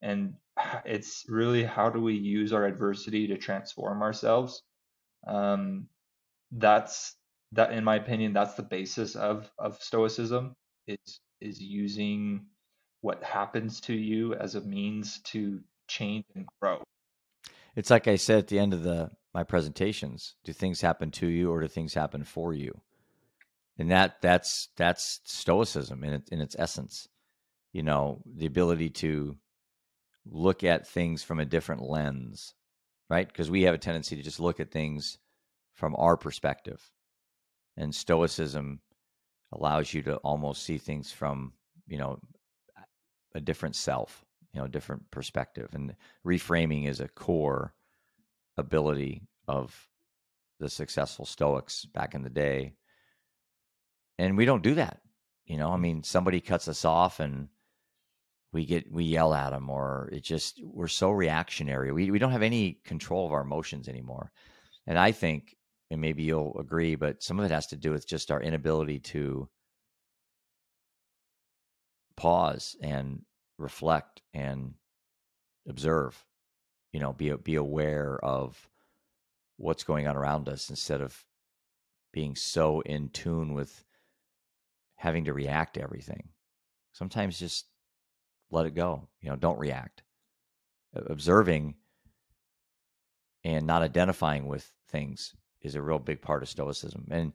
and 0.02 0.34
it's 0.86 1.26
really 1.28 1.64
how 1.64 1.90
do 1.90 2.02
we 2.02 2.14
use 2.14 2.54
our 2.54 2.66
adversity 2.66 3.28
to 3.28 3.38
transform 3.38 4.02
ourselves 4.02 4.64
um, 5.28 5.88
that's 6.52 7.16
that 7.52 7.72
in 7.72 7.84
my 7.84 7.96
opinion 7.96 8.34
that's 8.34 8.56
the 8.56 8.64
basis 8.64 9.16
of 9.16 9.50
of 9.58 9.82
stoicism 9.82 10.56
is 10.88 11.20
is 11.42 11.62
using 11.62 12.46
what 13.02 13.24
happens 13.24 13.82
to 13.82 13.94
you 13.94 14.34
as 14.34 14.56
a 14.56 14.62
means 14.62 15.20
to 15.22 15.60
change 15.88 16.26
and 16.36 16.48
grow. 16.60 16.82
It's 17.76 17.92
like 17.92 18.08
I 18.08 18.16
said 18.16 18.40
at 18.40 18.48
the 18.48 18.58
end 18.60 18.74
of 18.74 18.84
the 18.84 19.12
my 19.34 19.44
presentations. 19.44 20.36
Do 20.44 20.54
things 20.54 20.82
happen 20.82 21.12
to 21.12 21.28
you 21.28 21.52
or 21.52 21.62
do 21.62 21.68
things 21.68 21.94
happen 21.94 22.24
for 22.24 22.54
you? 22.54 22.82
And 23.78 23.92
that 23.92 24.22
that's 24.22 24.70
that's 24.78 25.22
stoicism 25.26 26.04
in 26.04 26.14
it, 26.14 26.30
in 26.32 26.40
its 26.40 26.56
essence. 26.58 27.08
You 27.74 27.84
know, 27.84 28.22
the 28.26 28.46
ability 28.46 28.90
to 28.92 29.38
look 30.26 30.64
at 30.64 30.88
things 30.88 31.24
from 31.24 31.40
a 31.40 31.46
different 31.46 31.82
lens, 31.82 32.54
right? 33.10 33.28
Because 33.28 33.50
we 33.50 33.64
have 33.64 33.76
a 33.76 33.80
tendency 33.80 34.16
to 34.16 34.24
just 34.24 34.40
look 34.40 34.60
at 34.60 34.72
things 34.72 35.18
from 35.74 35.96
our 35.98 36.18
perspective. 36.18 36.92
And 37.78 37.94
stoicism 37.94 38.82
allows 39.52 39.94
you 39.94 40.02
to 40.04 40.16
almost 40.18 40.64
see 40.64 40.78
things 40.78 41.12
from, 41.12 41.54
you 41.88 41.98
know, 41.98 42.20
a 43.34 43.42
different 43.42 43.76
self, 43.76 44.24
you 44.54 44.62
know, 44.62 44.68
different 44.68 45.12
perspective. 45.12 45.70
And 45.74 45.96
reframing 46.26 46.88
is 46.88 47.00
a 47.00 47.08
core 47.08 47.74
ability 48.58 49.24
of 49.48 49.90
the 50.60 50.70
successful 50.70 51.26
Stoics 51.26 51.86
back 51.86 52.16
in 52.16 52.24
the 52.24 52.30
day. 52.30 52.74
And 54.18 54.38
we 54.38 54.46
don't 54.46 54.64
do 54.64 54.76
that. 54.76 55.02
You 55.46 55.58
know, 55.58 55.72
I 55.72 55.78
mean, 55.78 56.04
somebody 56.04 56.40
cuts 56.40 56.68
us 56.68 56.86
off 56.86 57.20
and 57.20 57.50
we 58.56 58.66
get 58.66 58.90
we 58.90 59.04
yell 59.04 59.34
at 59.34 59.50
them 59.50 59.70
or 59.70 60.10
it 60.14 60.24
just 60.24 60.62
we're 60.64 60.88
so 60.88 61.12
reactionary. 61.12 61.92
We 61.92 62.10
we 62.10 62.20
don't 62.20 62.32
have 62.32 62.42
any 62.42 62.80
control 62.86 63.26
of 63.26 63.34
our 63.34 63.42
emotions 63.42 63.90
anymore. 63.90 64.32
And 64.88 64.98
I 64.98 65.12
think 65.12 65.58
and 65.92 66.00
maybe 66.00 66.24
you'll 66.24 66.58
agree, 66.58 66.96
but 66.96 67.22
some 67.22 67.38
of 67.38 67.46
it 67.46 67.52
has 67.52 67.68
to 67.68 67.76
do 67.76 67.92
with 67.92 68.08
just 68.08 68.32
our 68.32 68.42
inability 68.42 69.00
to 69.00 69.50
pause 72.16 72.78
and 72.82 73.24
reflect 73.58 74.22
and 74.34 74.74
observe 75.68 76.26
you 76.94 77.02
know 77.02 77.12
be 77.12 77.34
be 77.34 77.56
aware 77.56 78.18
of 78.24 78.70
what's 79.58 79.84
going 79.84 80.08
on 80.08 80.16
around 80.16 80.48
us 80.48 80.70
instead 80.70 81.02
of 81.02 81.26
being 82.14 82.38
so 82.38 82.80
in 82.82 83.10
tune 83.10 83.54
with 83.54 83.84
having 84.96 85.26
to 85.26 85.34
react 85.34 85.74
to 85.74 85.82
everything 85.82 86.30
sometimes 86.94 87.38
just 87.38 87.66
let 88.56 88.66
it 88.66 88.76
go 88.76 89.08
you 89.22 89.30
know 89.30 89.36
don't 89.36 89.60
react 89.60 90.04
observing 91.08 91.76
and 93.44 93.68
not 93.68 93.82
identifying 93.82 94.48
with 94.48 94.72
things 94.90 95.36
is 95.62 95.76
a 95.76 95.82
real 95.82 96.00
big 96.00 96.22
part 96.22 96.42
of 96.42 96.50
stoicism 96.50 97.08
and 97.12 97.34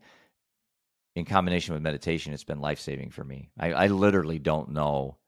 in 1.15 1.25
combination 1.25 1.75
with 1.75 1.83
meditation 1.83 2.33
it's 2.33 2.45
been 2.45 2.61
life-saving 2.61 3.11
for 3.11 3.25
me 3.25 3.51
I, 3.59 3.73
I 3.73 3.87
literally 3.89 4.39
don't 4.39 4.71
know 4.71 5.19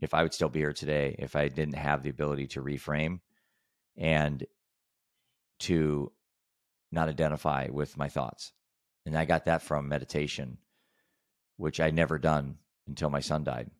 if 0.00 0.14
I 0.14 0.22
would 0.22 0.34
still 0.34 0.48
be 0.48 0.60
here 0.60 0.72
today 0.72 1.16
if 1.18 1.36
I 1.36 1.48
didn't 1.48 1.76
have 1.76 2.02
the 2.02 2.10
ability 2.10 2.48
to 2.48 2.62
reframe 2.62 3.20
and 3.96 4.44
to 5.60 6.12
not 6.92 7.08
identify 7.08 7.68
with 7.70 7.96
my 7.96 8.08
thoughts. 8.08 8.52
And 9.04 9.16
I 9.16 9.24
got 9.24 9.46
that 9.46 9.62
from 9.62 9.88
meditation, 9.88 10.58
which 11.56 11.80
I'd 11.80 11.94
never 11.94 12.18
done 12.18 12.56
until 12.86 13.10
my 13.10 13.20
son 13.20 13.44
died. 13.44 13.70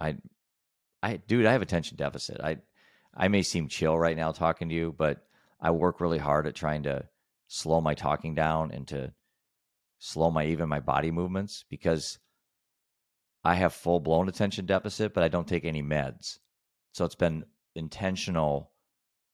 I 0.00 0.16
I 1.02 1.16
dude, 1.16 1.46
I 1.46 1.52
have 1.52 1.62
attention 1.62 1.96
deficit. 1.96 2.40
I 2.40 2.58
I 3.14 3.28
may 3.28 3.42
seem 3.42 3.68
chill 3.68 3.98
right 3.98 4.16
now 4.16 4.32
talking 4.32 4.68
to 4.68 4.74
you, 4.74 4.94
but 4.96 5.26
I 5.60 5.70
work 5.70 6.00
really 6.00 6.18
hard 6.18 6.46
at 6.46 6.54
trying 6.54 6.84
to 6.84 7.08
slow 7.48 7.80
my 7.80 7.94
talking 7.94 8.34
down 8.34 8.70
and 8.70 8.86
to 8.88 9.12
slow 9.98 10.30
my 10.30 10.46
even 10.46 10.68
my 10.68 10.80
body 10.80 11.10
movements 11.10 11.64
because 11.68 12.18
I 13.44 13.54
have 13.54 13.72
full 13.72 14.00
blown 14.00 14.28
attention 14.28 14.66
deficit, 14.66 15.14
but 15.14 15.24
I 15.24 15.28
don't 15.28 15.48
take 15.48 15.64
any 15.64 15.82
meds. 15.82 16.38
So 16.92 17.04
it's 17.04 17.14
been 17.14 17.44
intentional 17.74 18.72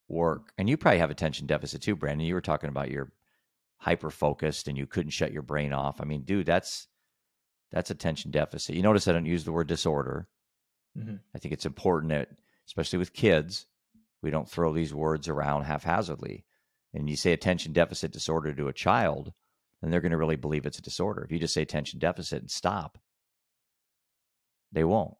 work. 0.08 0.52
And 0.58 0.68
you 0.68 0.76
probably 0.76 0.98
have 1.00 1.10
attention 1.10 1.46
deficit 1.46 1.82
too, 1.82 1.96
Brandon. 1.96 2.26
You 2.26 2.34
were 2.34 2.40
talking 2.40 2.68
about 2.68 2.90
your 2.90 3.12
hyper 3.78 4.10
focused 4.10 4.68
and 4.68 4.78
you 4.78 4.86
couldn't 4.86 5.10
shut 5.10 5.32
your 5.32 5.42
brain 5.42 5.72
off. 5.72 6.00
I 6.00 6.04
mean, 6.04 6.22
dude, 6.22 6.46
that's 6.46 6.88
that's 7.70 7.90
attention 7.90 8.30
deficit. 8.30 8.76
You 8.76 8.82
notice 8.82 9.08
I 9.08 9.12
don't 9.12 9.26
use 9.26 9.44
the 9.44 9.52
word 9.52 9.66
disorder. 9.66 10.28
Mm-hmm. 10.98 11.16
I 11.34 11.38
think 11.38 11.52
it's 11.52 11.66
important 11.66 12.10
that, 12.10 12.28
especially 12.66 12.98
with 12.98 13.12
kids, 13.12 13.66
we 14.22 14.30
don't 14.30 14.48
throw 14.48 14.72
these 14.72 14.94
words 14.94 15.28
around 15.28 15.64
haphazardly. 15.64 16.44
And 16.92 17.10
you 17.10 17.16
say 17.16 17.32
attention 17.32 17.72
deficit 17.72 18.12
disorder 18.12 18.54
to 18.54 18.68
a 18.68 18.72
child, 18.72 19.32
then 19.80 19.90
they're 19.90 20.00
going 20.00 20.12
to 20.12 20.18
really 20.18 20.36
believe 20.36 20.64
it's 20.64 20.78
a 20.78 20.82
disorder. 20.82 21.22
If 21.24 21.32
you 21.32 21.38
just 21.38 21.54
say 21.54 21.62
attention 21.62 21.98
deficit 21.98 22.40
and 22.40 22.50
stop, 22.50 22.98
they 24.72 24.84
won't. 24.84 25.14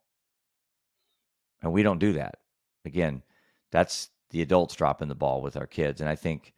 And 1.63 1.73
we 1.73 1.83
don't 1.83 1.99
do 1.99 2.15
that. 2.15 2.37
Again, 2.85 3.23
that's 3.71 4.11
the 4.31 4.43
adults 4.43 4.75
dropping 4.75 5.09
the 5.09 5.15
ball 5.15 5.43
with 5.43 5.57
our 5.57 5.67
kids. 5.67 6.01
And 6.01 6.09
I 6.09 6.17
think 6.17 6.53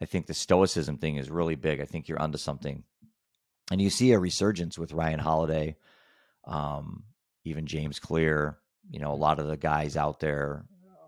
I 0.00 0.06
think 0.06 0.26
the 0.26 0.34
stoicism 0.34 0.98
thing 0.98 1.16
is 1.16 1.30
really 1.30 1.54
big. 1.54 1.80
I 1.80 1.84
think 1.84 2.08
you're 2.08 2.20
onto 2.20 2.38
something. 2.38 2.82
And 3.70 3.80
you 3.80 3.90
see 3.90 4.12
a 4.12 4.18
resurgence 4.18 4.78
with 4.78 4.92
Ryan 4.92 5.20
Holiday, 5.20 5.76
um, 6.44 7.04
even 7.44 7.66
James 7.66 7.98
Clear, 7.98 8.58
you 8.90 9.00
know, 9.00 9.12
a 9.12 9.16
lot 9.16 9.38
of 9.38 9.46
the 9.46 9.56
guys 9.56 9.96
out 9.96 10.20
there. 10.20 10.64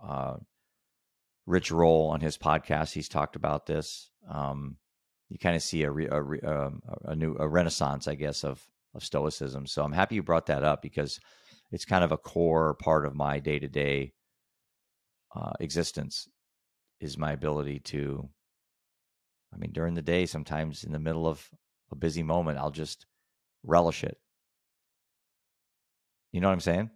Uh, 0.07 0.37
Rich 1.47 1.71
Roll 1.71 2.09
on 2.09 2.21
his 2.21 2.37
podcast, 2.37 2.93
he's 2.93 3.09
talked 3.09 3.37
about 3.37 3.67
this. 3.67 4.11
Um, 4.29 4.77
you 5.29 5.39
kind 5.39 5.57
of 5.57 5.63
see 5.63 5.85
a, 5.85 5.93
a, 5.93 6.23
a, 6.23 6.67
um, 6.67 6.83
a, 7.05 7.15
new 7.15 7.37
a 7.39 7.49
renaissance, 7.49 8.09
I 8.09 8.15
guess, 8.15 8.45
of 8.45 8.65
of 8.95 9.05
Stoicism. 9.05 9.67
So 9.67 9.83
I'm 9.83 9.93
happy 9.93 10.15
you 10.15 10.23
brought 10.23 10.47
that 10.47 10.65
up 10.65 10.81
because 10.83 11.21
it's 11.71 11.85
kind 11.85 12.03
of 12.03 12.13
a 12.13 12.17
core 12.17 12.75
part 12.75 13.05
of 13.05 13.15
my 13.15 13.39
day 13.41 13.59
to 13.59 13.69
day 13.69 14.15
existence 15.61 16.29
is 17.01 17.19
my 17.19 17.33
ability 17.33 17.81
to. 17.81 18.29
I 19.53 19.59
mean, 19.59 19.73
during 19.73 19.95
the 19.95 20.03
day, 20.03 20.27
sometimes 20.27 20.85
in 20.85 20.93
the 20.93 20.99
middle 20.99 21.27
of 21.27 21.49
a 21.91 21.95
busy 21.95 22.23
moment, 22.23 22.59
I'll 22.59 22.71
just 22.71 23.07
relish 23.63 24.03
it. 24.05 24.19
You 26.37 26.43
know 26.43 26.49
what 26.49 26.53
I'm 26.53 26.61
saying? 26.61 26.91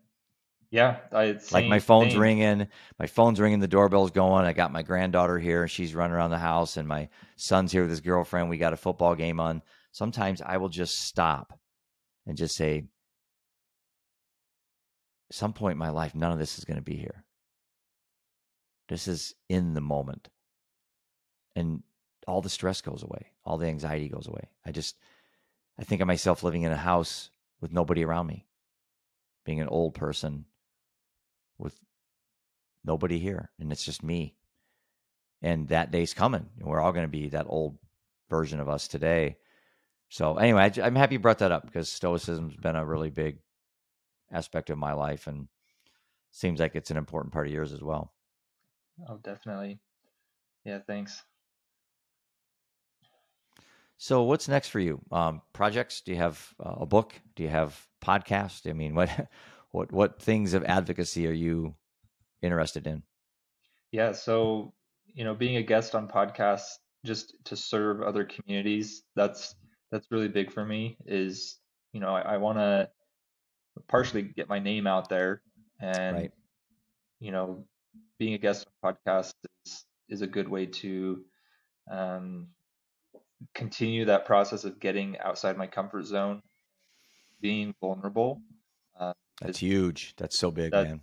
Yeah, 0.71 0.99
I 1.11 1.39
like 1.51 1.67
my 1.67 1.79
phone's 1.79 2.13
same. 2.13 2.21
ringing, 2.21 2.69
my 2.99 3.07
phone's 3.07 3.41
ringing, 3.41 3.59
the 3.59 3.67
doorbell's 3.67 4.11
going. 4.11 4.45
I 4.45 4.53
got 4.53 4.71
my 4.71 4.83
granddaughter 4.83 5.39
here, 5.39 5.67
she's 5.67 5.95
running 5.95 6.15
around 6.15 6.29
the 6.29 6.37
house, 6.37 6.77
and 6.77 6.87
my 6.87 7.09
son's 7.37 7.73
here 7.73 7.81
with 7.81 7.91
his 7.91 8.03
girlfriend. 8.03 8.51
We 8.51 8.59
got 8.59 8.75
a 8.75 8.77
football 8.77 9.15
game 9.15 9.41
on. 9.41 9.63
Sometimes 9.93 10.43
I 10.43 10.59
will 10.59 10.69
just 10.69 11.07
stop 11.07 11.59
and 12.27 12.37
just 12.37 12.55
say, 12.55 12.85
some 15.33 15.55
point 15.55 15.73
in 15.73 15.79
my 15.79 15.89
life, 15.89 16.15
none 16.15 16.33
of 16.33 16.39
this 16.39 16.59
is 16.59 16.67
going 16.67 16.77
to 16.77 16.83
be 16.83 16.97
here. 16.97 17.25
This 18.91 19.09
is 19.09 19.35
in 19.49 19.73
the 19.73 19.81
moment. 19.81 20.29
And 21.57 21.83
all 22.29 22.43
the 22.43 22.51
stress 22.51 22.83
goes 22.83 23.03
away, 23.03 23.29
all 23.47 23.57
the 23.57 23.69
anxiety 23.69 24.11
goes 24.11 24.27
away. 24.27 24.51
I 24.67 24.71
just, 24.71 24.99
I 25.79 25.85
think 25.85 26.03
of 26.03 26.09
myself 26.09 26.43
living 26.43 26.65
in 26.65 26.73
a 26.73 26.77
house 26.77 27.31
with 27.63 27.73
nobody 27.73 28.05
around 28.05 28.27
me, 28.27 28.45
being 29.45 29.61
an 29.61 29.69
old 29.69 29.95
person 29.95 30.45
with 31.59 31.79
nobody 32.85 33.19
here, 33.19 33.51
and 33.59 33.73
it's 33.73 33.85
just 33.85 34.03
me. 34.03 34.35
And 35.43 35.69
that 35.69 35.91
day's 35.91 36.15
coming. 36.15 36.47
And 36.59 36.69
we're 36.69 36.81
all 36.81 36.93
going 36.93 37.05
to 37.05 37.09
be 37.09 37.31
that 37.31 37.47
old 37.49 37.79
version 38.29 38.61
of 38.61 38.69
us 38.69 38.89
today. 38.89 39.39
So 40.11 40.37
anyway, 40.37 40.71
I, 40.77 40.87
am 40.87 40.97
happy 40.97 41.15
you 41.15 41.19
brought 41.19 41.39
that 41.39 41.53
up 41.53 41.65
because 41.65 41.91
stoicism's 41.91 42.57
been 42.57 42.77
a 42.77 42.85
really 42.85 43.11
big 43.11 43.39
aspect 44.33 44.71
of 44.71 44.79
my 44.79 44.93
life, 44.93 45.27
and 45.27 45.49
seems 46.31 46.61
like 46.61 46.75
it's 46.75 46.91
an 46.91 46.97
important 46.97 47.33
part 47.33 47.47
of 47.47 47.53
yours 47.53 47.73
as 47.73 47.83
well. 47.83 48.13
Oh, 49.09 49.19
definitely. 49.23 49.81
Yeah, 50.65 50.81
thanks. 50.87 51.23
So, 53.99 54.23
what's 54.23 54.49
next 54.49 54.69
for 54.69 54.81
you? 54.81 55.01
Um, 55.13 55.43
projects? 55.53 56.01
Do 56.01 56.13
you 56.13 56.19
have 56.19 56.55
uh, 56.59 56.77
a 56.81 56.87
book? 56.87 57.15
Do 57.37 57.43
you 57.43 57.49
have 57.49 57.79
podcast? 58.01 58.69
I 58.69 58.73
mean, 58.73 58.95
what 58.95 59.11
what 59.71 59.93
what 59.93 60.21
things 60.21 60.55
of 60.55 60.65
advocacy 60.65 61.27
are 61.27 61.33
you 61.33 61.75
interested 62.43 62.87
in? 62.87 63.03
Yeah, 63.93 64.13
so 64.13 64.73
you 65.07 65.25
know, 65.25 65.35
being 65.35 65.57
a 65.57 65.63
guest 65.63 65.95
on 65.95 66.09
podcasts 66.09 66.79
just 67.05 67.35
to 67.45 67.57
serve 67.57 68.03
other 68.03 68.25
communities, 68.25 69.03
that's 69.17 69.55
that's 69.91 70.11
really 70.11 70.29
big 70.29 70.53
for 70.53 70.65
me 70.65 70.97
is 71.07 71.59
you 71.93 72.01
know 72.01 72.15
i, 72.15 72.21
I 72.21 72.37
want 72.37 72.59
to 72.59 72.89
partially 73.89 74.23
get 74.23 74.49
my 74.49 74.59
name 74.59 74.87
out 74.87 75.09
there 75.09 75.43
and 75.81 76.17
right. 76.17 76.33
you 77.19 77.33
know 77.33 77.65
being 78.19 78.35
a 78.35 78.39
guest 78.39 78.67
on 78.83 78.95
podcasts 78.95 79.33
is 79.67 79.85
is 80.09 80.23
a 80.23 80.27
good 80.27 80.49
way 80.49 80.67
to 80.67 81.23
um, 81.91 82.49
continue 83.55 84.05
that 84.05 84.27
process 84.27 84.65
of 84.65 84.81
getting 84.81 85.19
outside 85.19 85.57
my 85.57 85.67
comfort 85.67 86.05
zone 86.05 86.43
being 87.41 87.75
vulnerable 87.81 88.41
uh, 88.99 89.13
that's 89.41 89.59
huge. 89.59 90.15
That's 90.17 90.39
so 90.39 90.51
big 90.51 90.73
that, 90.73 90.85
man. 90.85 91.01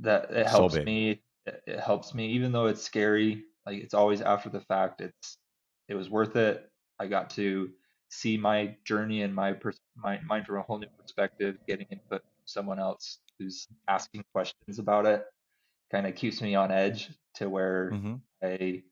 that 0.00 0.30
it 0.30 0.46
helps 0.46 0.74
so 0.74 0.82
me 0.82 1.22
it 1.46 1.80
helps 1.80 2.14
me 2.14 2.26
even 2.28 2.52
though 2.52 2.66
it's 2.66 2.82
scary 2.82 3.44
like 3.64 3.78
it's 3.78 3.94
always 3.94 4.20
after 4.20 4.48
the 4.50 4.60
fact 4.60 5.00
it's 5.00 5.38
it 5.88 5.94
was 5.94 6.10
worth 6.10 6.36
it. 6.36 6.68
I 6.98 7.06
got 7.06 7.30
to 7.30 7.70
see 8.08 8.36
my 8.36 8.76
journey 8.84 9.22
and 9.22 9.34
my 9.34 9.52
pers- 9.52 9.80
my 9.96 10.20
mind 10.26 10.46
from 10.46 10.58
a 10.58 10.62
whole 10.62 10.78
new 10.78 10.88
perspective, 10.98 11.56
getting 11.66 11.86
input 11.90 12.22
from 12.22 12.30
someone 12.44 12.78
else 12.78 13.18
who's 13.38 13.68
asking 13.88 14.24
questions 14.32 14.78
about 14.78 15.06
it 15.06 15.24
kind 15.90 16.06
of 16.06 16.14
keeps 16.14 16.42
me 16.42 16.54
on 16.54 16.70
edge 16.70 17.10
to 17.34 17.48
where 17.48 17.90
Mm-hmm. 17.92 18.14
I, 18.42 18.82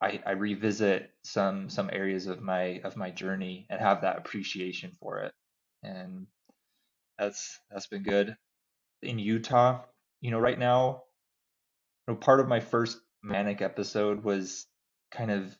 I 0.00 0.20
I 0.26 0.32
revisit 0.32 1.10
some 1.22 1.68
some 1.68 1.90
areas 1.92 2.26
of 2.26 2.40
my 2.40 2.80
of 2.84 2.96
my 2.96 3.10
journey 3.10 3.66
and 3.70 3.80
have 3.80 4.02
that 4.02 4.18
appreciation 4.18 4.92
for 5.00 5.18
it. 5.20 5.32
And 5.82 6.26
that's 7.18 7.58
that's 7.70 7.86
been 7.86 8.02
good. 8.02 8.36
In 9.02 9.18
Utah, 9.18 9.82
you 10.20 10.30
know, 10.30 10.38
right 10.38 10.58
now, 10.58 11.02
you 12.06 12.14
know, 12.14 12.18
part 12.18 12.40
of 12.40 12.48
my 12.48 12.60
first 12.60 12.98
manic 13.22 13.62
episode 13.62 14.24
was 14.24 14.66
kind 15.10 15.30
of 15.30 15.56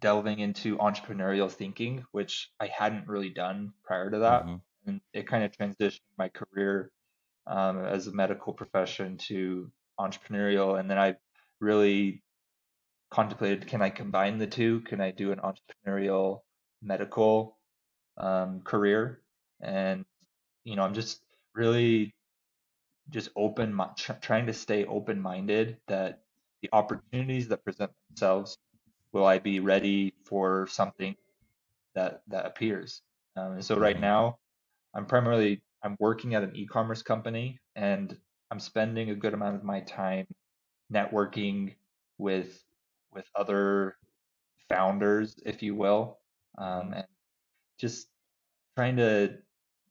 delving 0.00 0.38
into 0.38 0.78
entrepreneurial 0.78 1.50
thinking, 1.50 2.04
which 2.12 2.50
I 2.58 2.66
hadn't 2.66 3.08
really 3.08 3.30
done 3.30 3.72
prior 3.84 4.10
to 4.10 4.18
that. 4.20 4.44
Mm-hmm. 4.44 4.56
And 4.86 5.00
it 5.12 5.26
kind 5.26 5.44
of 5.44 5.52
transitioned 5.52 6.00
my 6.16 6.30
career 6.30 6.90
um, 7.46 7.84
as 7.84 8.06
a 8.06 8.12
medical 8.12 8.52
profession 8.52 9.18
to 9.28 9.70
entrepreneurial. 9.98 10.78
And 10.78 10.90
then 10.90 10.98
I 10.98 11.16
really 11.60 12.22
contemplated 13.10 13.66
can 13.66 13.82
I 13.82 13.90
combine 13.90 14.38
the 14.38 14.46
two? 14.46 14.80
Can 14.82 15.00
I 15.00 15.10
do 15.10 15.32
an 15.32 15.40
entrepreneurial 15.40 16.42
medical 16.82 17.58
um, 18.18 18.62
career? 18.62 19.22
And, 19.60 20.04
you 20.64 20.76
know, 20.76 20.82
I'm 20.82 20.94
just 20.94 21.22
really 21.54 22.14
just 23.10 23.30
open, 23.36 23.78
trying 24.20 24.46
to 24.46 24.52
stay 24.54 24.84
open 24.84 25.20
minded 25.20 25.78
that 25.88 26.22
the 26.62 26.70
opportunities 26.72 27.48
that 27.48 27.64
present 27.64 27.92
themselves 28.08 28.56
will 29.12 29.26
I 29.26 29.38
be 29.38 29.60
ready 29.60 30.14
for 30.24 30.66
something 30.68 31.16
that 31.94 32.22
that 32.28 32.46
appears? 32.46 33.02
Um, 33.36 33.52
and 33.54 33.64
so 33.64 33.78
right 33.78 33.96
Mhm. 33.96 34.00
now, 34.00 34.38
I'm 34.94 35.06
primarily 35.06 35.62
I'm 35.82 35.96
working 36.00 36.34
at 36.34 36.42
an 36.44 36.56
e-commerce 36.56 37.02
company, 37.02 37.60
and 37.76 38.16
I'm 38.50 38.60
spending 38.60 39.10
a 39.10 39.14
good 39.16 39.34
amount 39.34 39.56
of 39.56 39.64
my 39.64 39.80
time 39.80 40.26
networking 40.92 41.76
with 42.18 42.64
with 43.12 43.26
other 43.34 43.96
founders, 44.68 45.36
if 45.44 45.62
you 45.62 45.74
will, 45.74 46.20
um, 46.58 46.92
Mhm. 46.92 46.94
and 46.94 47.06
just 47.78 48.08
trying 48.76 48.96
to 48.96 49.38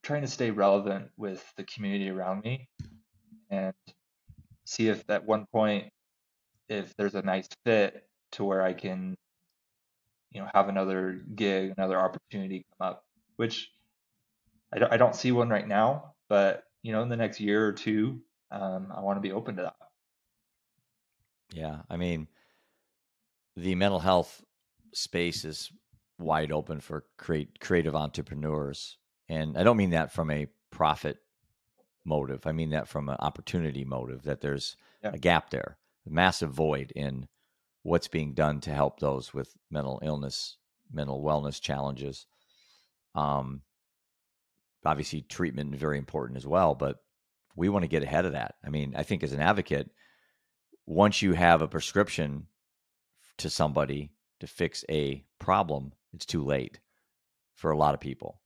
trying 0.03 0.21
to 0.21 0.27
stay 0.27 0.51
relevant 0.51 1.11
with 1.17 1.43
the 1.57 1.63
community 1.65 2.09
around 2.09 2.43
me, 2.43 2.69
and 3.49 3.75
see 4.65 4.89
if 4.89 5.09
at 5.09 5.25
one 5.25 5.45
point 5.47 5.91
if 6.69 6.95
there's 6.97 7.15
a 7.15 7.21
nice 7.23 7.49
fit 7.65 8.09
to 8.33 8.45
where 8.45 8.61
I 8.61 8.73
can 8.73 9.17
you 10.31 10.41
know 10.41 10.49
have 10.53 10.69
another 10.69 11.13
gig, 11.35 11.73
another 11.77 11.97
opportunity 11.99 12.65
come 12.77 12.89
up, 12.89 13.05
which 13.37 13.71
I 14.73 14.79
don't, 14.79 14.91
I 14.93 14.97
don't 14.97 15.15
see 15.15 15.31
one 15.31 15.49
right 15.49 15.67
now, 15.67 16.15
but 16.27 16.63
you 16.83 16.91
know 16.91 17.01
in 17.03 17.09
the 17.09 17.17
next 17.17 17.39
year 17.39 17.65
or 17.67 17.73
two, 17.73 18.21
um, 18.51 18.91
I 18.95 19.01
want 19.01 19.17
to 19.17 19.21
be 19.21 19.31
open 19.31 19.55
to 19.57 19.63
that. 19.63 19.75
Yeah, 21.51 21.81
I 21.89 21.97
mean, 21.97 22.27
the 23.61 23.75
mental 23.75 23.99
health 23.99 24.43
space 24.93 25.43
is 25.45 25.71
wide 26.17 26.51
open 26.51 26.79
for 26.79 27.05
create 27.17 27.59
creative 27.59 27.95
entrepreneurs, 27.95 28.97
and 29.27 29.57
I 29.57 29.63
don't 29.63 29.77
mean 29.77 29.91
that 29.91 30.11
from 30.11 30.31
a 30.31 30.47
profit 30.71 31.17
motive. 32.05 32.47
I 32.47 32.51
mean 32.51 32.71
that 32.71 32.87
from 32.87 33.09
an 33.09 33.17
opportunity 33.19 33.83
motive. 33.85 34.23
That 34.23 34.41
there's 34.41 34.77
Yeah. 35.03 35.11
a 35.13 35.17
gap 35.17 35.49
there, 35.49 35.77
a 36.05 36.09
massive 36.09 36.51
void 36.51 36.91
in 36.95 37.27
what's 37.83 38.07
being 38.07 38.33
done 38.33 38.59
to 38.61 38.73
help 38.73 38.99
those 38.99 39.33
with 39.33 39.55
mental 39.69 39.99
illness, 40.03 40.57
mental 40.91 41.23
wellness 41.23 41.61
challenges. 41.61 42.27
Um, 43.15 43.63
obviously, 44.85 45.21
treatment 45.21 45.73
is 45.73 45.79
very 45.79 45.97
important 45.97 46.37
as 46.37 46.47
well, 46.47 46.75
but 46.75 46.97
we 47.55 47.69
want 47.69 47.83
to 47.83 47.87
get 47.89 48.03
ahead 48.03 48.25
of 48.25 48.33
that. 48.33 48.55
I 48.63 48.69
mean, 48.69 48.93
I 48.95 49.03
think 49.03 49.23
as 49.23 49.33
an 49.33 49.41
advocate, 49.41 49.89
once 50.85 51.21
you 51.21 51.33
have 51.33 51.61
a 51.61 51.67
prescription 51.67 52.47
to 53.39 53.49
somebody 53.49 54.11
to 54.39 54.47
fix 54.47 54.85
a 54.89 55.23
problem, 55.39 55.91
it's 56.13 56.25
too 56.25 56.43
late 56.43 56.79
for 57.55 57.71
a 57.71 57.77
lot 57.77 57.93
of 57.93 57.99
people. 57.99 58.39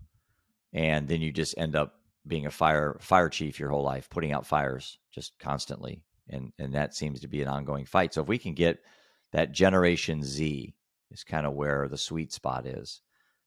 And 0.73 1.07
then 1.07 1.21
you 1.21 1.31
just 1.31 1.57
end 1.57 1.75
up 1.75 1.95
being 2.25 2.45
a 2.45 2.51
fire 2.51 2.97
fire 2.99 3.29
chief 3.29 3.59
your 3.59 3.69
whole 3.69 3.83
life, 3.83 4.09
putting 4.09 4.31
out 4.31 4.47
fires 4.47 4.97
just 5.11 5.37
constantly. 5.39 6.03
And 6.29 6.53
and 6.57 6.73
that 6.73 6.95
seems 6.95 7.19
to 7.21 7.27
be 7.27 7.41
an 7.41 7.47
ongoing 7.47 7.85
fight. 7.85 8.13
So 8.13 8.21
if 8.21 8.27
we 8.27 8.37
can 8.37 8.53
get 8.53 8.79
that 9.33 9.51
generation 9.51 10.23
Z 10.23 10.73
is 11.11 11.23
kind 11.23 11.45
of 11.45 11.53
where 11.53 11.87
the 11.87 11.97
sweet 11.97 12.33
spot 12.33 12.65
is. 12.65 13.01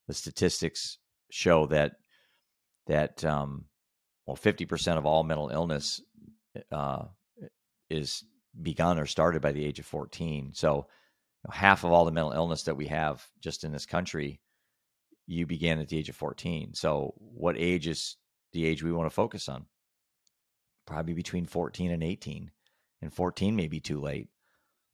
The 0.07 0.15
statistics 0.15 0.99
show 1.31 1.67
that 1.67 1.97
that 2.87 3.25
um, 3.25 3.65
well, 4.27 4.37
fifty 4.37 4.67
percent 4.67 4.99
of 4.99 5.07
all 5.07 5.25
mental 5.25 5.49
illness 5.49 6.01
uh, 6.71 7.07
is 7.91 8.25
begun 8.63 8.99
or 8.99 9.07
started 9.07 9.43
by 9.43 9.53
the 9.53 9.65
age 9.65 9.79
of 9.79 9.87
fourteen. 9.87 10.51
So 10.55 10.87
half 11.51 11.84
of 11.84 11.93
all 11.93 12.05
the 12.05 12.12
mental 12.12 12.32
illness 12.32 12.64
that 12.64 12.76
we 12.76 12.87
have 12.87 13.26
just 13.41 13.64
in 13.64 13.72
this 13.72 13.87
country, 13.87 14.41
you 15.26 15.47
began 15.47 15.78
at 15.78 15.89
the 15.89 15.99
age 15.99 16.09
of 16.09 16.16
fourteen. 16.16 16.74
So 16.74 17.14
what 17.16 17.57
age 17.59 17.87
is 17.87 18.16
the 18.53 18.64
age 18.64 18.82
we 18.82 18.93
want 18.93 19.09
to 19.09 19.14
focus 19.14 19.49
on? 19.49 19.66
Probably 20.87 21.14
between 21.14 21.47
fourteen 21.47 21.91
and 21.91 22.03
eighteen, 22.03 22.51
and 23.03 23.12
fourteen 23.12 23.57
may 23.57 23.68
be 23.68 23.80
too 23.80 24.01
late. 24.01 24.28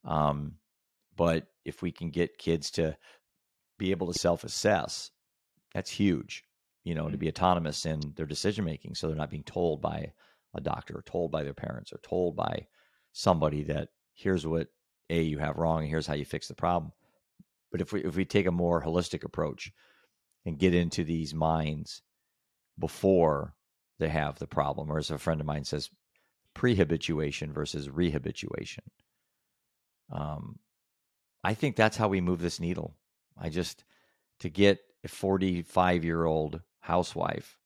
Um, 0.04 0.54
but 1.16 1.46
if 1.64 1.82
we 1.82 1.92
can 1.92 2.10
get 2.10 2.38
kids 2.38 2.70
to 2.72 2.96
be 3.78 3.90
able 3.90 4.12
to 4.12 4.18
self 4.18 4.44
assess, 4.44 5.10
that's 5.74 5.90
huge, 5.90 6.44
you 6.84 6.94
know, 6.94 7.08
to 7.08 7.18
be 7.18 7.28
autonomous 7.28 7.84
in 7.86 8.00
their 8.16 8.26
decision 8.26 8.64
making. 8.64 8.94
So 8.94 9.06
they're 9.06 9.16
not 9.16 9.30
being 9.30 9.44
told 9.44 9.82
by 9.82 10.12
a 10.54 10.60
doctor 10.60 10.96
or 10.96 11.02
told 11.02 11.30
by 11.30 11.44
their 11.44 11.54
parents 11.54 11.92
or 11.92 11.98
told 12.02 12.36
by 12.36 12.66
somebody 13.12 13.62
that 13.64 13.88
here's 14.14 14.46
what 14.46 14.68
A 15.12 15.22
you 15.22 15.38
have 15.38 15.58
wrong 15.58 15.80
and 15.80 15.88
here's 15.88 16.06
how 16.06 16.14
you 16.14 16.24
fix 16.24 16.48
the 16.48 16.54
problem. 16.54 16.92
But 17.70 17.80
if 17.80 17.92
we 17.92 18.02
if 18.02 18.16
we 18.16 18.24
take 18.24 18.46
a 18.46 18.52
more 18.52 18.82
holistic 18.82 19.24
approach 19.24 19.70
and 20.44 20.58
get 20.58 20.74
into 20.74 21.04
these 21.04 21.34
minds 21.34 22.02
before 22.78 23.54
they 23.98 24.08
have 24.08 24.38
the 24.38 24.46
problem, 24.46 24.90
or 24.90 24.98
as 24.98 25.10
a 25.10 25.18
friend 25.18 25.40
of 25.40 25.46
mine 25.46 25.64
says, 25.64 25.90
prehabituation 26.54 27.52
versus 27.52 27.88
rehabituation. 27.88 28.80
Um, 30.10 30.58
I 31.44 31.54
think 31.54 31.76
that's 31.76 31.96
how 31.96 32.08
we 32.08 32.20
move 32.20 32.40
this 32.40 32.60
needle. 32.60 32.96
I 33.38 33.48
just 33.48 33.84
to 34.40 34.50
get 34.50 34.80
a 35.04 35.08
45 35.08 36.04
year 36.04 36.24
old 36.24 36.60
housewife 36.80 37.58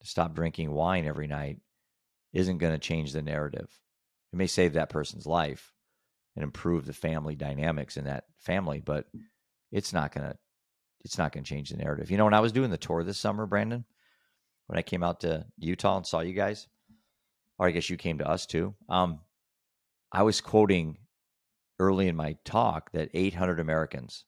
to 0.00 0.06
stop 0.06 0.34
drinking 0.34 0.70
wine 0.70 1.06
every 1.06 1.26
night 1.26 1.58
isn't 2.32 2.58
going 2.58 2.72
to 2.72 2.78
change 2.78 3.12
the 3.12 3.22
narrative. 3.22 3.68
It 4.32 4.36
may 4.36 4.46
save 4.46 4.72
that 4.74 4.90
person's 4.90 5.26
life 5.26 5.72
and 6.34 6.42
improve 6.42 6.86
the 6.86 6.92
family 6.92 7.36
dynamics 7.36 7.96
in 7.96 8.04
that 8.04 8.24
family, 8.38 8.80
but 8.80 9.06
it's 9.70 9.92
not 9.92 10.12
going 10.12 10.28
to 10.28 10.36
it's 11.04 11.18
not 11.18 11.32
going 11.32 11.44
to 11.44 11.48
change 11.48 11.68
the 11.68 11.76
narrative. 11.76 12.10
You 12.10 12.16
know, 12.16 12.24
when 12.24 12.32
I 12.34 12.40
was 12.40 12.52
doing 12.52 12.70
the 12.70 12.78
tour 12.78 13.04
this 13.04 13.18
summer, 13.18 13.44
Brandon, 13.44 13.84
when 14.68 14.78
I 14.78 14.82
came 14.82 15.02
out 15.02 15.20
to 15.20 15.44
Utah 15.58 15.98
and 15.98 16.06
saw 16.06 16.20
you 16.20 16.32
guys, 16.32 16.66
or 17.58 17.66
I 17.66 17.72
guess 17.72 17.90
you 17.90 17.98
came 17.98 18.18
to 18.18 18.28
us 18.28 18.46
too. 18.46 18.74
Um, 18.88 19.20
I 20.10 20.22
was 20.22 20.40
quoting 20.40 20.96
early 21.78 22.08
in 22.08 22.16
my 22.16 22.36
talk 22.44 22.92
that 22.92 23.10
800 23.12 23.60
Americans 23.60 24.24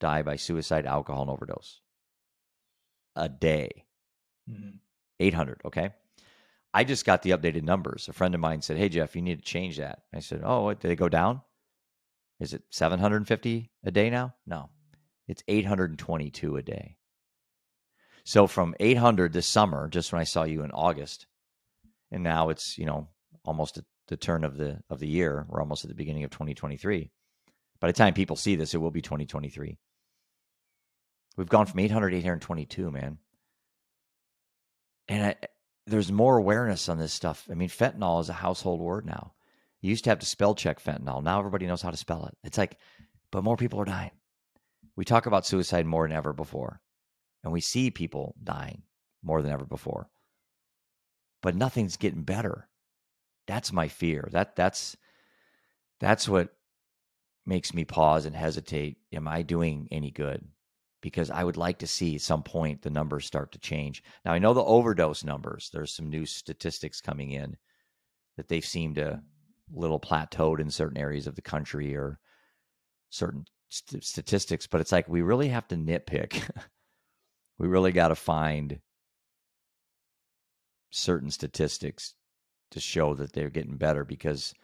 die 0.00 0.22
by 0.22 0.34
suicide, 0.36 0.84
alcohol, 0.84 1.22
and 1.22 1.30
overdose 1.30 1.80
a 3.14 3.28
day. 3.28 3.84
Mhm. 4.50 4.80
800, 5.20 5.60
okay? 5.64 5.94
I 6.74 6.84
just 6.84 7.06
got 7.06 7.22
the 7.22 7.30
updated 7.30 7.62
numbers. 7.62 8.08
A 8.08 8.12
friend 8.12 8.34
of 8.34 8.40
mine 8.40 8.60
said, 8.62 8.76
Hey, 8.76 8.88
Jeff, 8.88 9.16
you 9.16 9.22
need 9.22 9.38
to 9.38 9.44
change 9.44 9.78
that. 9.78 10.02
I 10.12 10.20
said, 10.20 10.42
Oh, 10.44 10.64
what, 10.64 10.80
did 10.80 10.90
it 10.90 10.96
go 10.96 11.08
down? 11.08 11.40
Is 12.38 12.52
it 12.52 12.62
750 12.70 13.70
a 13.84 13.90
day 13.90 14.10
now? 14.10 14.34
No, 14.46 14.70
it's 15.26 15.42
822 15.48 16.56
a 16.56 16.62
day. 16.62 16.96
So 18.24 18.46
from 18.46 18.74
800 18.80 19.32
this 19.32 19.46
summer, 19.46 19.88
just 19.88 20.12
when 20.12 20.20
I 20.20 20.24
saw 20.24 20.44
you 20.44 20.62
in 20.62 20.70
August, 20.72 21.26
and 22.10 22.22
now 22.22 22.48
it's, 22.50 22.76
you 22.76 22.84
know, 22.84 23.08
almost 23.44 23.78
at 23.78 23.84
the 24.08 24.16
turn 24.16 24.44
of 24.44 24.56
the 24.56 24.80
of 24.90 25.00
the 25.00 25.08
year. 25.08 25.46
We're 25.48 25.60
almost 25.60 25.84
at 25.84 25.88
the 25.88 25.94
beginning 25.94 26.24
of 26.24 26.30
2023. 26.30 27.10
By 27.80 27.86
the 27.86 27.92
time 27.92 28.14
people 28.14 28.36
see 28.36 28.56
this, 28.56 28.74
it 28.74 28.78
will 28.78 28.90
be 28.90 29.02
2023. 29.02 29.78
We've 31.36 31.48
gone 31.48 31.66
from 31.66 31.80
800 31.80 32.10
to 32.10 32.16
822, 32.16 32.90
man. 32.90 33.18
And 35.08 35.26
I, 35.26 35.36
there's 35.86 36.10
more 36.10 36.36
awareness 36.36 36.88
on 36.88 36.98
this 36.98 37.12
stuff. 37.12 37.46
I 37.50 37.54
mean, 37.54 37.68
fentanyl 37.68 38.20
is 38.20 38.28
a 38.28 38.34
household 38.34 38.80
word 38.80 39.06
now. 39.06 39.34
You 39.80 39.90
used 39.90 40.04
to 40.04 40.10
have 40.10 40.18
to 40.20 40.26
spell 40.26 40.54
check 40.54 40.82
fentanyl. 40.82 41.22
Now 41.22 41.38
everybody 41.38 41.66
knows 41.66 41.82
how 41.82 41.90
to 41.90 41.96
spell 41.96 42.26
it. 42.26 42.36
It's 42.44 42.58
like, 42.58 42.78
but 43.30 43.44
more 43.44 43.56
people 43.56 43.80
are 43.80 43.84
dying. 43.84 44.12
We 44.96 45.04
talk 45.04 45.26
about 45.26 45.46
suicide 45.46 45.86
more 45.86 46.08
than 46.08 46.16
ever 46.16 46.32
before, 46.32 46.80
and 47.44 47.52
we 47.52 47.60
see 47.60 47.90
people 47.90 48.34
dying 48.42 48.82
more 49.22 49.42
than 49.42 49.52
ever 49.52 49.66
before. 49.66 50.08
But 51.42 51.54
nothing's 51.54 51.96
getting 51.96 52.22
better. 52.22 52.68
That's 53.46 53.72
my 53.72 53.88
fear. 53.88 54.28
That 54.32 54.56
that's 54.56 54.96
that's 56.00 56.28
what 56.28 56.48
makes 57.44 57.74
me 57.74 57.84
pause 57.84 58.24
and 58.24 58.34
hesitate. 58.34 58.96
Am 59.12 59.28
I 59.28 59.42
doing 59.42 59.88
any 59.90 60.10
good? 60.10 60.46
because 61.06 61.30
I 61.30 61.44
would 61.44 61.56
like 61.56 61.78
to 61.78 61.86
see 61.86 62.18
some 62.18 62.42
point 62.42 62.82
the 62.82 62.90
numbers 62.90 63.26
start 63.26 63.52
to 63.52 63.60
change. 63.60 64.02
Now 64.24 64.32
I 64.32 64.40
know 64.40 64.54
the 64.54 64.64
overdose 64.64 65.22
numbers. 65.22 65.70
There's 65.72 65.94
some 65.94 66.10
new 66.10 66.26
statistics 66.26 67.00
coming 67.00 67.30
in 67.30 67.56
that 68.36 68.48
they 68.48 68.60
seem 68.60 68.94
to 68.94 69.22
little 69.72 70.00
plateaued 70.00 70.60
in 70.60 70.70
certain 70.70 70.98
areas 70.98 71.26
of 71.26 71.34
the 71.34 71.42
country 71.42 71.94
or 71.94 72.18
certain 73.10 73.44
st- 73.68 74.04
statistics, 74.04 74.66
but 74.66 74.80
it's 74.80 74.92
like 74.92 75.08
we 75.08 75.22
really 75.22 75.48
have 75.48 75.66
to 75.68 75.76
nitpick. 75.76 76.48
we 77.58 77.68
really 77.68 77.92
got 77.92 78.08
to 78.08 78.14
find 78.14 78.80
certain 80.90 81.30
statistics 81.30 82.14
to 82.70 82.80
show 82.80 83.14
that 83.14 83.32
they're 83.32 83.50
getting 83.50 83.76
better 83.76 84.04
because 84.04 84.54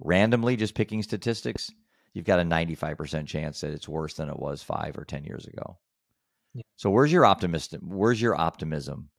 randomly 0.00 0.56
just 0.56 0.74
picking 0.74 1.02
statistics, 1.02 1.70
you've 2.12 2.24
got 2.24 2.40
a 2.40 2.44
95% 2.44 3.26
chance 3.26 3.60
that 3.60 3.72
it's 3.72 3.88
worse 3.88 4.14
than 4.14 4.28
it 4.28 4.38
was 4.38 4.62
5 4.62 4.98
or 4.98 5.04
10 5.04 5.24
years 5.24 5.46
ago. 5.46 5.78
Yeah. 6.54 6.62
So 6.76 6.90
where's 6.90 7.12
your 7.12 7.24
optimism? 7.24 7.80
Where's 7.84 8.20
your 8.20 8.38
optimism? 8.38 9.10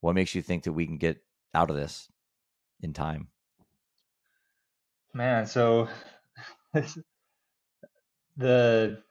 What 0.00 0.14
makes 0.14 0.34
you 0.34 0.42
think 0.42 0.64
that 0.64 0.72
we 0.72 0.86
can 0.86 0.96
get 0.96 1.22
out 1.54 1.70
of 1.70 1.76
this 1.76 2.08
in 2.80 2.92
time? 2.92 3.28
Man, 5.14 5.46
so 5.46 5.88
the 8.36 9.02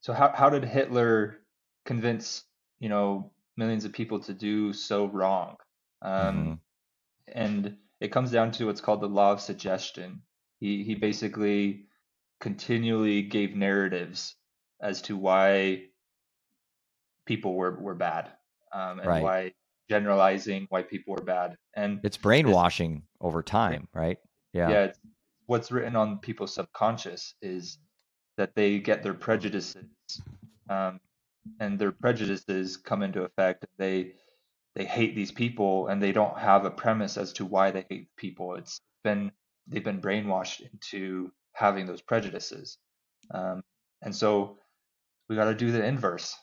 so 0.00 0.12
how 0.12 0.32
how 0.34 0.50
did 0.50 0.64
Hitler 0.64 1.38
convince 1.84 2.44
you 2.78 2.88
know 2.88 3.30
millions 3.56 3.84
of 3.84 3.92
people 3.92 4.20
to 4.20 4.32
do 4.32 4.72
so 4.72 5.06
wrong? 5.06 5.56
Um, 6.02 6.12
mm-hmm. 6.36 6.52
And 7.28 7.76
it 8.00 8.12
comes 8.12 8.30
down 8.30 8.52
to 8.52 8.66
what's 8.66 8.80
called 8.80 9.00
the 9.00 9.08
law 9.08 9.32
of 9.32 9.40
suggestion. 9.40 10.22
He 10.60 10.84
he 10.84 10.94
basically 10.94 11.86
continually 12.40 13.22
gave 13.22 13.56
narratives 13.56 14.34
as 14.80 15.02
to 15.02 15.16
why 15.16 15.84
people 17.26 17.54
were 17.54 17.78
were 17.78 17.94
bad 17.94 18.30
um, 18.72 18.98
and 19.00 19.08
right. 19.08 19.22
why 19.22 19.52
generalizing 19.88 20.66
why 20.70 20.82
people 20.82 21.14
are 21.14 21.24
bad 21.24 21.56
and 21.74 22.00
it's 22.02 22.16
brainwashing 22.16 23.02
over 23.20 23.42
time 23.42 23.88
right? 23.94 24.18
Yeah. 24.52 24.68
Yeah 24.68 24.92
what's 25.46 25.70
written 25.70 25.96
on 25.96 26.18
people's 26.18 26.54
subconscious 26.54 27.34
is 27.40 27.78
that 28.36 28.54
they 28.54 28.78
get 28.78 29.02
their 29.02 29.14
prejudices 29.14 29.84
um, 30.68 31.00
and 31.60 31.78
their 31.78 31.92
prejudices 31.92 32.76
come 32.76 33.02
into 33.02 33.22
effect 33.22 33.64
they 33.78 34.12
they 34.74 34.84
hate 34.84 35.16
these 35.16 35.32
people 35.32 35.88
and 35.88 36.02
they 36.02 36.12
don't 36.12 36.38
have 36.38 36.66
a 36.66 36.70
premise 36.70 37.16
as 37.16 37.32
to 37.32 37.46
why 37.46 37.70
they 37.70 37.86
hate 37.88 38.08
people. 38.16 38.56
It's 38.56 38.80
been 39.04 39.32
they've 39.66 39.82
been 39.82 40.02
brainwashed 40.02 40.60
into 40.60 41.32
having 41.54 41.86
those 41.86 42.02
prejudices 42.02 42.76
um, 43.30 43.62
and 44.02 44.14
so 44.14 44.58
we 45.28 45.36
got 45.36 45.46
to 45.46 45.54
do 45.54 45.72
the 45.72 45.84
inverse. 45.84 46.36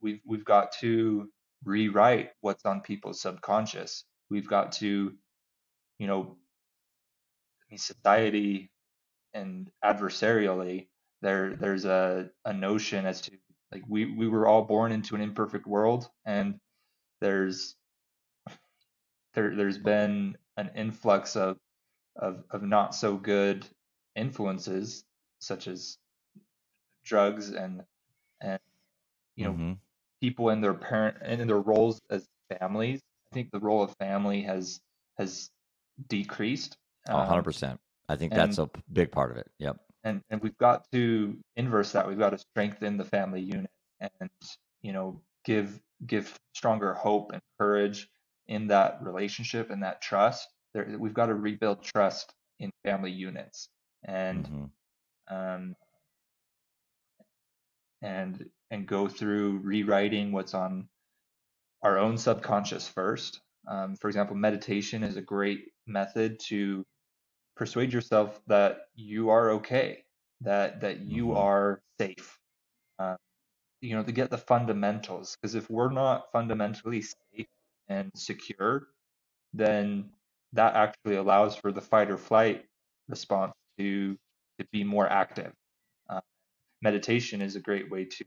We've 0.00 0.20
we've 0.26 0.44
got 0.44 0.72
to 0.80 1.28
rewrite 1.64 2.30
what's 2.40 2.64
on 2.64 2.80
people's 2.80 3.20
subconscious. 3.20 4.04
We've 4.30 4.48
got 4.48 4.72
to, 4.72 5.12
you 5.98 6.06
know, 6.06 6.36
I 7.62 7.64
mean, 7.70 7.78
society 7.78 8.70
and 9.34 9.70
adversarially, 9.84 10.88
there 11.22 11.56
there's 11.56 11.84
a, 11.84 12.30
a 12.44 12.52
notion 12.52 13.06
as 13.06 13.20
to 13.22 13.32
like 13.72 13.82
we, 13.88 14.06
we 14.06 14.28
were 14.28 14.46
all 14.46 14.62
born 14.62 14.92
into 14.92 15.14
an 15.14 15.20
imperfect 15.20 15.66
world 15.66 16.08
and 16.24 16.58
there's 17.20 17.76
there 19.34 19.54
there's 19.54 19.78
been 19.78 20.36
an 20.56 20.70
influx 20.74 21.36
of 21.36 21.58
of, 22.16 22.44
of 22.50 22.62
not 22.62 22.94
so 22.94 23.16
good 23.16 23.66
influences 24.16 25.04
such 25.40 25.68
as 25.68 25.98
drugs 27.04 27.50
and 27.50 27.82
and 28.40 28.60
you 29.36 29.44
know 29.44 29.52
mm-hmm 29.52 29.72
people 30.20 30.50
in 30.50 30.60
their 30.60 30.74
parent 30.74 31.16
and 31.22 31.40
in 31.40 31.48
their 31.48 31.60
roles 31.60 32.00
as 32.10 32.26
families. 32.58 33.00
I 33.32 33.34
think 33.34 33.50
the 33.50 33.60
role 33.60 33.82
of 33.82 33.94
family 33.98 34.42
has 34.42 34.80
has 35.18 35.50
decreased. 36.08 36.76
Um, 37.08 37.26
100%. 37.26 37.78
I 38.08 38.16
think 38.16 38.32
that's 38.32 38.58
and, 38.58 38.68
a 38.74 38.82
big 38.92 39.12
part 39.12 39.30
of 39.30 39.36
it. 39.36 39.50
Yep. 39.58 39.76
And 40.04 40.22
and 40.30 40.40
we've 40.40 40.56
got 40.58 40.84
to 40.92 41.36
inverse 41.56 41.92
that. 41.92 42.08
We've 42.08 42.18
got 42.18 42.30
to 42.30 42.38
strengthen 42.38 42.96
the 42.96 43.04
family 43.04 43.42
unit 43.42 43.70
and 44.00 44.30
you 44.82 44.92
know 44.92 45.20
give 45.44 45.80
give 46.06 46.34
stronger 46.54 46.94
hope 46.94 47.32
and 47.32 47.42
courage 47.58 48.08
in 48.48 48.66
that 48.68 48.98
relationship 49.02 49.70
and 49.70 49.82
that 49.82 50.00
trust. 50.00 50.48
There, 50.74 50.96
we've 50.98 51.14
got 51.14 51.26
to 51.26 51.34
rebuild 51.34 51.82
trust 51.82 52.32
in 52.58 52.70
family 52.84 53.10
units 53.10 53.68
and 54.04 54.44
mm-hmm. 54.44 55.34
um, 55.34 55.76
and 58.02 58.48
and 58.70 58.86
go 58.86 59.08
through 59.08 59.58
rewriting 59.58 60.32
what's 60.32 60.54
on 60.54 60.88
our 61.82 61.98
own 61.98 62.18
subconscious 62.18 62.88
first. 62.88 63.40
Um, 63.68 63.96
for 63.96 64.08
example, 64.08 64.36
meditation 64.36 65.02
is 65.02 65.16
a 65.16 65.22
great 65.22 65.72
method 65.86 66.40
to 66.48 66.84
persuade 67.56 67.92
yourself 67.92 68.40
that 68.46 68.88
you 68.94 69.30
are 69.30 69.50
okay, 69.50 70.04
that 70.40 70.80
that 70.80 71.00
you 71.00 71.26
mm-hmm. 71.26 71.38
are 71.38 71.82
safe. 71.98 72.38
Uh, 72.98 73.16
you 73.80 73.96
know, 73.96 74.02
to 74.02 74.12
get 74.12 74.30
the 74.30 74.38
fundamentals. 74.38 75.36
Because 75.36 75.54
if 75.54 75.70
we're 75.70 75.92
not 75.92 76.32
fundamentally 76.32 77.02
safe 77.02 77.46
and 77.88 78.10
secure, 78.14 78.88
then 79.52 80.10
that 80.52 80.74
actually 80.74 81.16
allows 81.16 81.56
for 81.56 81.72
the 81.72 81.80
fight 81.80 82.10
or 82.10 82.18
flight 82.18 82.64
response 83.08 83.52
to 83.78 84.16
to 84.58 84.66
be 84.72 84.84
more 84.84 85.08
active. 85.08 85.52
Meditation 86.82 87.42
is 87.42 87.56
a 87.56 87.60
great 87.60 87.90
way 87.90 88.06
to 88.06 88.24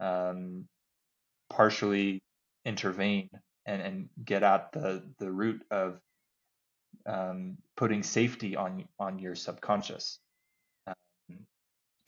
um, 0.00 0.68
partially 1.50 2.22
intervene 2.64 3.30
and, 3.66 3.82
and 3.82 4.08
get 4.24 4.42
at 4.42 4.72
the, 4.72 5.02
the 5.18 5.30
root 5.30 5.62
of 5.70 6.00
um, 7.06 7.56
putting 7.76 8.02
safety 8.02 8.56
on 8.56 8.84
on 8.98 9.18
your 9.18 9.34
subconscious. 9.34 10.18
Um, 10.86 10.94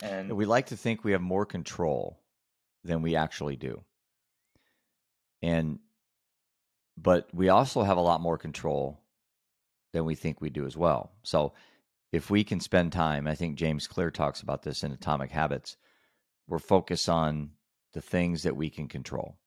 and 0.01 0.31
we 0.33 0.45
like 0.45 0.67
to 0.67 0.77
think 0.77 1.03
we 1.03 1.13
have 1.13 1.21
more 1.21 1.45
control 1.45 2.19
than 2.83 3.01
we 3.01 3.15
actually 3.15 3.55
do. 3.55 3.81
And 5.41 5.79
but 6.97 7.29
we 7.33 7.49
also 7.49 7.83
have 7.83 7.97
a 7.97 8.01
lot 8.01 8.21
more 8.21 8.37
control 8.37 9.01
than 9.93 10.05
we 10.05 10.15
think 10.15 10.41
we 10.41 10.49
do 10.49 10.65
as 10.65 10.75
well. 10.75 11.11
So 11.23 11.53
if 12.11 12.29
we 12.29 12.43
can 12.43 12.59
spend 12.59 12.91
time, 12.91 13.27
I 13.27 13.35
think 13.35 13.57
James 13.57 13.87
Clear 13.87 14.11
talks 14.11 14.41
about 14.41 14.63
this 14.63 14.83
in 14.83 14.91
Atomic 14.91 15.31
Habits, 15.31 15.77
we're 16.47 16.59
focused 16.59 17.07
on 17.07 17.51
the 17.93 18.01
things 18.01 18.43
that 18.43 18.55
we 18.55 18.69
can 18.69 18.87
control. 18.87 19.37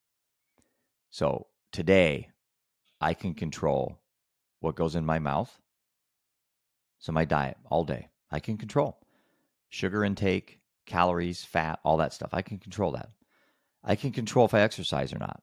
So 1.10 1.48
today, 1.72 2.28
I 3.00 3.14
can 3.14 3.34
control 3.34 4.00
what 4.60 4.76
goes 4.76 4.94
in 4.94 5.04
my 5.04 5.18
mouth. 5.18 5.60
So 7.00 7.12
my 7.12 7.24
diet 7.24 7.56
all 7.68 7.84
day, 7.84 8.08
I 8.30 8.38
can 8.38 8.56
control 8.56 8.98
sugar 9.68 10.04
intake, 10.04 10.60
calories, 10.86 11.42
fat, 11.42 11.80
all 11.82 11.96
that 11.96 12.12
stuff. 12.12 12.30
I 12.32 12.42
can 12.42 12.58
control 12.58 12.92
that. 12.92 13.10
I 13.82 13.96
can 13.96 14.12
control 14.12 14.44
if 14.44 14.54
I 14.54 14.60
exercise 14.60 15.12
or 15.12 15.18
not. 15.18 15.42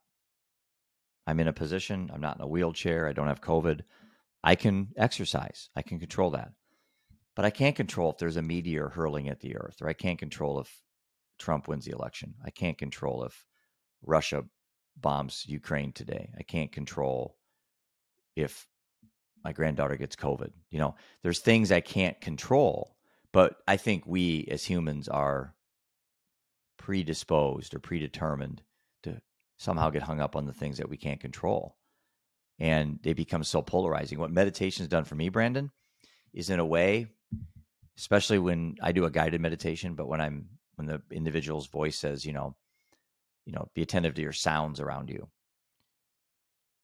I'm 1.27 1.39
in 1.39 1.47
a 1.47 1.53
position, 1.53 2.09
I'm 2.13 2.21
not 2.21 2.37
in 2.37 2.43
a 2.43 2.47
wheelchair, 2.47 3.07
I 3.07 3.13
don't 3.13 3.27
have 3.27 3.41
COVID. 3.41 3.81
I 4.43 4.55
can 4.55 4.89
exercise. 4.95 5.69
I 5.75 5.81
can 5.81 5.99
control 5.99 6.31
that. 6.31 6.53
But 7.39 7.45
I 7.45 7.51
can't 7.51 7.77
control 7.77 8.11
if 8.11 8.17
there's 8.17 8.35
a 8.35 8.41
meteor 8.41 8.89
hurling 8.89 9.29
at 9.29 9.39
the 9.39 9.55
earth, 9.55 9.77
or 9.81 9.87
I 9.87 9.93
can't 9.93 10.19
control 10.19 10.59
if 10.59 10.81
Trump 11.37 11.69
wins 11.69 11.85
the 11.85 11.93
election. 11.93 12.33
I 12.43 12.49
can't 12.49 12.77
control 12.77 13.23
if 13.23 13.45
Russia 14.05 14.43
bombs 14.97 15.45
Ukraine 15.47 15.93
today. 15.93 16.31
I 16.37 16.43
can't 16.43 16.69
control 16.69 17.37
if 18.35 18.67
my 19.41 19.53
granddaughter 19.53 19.95
gets 19.95 20.17
COVID. 20.17 20.51
You 20.69 20.79
know, 20.79 20.95
there's 21.23 21.39
things 21.39 21.71
I 21.71 21.79
can't 21.79 22.19
control, 22.19 22.97
but 23.31 23.55
I 23.65 23.77
think 23.77 24.05
we 24.05 24.45
as 24.51 24.65
humans 24.65 25.07
are 25.07 25.55
predisposed 26.77 27.73
or 27.73 27.79
predetermined 27.79 28.63
to 29.03 29.21
somehow 29.57 29.91
get 29.91 30.03
hung 30.03 30.19
up 30.19 30.35
on 30.35 30.45
the 30.45 30.51
things 30.51 30.77
that 30.79 30.89
we 30.89 30.97
can't 30.97 31.21
control. 31.21 31.77
And 32.59 32.99
they 33.01 33.13
become 33.13 33.45
so 33.45 33.61
polarizing. 33.61 34.19
What 34.19 34.29
meditation 34.29 34.83
has 34.83 34.89
done 34.89 35.05
for 35.05 35.15
me, 35.15 35.29
Brandon, 35.29 35.71
is 36.33 36.49
in 36.49 36.59
a 36.59 36.65
way, 36.65 37.07
especially 37.99 38.39
when 38.39 38.75
I 38.81 38.93
do 38.93 39.05
a 39.05 39.11
guided 39.11 39.41
meditation, 39.41 39.93
but 39.93 40.07
when 40.07 40.21
I'm 40.21 40.47
when 40.75 40.87
the 40.87 41.01
individual's 41.11 41.67
voice 41.67 41.97
says, 41.97 42.25
you 42.25 42.31
know, 42.31 42.55
you 43.45 43.51
know, 43.51 43.67
be 43.75 43.81
attentive 43.81 44.15
to 44.15 44.21
your 44.21 44.31
sounds 44.31 44.79
around 44.79 45.09
you. 45.09 45.27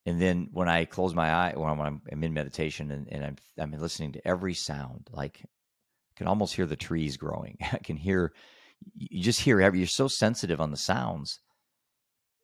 And 0.04 0.20
then 0.20 0.48
when 0.52 0.68
I 0.68 0.84
close 0.84 1.14
my 1.14 1.32
eye, 1.32 1.54
when 1.56 1.70
I'm, 1.70 2.02
I'm 2.12 2.22
in 2.22 2.34
meditation 2.34 2.90
and, 2.90 3.08
and 3.10 3.24
I'm 3.24 3.36
I'm 3.58 3.80
listening 3.80 4.12
to 4.12 4.28
every 4.28 4.52
sound, 4.52 5.08
like 5.10 5.40
I 5.42 6.12
can 6.16 6.26
almost 6.26 6.54
hear 6.54 6.66
the 6.66 6.76
trees 6.76 7.16
growing. 7.16 7.56
I 7.72 7.78
can 7.78 7.96
hear, 7.96 8.32
you 8.94 9.22
just 9.22 9.40
hear 9.40 9.60
every. 9.60 9.78
You're 9.78 9.88
so 9.88 10.08
sensitive 10.08 10.60
on 10.60 10.70
the 10.70 10.76
sounds. 10.76 11.40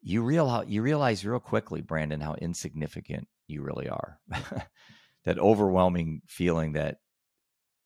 You 0.00 0.22
real 0.22 0.64
you 0.66 0.80
realize 0.80 1.26
real 1.26 1.40
quickly, 1.40 1.82
Brandon, 1.82 2.20
how 2.20 2.34
insignificant 2.34 3.28
you 3.46 3.62
really 3.62 3.88
are. 3.90 4.18
that 5.24 5.38
overwhelming 5.38 6.22
feeling 6.26 6.72
that 6.72 6.96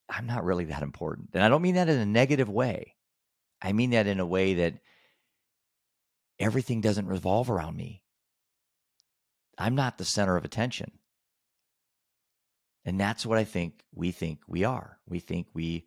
I'm 0.09 0.27
not 0.27 0.45
really 0.45 0.67
that 0.67 0.83
important, 0.83 1.31
and 1.35 1.43
I 1.43 1.49
don't 1.49 1.63
mean 1.63 1.75
that 1.75 1.89
in 1.89 1.99
a 1.99 2.07
negative 2.07 2.49
way. 2.49 2.95
I 3.61 3.73
mean 3.73 3.91
that 3.91 4.07
in 4.07 4.21
a 4.21 4.27
way 4.27 4.55
that 4.55 4.75
everything 6.39 6.81
doesn't 6.81 7.07
revolve 7.07 7.51
around 7.51 7.77
me. 7.77 8.03
I'm 9.59 9.75
not 9.75 9.99
the 9.99 10.05
center 10.05 10.37
of 10.37 10.45
attention. 10.45 10.93
And 12.85 13.01
that's 13.01 13.27
what 13.27 13.39
I 13.39 13.45
think 13.45 13.83
we 13.93 14.13
think 14.13 14.41
we 14.47 14.63
are. 14.65 15.01
We 15.09 15.19
think 15.19 15.49
we, 15.55 15.87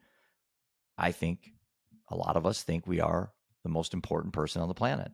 I 0.98 1.12
think 1.12 1.54
a 2.10 2.16
lot 2.16 2.36
of 2.36 2.46
us 2.46 2.62
think 2.62 2.86
we 2.86 3.00
are 3.00 3.32
the 3.64 3.70
most 3.70 3.94
important 3.94 4.34
person 4.34 4.62
on 4.62 4.68
the 4.68 4.74
planet. 4.74 5.12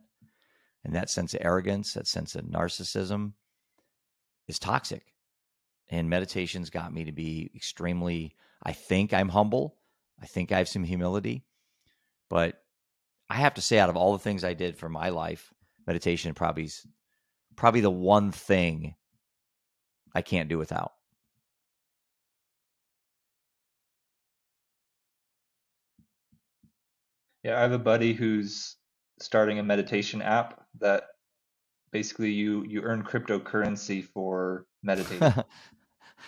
And 0.84 0.94
that 0.94 1.10
sense 1.10 1.34
of 1.34 1.40
arrogance, 1.42 1.94
that 1.94 2.06
sense 2.08 2.34
of 2.34 2.44
narcissism 2.44 3.34
is 4.48 4.58
toxic. 4.58 5.12
And 5.88 6.10
meditation's 6.10 6.70
got 6.70 6.92
me 6.92 7.04
to 7.04 7.12
be 7.12 7.50
extremely, 7.54 8.34
I 8.66 8.72
think 8.72 9.14
I'm 9.14 9.28
humble. 9.28 9.76
I 10.20 10.26
think 10.26 10.50
I 10.50 10.58
have 10.58 10.68
some 10.68 10.82
humility. 10.82 11.44
But 12.28 12.60
I 13.30 13.36
have 13.36 13.54
to 13.54 13.62
say, 13.62 13.78
out 13.78 13.88
of 13.88 13.96
all 13.96 14.12
the 14.12 14.18
things 14.18 14.42
I 14.42 14.54
did 14.54 14.76
for 14.76 14.88
my 14.88 15.10
life, 15.10 15.54
meditation 15.86 16.34
probably 16.34 16.68
probably 17.54 17.80
the 17.80 17.90
one 17.90 18.32
thing 18.32 18.96
I 20.12 20.22
can't 20.22 20.48
do 20.48 20.58
without. 20.58 20.92
Yeah, 27.44 27.56
I 27.56 27.60
have 27.60 27.72
a 27.72 27.78
buddy 27.78 28.14
who's 28.14 28.74
starting 29.20 29.60
a 29.60 29.62
meditation 29.62 30.22
app 30.22 30.66
that 30.80 31.04
basically 31.92 32.32
you 32.32 32.64
you 32.66 32.82
earn 32.82 33.04
cryptocurrency 33.04 34.02
for 34.02 34.66
meditating. 34.82 35.44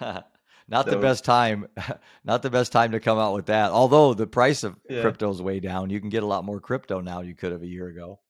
not 0.69 0.85
so, 0.85 0.93
the 0.93 0.99
best 0.99 1.25
time, 1.25 1.67
not 2.25 2.43
the 2.43 2.51
best 2.51 2.73
time 2.73 2.93
to 2.93 3.01
come 3.01 3.19
out 3.19 3.35
with 3.35 3.47
that. 3.47 3.71
Although 3.71 4.15
the 4.15 4.27
price 4.27 4.65
of 4.65 4.77
yeah. 4.89 5.01
crypto 5.01 5.31
is 5.31 5.41
way 5.41 5.61
down, 5.61 5.91
you 5.91 5.99
can 5.99 6.11
get 6.11 6.23
a 6.23 6.27
lot 6.27 6.45
more 6.45 6.61
crypto 6.61 7.01
now 7.01 7.23
you 7.23 7.35
could 7.35 7.53
have 7.53 7.63
a 7.63 7.67
year 7.67 7.89
ago. 7.89 8.21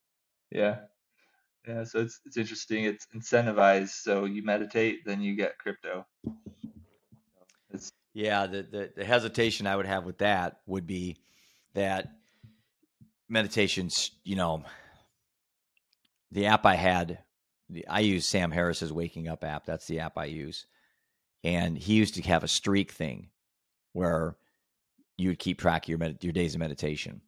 Yeah, 0.51 0.77
yeah. 1.67 1.85
So 1.85 2.01
it's 2.01 2.21
it's 2.25 2.37
interesting. 2.37 2.85
It's 2.85 3.07
incentivized. 3.15 3.91
So 3.91 4.25
you 4.25 4.45
meditate, 4.45 5.05
then 5.05 5.21
you 5.21 5.35
get 5.35 5.59
crypto. 5.59 6.07
It's 7.71 7.91
yeah. 8.15 8.47
The, 8.47 8.63
the 8.63 8.93
the 8.97 9.05
hesitation 9.05 9.67
I 9.67 9.77
would 9.77 9.87
have 9.87 10.05
with 10.05 10.19
that 10.19 10.61
would 10.67 10.87
be 10.87 11.19
that 11.75 12.13
meditations. 13.29 14.13
You 14.23 14.37
know, 14.37 14.63
the 16.31 16.47
app 16.47 16.65
I 16.65 16.77
had, 16.77 17.19
the, 17.69 17.87
I 17.89 18.01
use 18.01 18.27
Sam 18.27 18.53
Harris's 18.53 18.93
Waking 18.93 19.27
Up 19.29 19.43
app. 19.43 19.67
That's 19.67 19.87
the 19.87 19.99
app 20.01 20.17
I 20.17 20.27
use 20.27 20.67
and 21.45 21.77
he 21.79 21.95
used 21.95 22.15
to 22.15 22.23
have 22.23 22.45
a 22.45 22.49
streak 22.49 22.93
thing 22.93 23.29
where 23.93 24.37
you 25.17 25.31
would 25.31 25.39
keep 25.39 25.59
track 25.59 25.85
of 25.85 25.89
your 25.89 25.99
med- 25.99 26.23
your 26.23 26.33
days 26.33 26.55
of 26.55 26.61
meditation. 26.61 27.21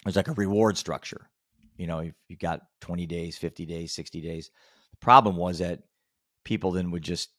It 0.00 0.06
was 0.06 0.16
like 0.16 0.28
a 0.28 0.32
reward 0.32 0.76
structure. 0.76 1.30
You 1.76 1.86
know, 1.86 2.00
if 2.00 2.14
you 2.28 2.36
got 2.36 2.62
20 2.80 3.06
days, 3.06 3.36
50 3.36 3.66
days, 3.66 3.94
60 3.94 4.20
days. 4.20 4.50
The 4.90 4.96
problem 4.98 5.36
was 5.36 5.58
that 5.58 5.82
people 6.44 6.70
then 6.72 6.90
would 6.90 7.02
just 7.02 7.30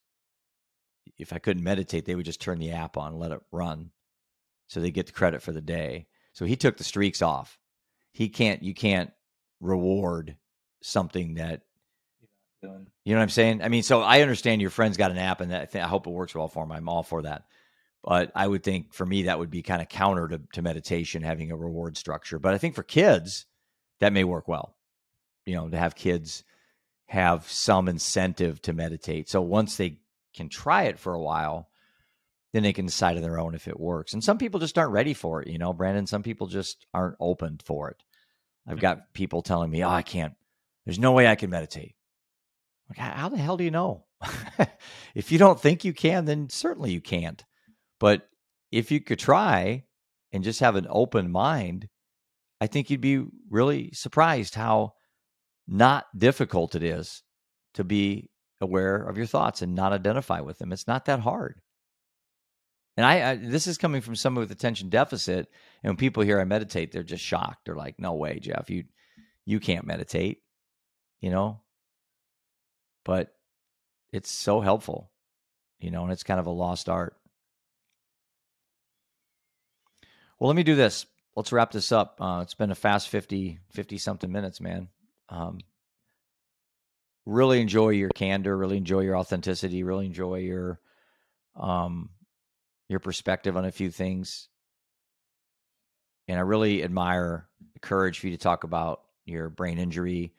if 1.18 1.32
I 1.32 1.40
couldn't 1.40 1.64
meditate, 1.64 2.06
they 2.06 2.16
would 2.16 2.26
just 2.26 2.42
turn 2.42 2.60
the 2.60 2.72
app 2.72 2.98
on 2.98 3.20
let 3.20 3.32
it 3.32 3.42
run. 3.52 3.92
So 4.68 4.80
they 4.80 4.92
get 4.92 5.06
the 5.06 5.14
credit 5.14 5.42
for 5.42 5.52
the 5.52 5.62
day. 5.62 6.08
So 6.34 6.46
he 6.46 6.56
took 6.56 6.78
the 6.78 6.84
streaks 6.84 7.22
off. 7.22 7.60
He 8.12 8.30
can't 8.30 8.64
you 8.64 8.74
can't 8.74 9.12
reward 9.62 10.38
something 10.82 11.36
that 11.36 11.62
doing. 12.68 12.88
You 13.04 13.14
know 13.14 13.20
what 13.20 13.24
I'm 13.24 13.30
saying? 13.30 13.62
I 13.62 13.70
mean, 13.70 13.84
so 13.84 14.02
I 14.02 14.22
understand 14.22 14.62
your 14.62 14.70
friend's 14.70 14.98
got 14.98 15.12
an 15.12 15.18
app, 15.18 15.42
and 15.42 15.54
I, 15.54 15.68
I 15.74 15.80
hope 15.80 16.08
it 16.08 16.12
works 16.12 16.36
well 16.36 16.48
for 16.48 16.64
him. 16.64 16.72
I'm 16.72 16.90
all 16.90 17.04
for 17.04 17.22
that. 17.24 17.44
But 18.04 18.32
I 18.36 18.48
would 18.48 18.64
think 18.64 18.94
for 18.94 19.06
me 19.06 19.24
that 19.24 19.40
would 19.40 19.50
be 19.50 19.64
kind 19.64 19.82
of 19.82 19.90
counter 19.90 20.28
to, 20.28 20.42
to 20.54 20.62
meditation, 20.62 21.24
having 21.24 21.52
a 21.52 21.58
reward 21.58 21.98
structure. 21.98 22.38
But 22.38 22.54
I 22.54 22.60
think 22.60 22.76
for 22.76 22.84
kids, 22.84 23.46
that 24.00 24.14
may 24.14 24.24
work 24.24 24.48
well. 24.48 24.76
You 25.46 25.56
know, 25.56 25.70
to 25.70 25.78
have 25.78 25.96
kids 25.96 26.44
have 27.08 27.50
some 27.50 27.88
incentive 27.88 28.62
to 28.64 28.74
meditate. 28.74 29.30
So 29.30 29.42
once 29.42 29.78
they 29.78 30.00
can 30.36 30.50
try 30.50 30.84
it 30.84 31.00
for 31.00 31.14
a 31.14 31.22
while, 31.22 31.70
then 32.54 32.64
they 32.64 32.74
can 32.74 32.86
decide 32.86 33.18
on 33.18 33.24
their 33.24 33.40
own 33.40 33.56
if 33.56 33.68
it 33.68 33.80
works. 33.80 34.14
And 34.14 34.24
some 34.24 34.38
people 34.38 34.60
just 34.60 34.78
aren't 34.78 34.94
ready 34.94 35.14
for 35.14 35.42
it, 35.42 35.48
you 35.48 35.58
know, 35.58 35.74
Brandon. 35.74 36.08
Some 36.08 36.24
people 36.24 36.48
just 36.48 36.86
aren't 36.94 37.18
open 37.20 37.60
for 37.64 37.90
it. 37.90 38.04
I've 38.68 38.76
hmm. 38.76 38.82
got 38.82 39.14
people 39.14 39.42
telling 39.42 39.70
me, 39.70 39.84
"Oh, 39.84 39.90
I 39.90 40.02
can't. 40.02 40.34
There's 40.86 41.00
no 41.00 41.12
way 41.12 41.28
I 41.28 41.36
can 41.36 41.50
meditate." 41.50 41.95
Like, 42.90 42.98
how 42.98 43.30
the 43.30 43.38
hell 43.38 43.58
do 43.58 43.64
you 43.64 43.72
know? 43.72 44.06
if 45.16 45.32
you 45.32 45.38
don't 45.38 45.60
think 45.60 45.84
you 45.84 45.94
can, 45.94 46.26
then 46.26 46.50
certainly 46.50 46.92
you 46.92 47.02
can't. 47.02 47.44
But 48.00 48.28
if 48.72 48.92
you 48.92 49.00
could 49.00 49.20
try 49.20 49.86
and 50.32 50.44
just 50.44 50.60
have 50.60 50.76
an 50.76 50.88
open 50.90 51.32
mind, 51.32 51.88
I 52.62 52.68
think 52.68 52.90
you'd 52.90 53.02
be 53.02 53.26
really 53.50 53.92
surprised 53.94 54.56
how 54.56 54.94
not 55.68 56.06
difficult 56.18 56.76
it 56.76 56.84
is 56.84 57.24
to 57.74 57.84
be 57.84 58.30
aware 58.62 58.96
of 58.96 59.18
your 59.18 59.26
thoughts 59.26 59.62
and 59.62 59.76
not 59.76 59.94
identify 59.94 60.42
with 60.42 60.60
them. 60.60 60.72
It's 60.72 60.88
not 60.88 61.06
that 61.06 61.20
hard. 61.20 61.62
And 62.98 63.06
I, 63.06 63.32
I, 63.32 63.36
this 63.36 63.68
is 63.68 63.78
coming 63.78 64.02
from 64.02 64.16
someone 64.16 64.42
with 64.42 64.52
attention 64.52 64.90
deficit. 64.90 65.50
And 65.84 65.92
when 65.92 65.98
people 65.98 66.24
hear 66.24 66.40
I 66.40 66.46
meditate, 66.46 66.92
they're 66.92 67.04
just 67.04 67.24
shocked. 67.24 67.66
They're 67.66 67.76
like, 67.76 68.00
"No 68.00 68.14
way, 68.14 68.40
Jeff, 68.40 68.70
you 68.70 68.86
you 69.46 69.60
can't 69.60 69.86
meditate." 69.86 70.42
You 71.20 71.30
know, 71.30 71.62
but 73.06 73.34
it's 74.12 74.30
so 74.30 74.60
helpful, 74.60 75.10
you 75.80 75.92
know, 75.92 76.04
and 76.04 76.12
it's 76.12 76.24
kind 76.24 76.40
of 76.40 76.48
a 76.48 76.52
lost 76.52 76.90
art. 76.90 77.16
Well, 80.40 80.50
let 80.50 80.58
me 80.58 80.64
do 80.64 80.76
this. 80.76 81.06
Let's 81.36 81.54
wrap 81.54 81.72
this 81.72 81.92
up. 81.92 82.18
Uh, 82.20 82.40
it's 82.42 82.54
been 82.54 82.72
a 82.72 82.76
fast 82.76 83.10
50, 83.10 83.60
50 83.72 83.98
something 83.98 84.32
minutes, 84.32 84.60
man. 84.60 84.90
Um, 85.30 85.60
really 87.26 87.62
enjoy 87.62 87.90
your 87.90 88.10
candor, 88.10 88.56
really 88.58 88.78
enjoy 88.78 89.02
your 89.02 89.18
authenticity, 89.18 89.84
really 89.84 90.06
enjoy 90.06 90.40
your, 90.40 90.80
um, 91.56 92.10
your 92.90 93.00
perspective 93.00 93.56
on 93.56 93.66
a 93.66 93.72
few 93.72 93.90
things. 93.90 94.50
And 96.28 96.38
I 96.38 96.42
really 96.42 96.84
admire 96.84 97.48
the 97.74 97.80
courage 97.80 98.20
for 98.20 98.28
you 98.28 98.34
to 98.34 98.42
talk 98.42 98.64
about 98.64 99.02
your 99.26 99.50
brain 99.50 99.78
injury, 99.78 100.34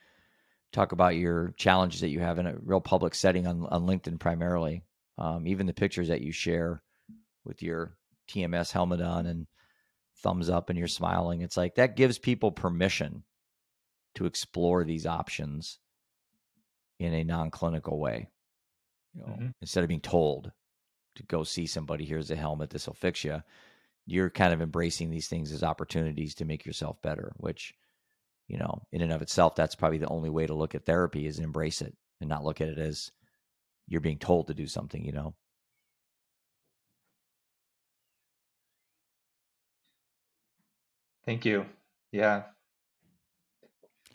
talk 0.73 0.93
about 0.93 1.17
your 1.17 1.55
challenges 1.57 2.01
that 2.01 2.09
you 2.09 2.21
have 2.21 2.39
in 2.39 2.47
a 2.47 2.57
real 2.63 2.81
public 2.81 3.15
setting 3.15 3.47
on, 3.47 3.67
on 3.67 3.87
LinkedIn 3.87 4.19
primarily. 4.19 4.83
Um, 5.19 5.47
even 5.47 5.67
the 5.67 5.73
pictures 5.73 6.09
that 6.09 6.21
you 6.21 6.33
share 6.33 6.83
with 7.45 7.63
your 7.63 7.97
TMS 8.29 8.73
helmet 8.73 9.01
on 9.01 9.27
and 9.27 9.47
thumbs 10.23 10.51
up 10.51 10.69
and 10.69 10.79
you're 10.79 10.89
smiling. 10.89 11.43
It's 11.43 11.57
like 11.57 11.77
that 11.77 11.97
gives 11.97 12.19
people 12.19 12.53
permission 12.53 13.23
to 14.17 14.27
explore 14.27 14.85
these 14.85 15.07
options 15.07 15.79
in 16.99 17.15
a 17.15 17.25
non-clinical 17.25 17.99
way. 17.99 18.29
You 19.15 19.21
know, 19.21 19.27
mm-hmm. 19.29 19.47
instead 19.61 19.85
of 19.85 19.89
being 19.89 20.01
told 20.01 20.53
to 21.17 21.23
go 21.23 21.45
see 21.45 21.67
somebody, 21.67 22.05
here's 22.05 22.31
a 22.31 22.37
helmet, 22.37 22.71
this 22.71 22.87
will 22.87 22.95
fix 22.95 23.25
you. 23.25 23.43
You're 24.07 24.31
kind 24.31 24.53
of 24.53 24.61
embracing 24.61 25.11
these 25.11 25.29
things 25.29 25.53
as 25.53 25.63
opportunities 25.63 26.35
to 26.37 26.45
make 26.45 26.65
yourself 26.65 27.01
better, 27.03 27.33
which 27.39 27.75
you 28.49 28.59
know, 28.59 28.83
in 28.93 29.03
and 29.03 29.13
of 29.13 29.23
itself, 29.23 29.55
that's 29.55 29.75
probably 29.75 29.99
the 29.99 30.09
only 30.09 30.31
way 30.31 30.47
to 30.47 30.55
look 30.55 30.75
at 30.75 30.87
therapy 30.87 31.27
is 31.27 31.39
embrace 31.39 31.83
it 31.83 31.95
and 32.21 32.29
not 32.29 32.45
look 32.45 32.61
at 32.61 32.69
it 32.69 32.79
as 32.79 33.11
you're 33.89 34.01
being 34.01 34.19
told 34.19 34.47
to 34.49 34.55
do 34.55 34.67
something, 34.67 35.05
you 35.05 35.13
know. 35.13 35.35
Thank 41.25 41.45
you. 41.45 41.67
Yeah. 42.13 42.45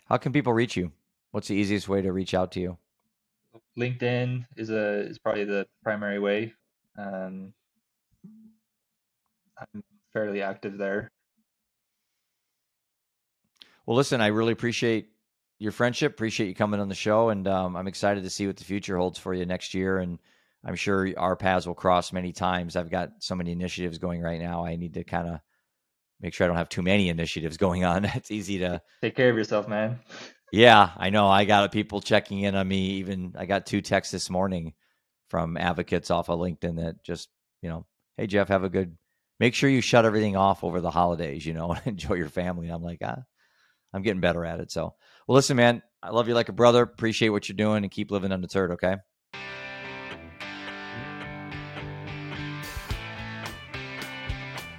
How 0.06 0.16
can 0.16 0.32
people 0.32 0.54
reach 0.54 0.76
you? 0.76 0.92
What's 1.30 1.48
the 1.48 1.54
easiest 1.54 1.88
way 1.88 2.00
to 2.02 2.12
reach 2.12 2.32
out 2.34 2.52
to 2.52 2.60
you? 2.60 2.78
LinkedIn 3.78 4.46
is 4.56 4.70
a 4.70 5.00
is 5.00 5.18
probably 5.18 5.44
the 5.44 5.66
primary 5.82 6.18
way. 6.18 6.54
Um, 6.98 7.52
I'm 9.58 9.82
fairly 10.12 10.42
active 10.42 10.78
there. 10.78 11.10
Well, 13.86 13.96
listen, 13.96 14.20
I 14.20 14.28
really 14.28 14.52
appreciate 14.52 15.08
your 15.58 15.72
friendship. 15.72 16.12
Appreciate 16.12 16.48
you 16.48 16.54
coming 16.54 16.80
on 16.80 16.88
the 16.88 16.94
show, 16.94 17.28
and 17.30 17.46
um, 17.48 17.76
I'm 17.76 17.88
excited 17.88 18.24
to 18.24 18.30
see 18.30 18.46
what 18.46 18.56
the 18.56 18.64
future 18.64 18.96
holds 18.96 19.18
for 19.18 19.34
you 19.34 19.46
next 19.46 19.74
year. 19.74 19.98
And 19.98 20.18
I'm 20.64 20.76
sure 20.76 21.08
our 21.16 21.36
paths 21.36 21.66
will 21.66 21.74
cross 21.74 22.12
many 22.12 22.32
times. 22.32 22.76
I've 22.76 22.90
got 22.90 23.10
so 23.18 23.34
many 23.34 23.52
initiatives 23.52 23.98
going 23.98 24.20
right 24.20 24.40
now. 24.40 24.64
I 24.64 24.76
need 24.76 24.94
to 24.94 25.04
kind 25.04 25.28
of 25.28 25.40
make 26.20 26.34
sure 26.34 26.44
I 26.44 26.48
don't 26.48 26.56
have 26.56 26.68
too 26.68 26.82
many 26.82 27.08
initiatives 27.08 27.56
going 27.56 27.84
on. 27.84 28.04
it's 28.14 28.30
easy 28.30 28.58
to 28.58 28.80
take 29.02 29.16
care 29.16 29.30
of 29.30 29.36
yourself, 29.36 29.68
man. 29.68 29.98
yeah, 30.52 30.90
I 30.96 31.10
know. 31.10 31.28
I 31.28 31.44
got 31.44 31.70
people 31.72 32.00
checking 32.00 32.40
in 32.40 32.54
on 32.54 32.66
me. 32.66 32.92
Even 32.94 33.34
I 33.36 33.46
got 33.46 33.66
two 33.66 33.80
texts 33.80 34.12
this 34.12 34.30
morning 34.30 34.74
from 35.28 35.56
advocates 35.56 36.10
off 36.10 36.28
of 36.28 36.38
LinkedIn 36.38 36.76
that 36.76 37.02
just, 37.02 37.28
you 37.62 37.68
know, 37.68 37.86
hey 38.16 38.26
Jeff, 38.26 38.48
have 38.48 38.64
a 38.64 38.68
good. 38.68 38.96
Make 39.40 39.54
sure 39.54 39.68
you 39.68 39.80
shut 39.80 40.04
everything 40.04 40.36
off 40.36 40.62
over 40.62 40.80
the 40.80 40.90
holidays. 40.90 41.44
You 41.44 41.54
know, 41.54 41.72
and 41.72 41.86
enjoy 41.86 42.14
your 42.14 42.28
family. 42.28 42.66
And 42.66 42.74
I'm 42.74 42.82
like, 42.82 43.00
ah, 43.02 43.22
I'm 43.92 44.02
getting 44.02 44.20
better 44.20 44.44
at 44.44 44.60
it. 44.60 44.70
So, 44.70 44.94
well, 45.26 45.36
listen, 45.36 45.56
man, 45.56 45.82
I 46.02 46.10
love 46.10 46.28
you 46.28 46.34
like 46.34 46.48
a 46.48 46.52
brother. 46.52 46.82
Appreciate 46.82 47.28
what 47.28 47.48
you're 47.48 47.56
doing 47.56 47.84
and 47.84 47.90
keep 47.90 48.10
living 48.10 48.32
undeterred. 48.32 48.72
Okay. 48.72 48.96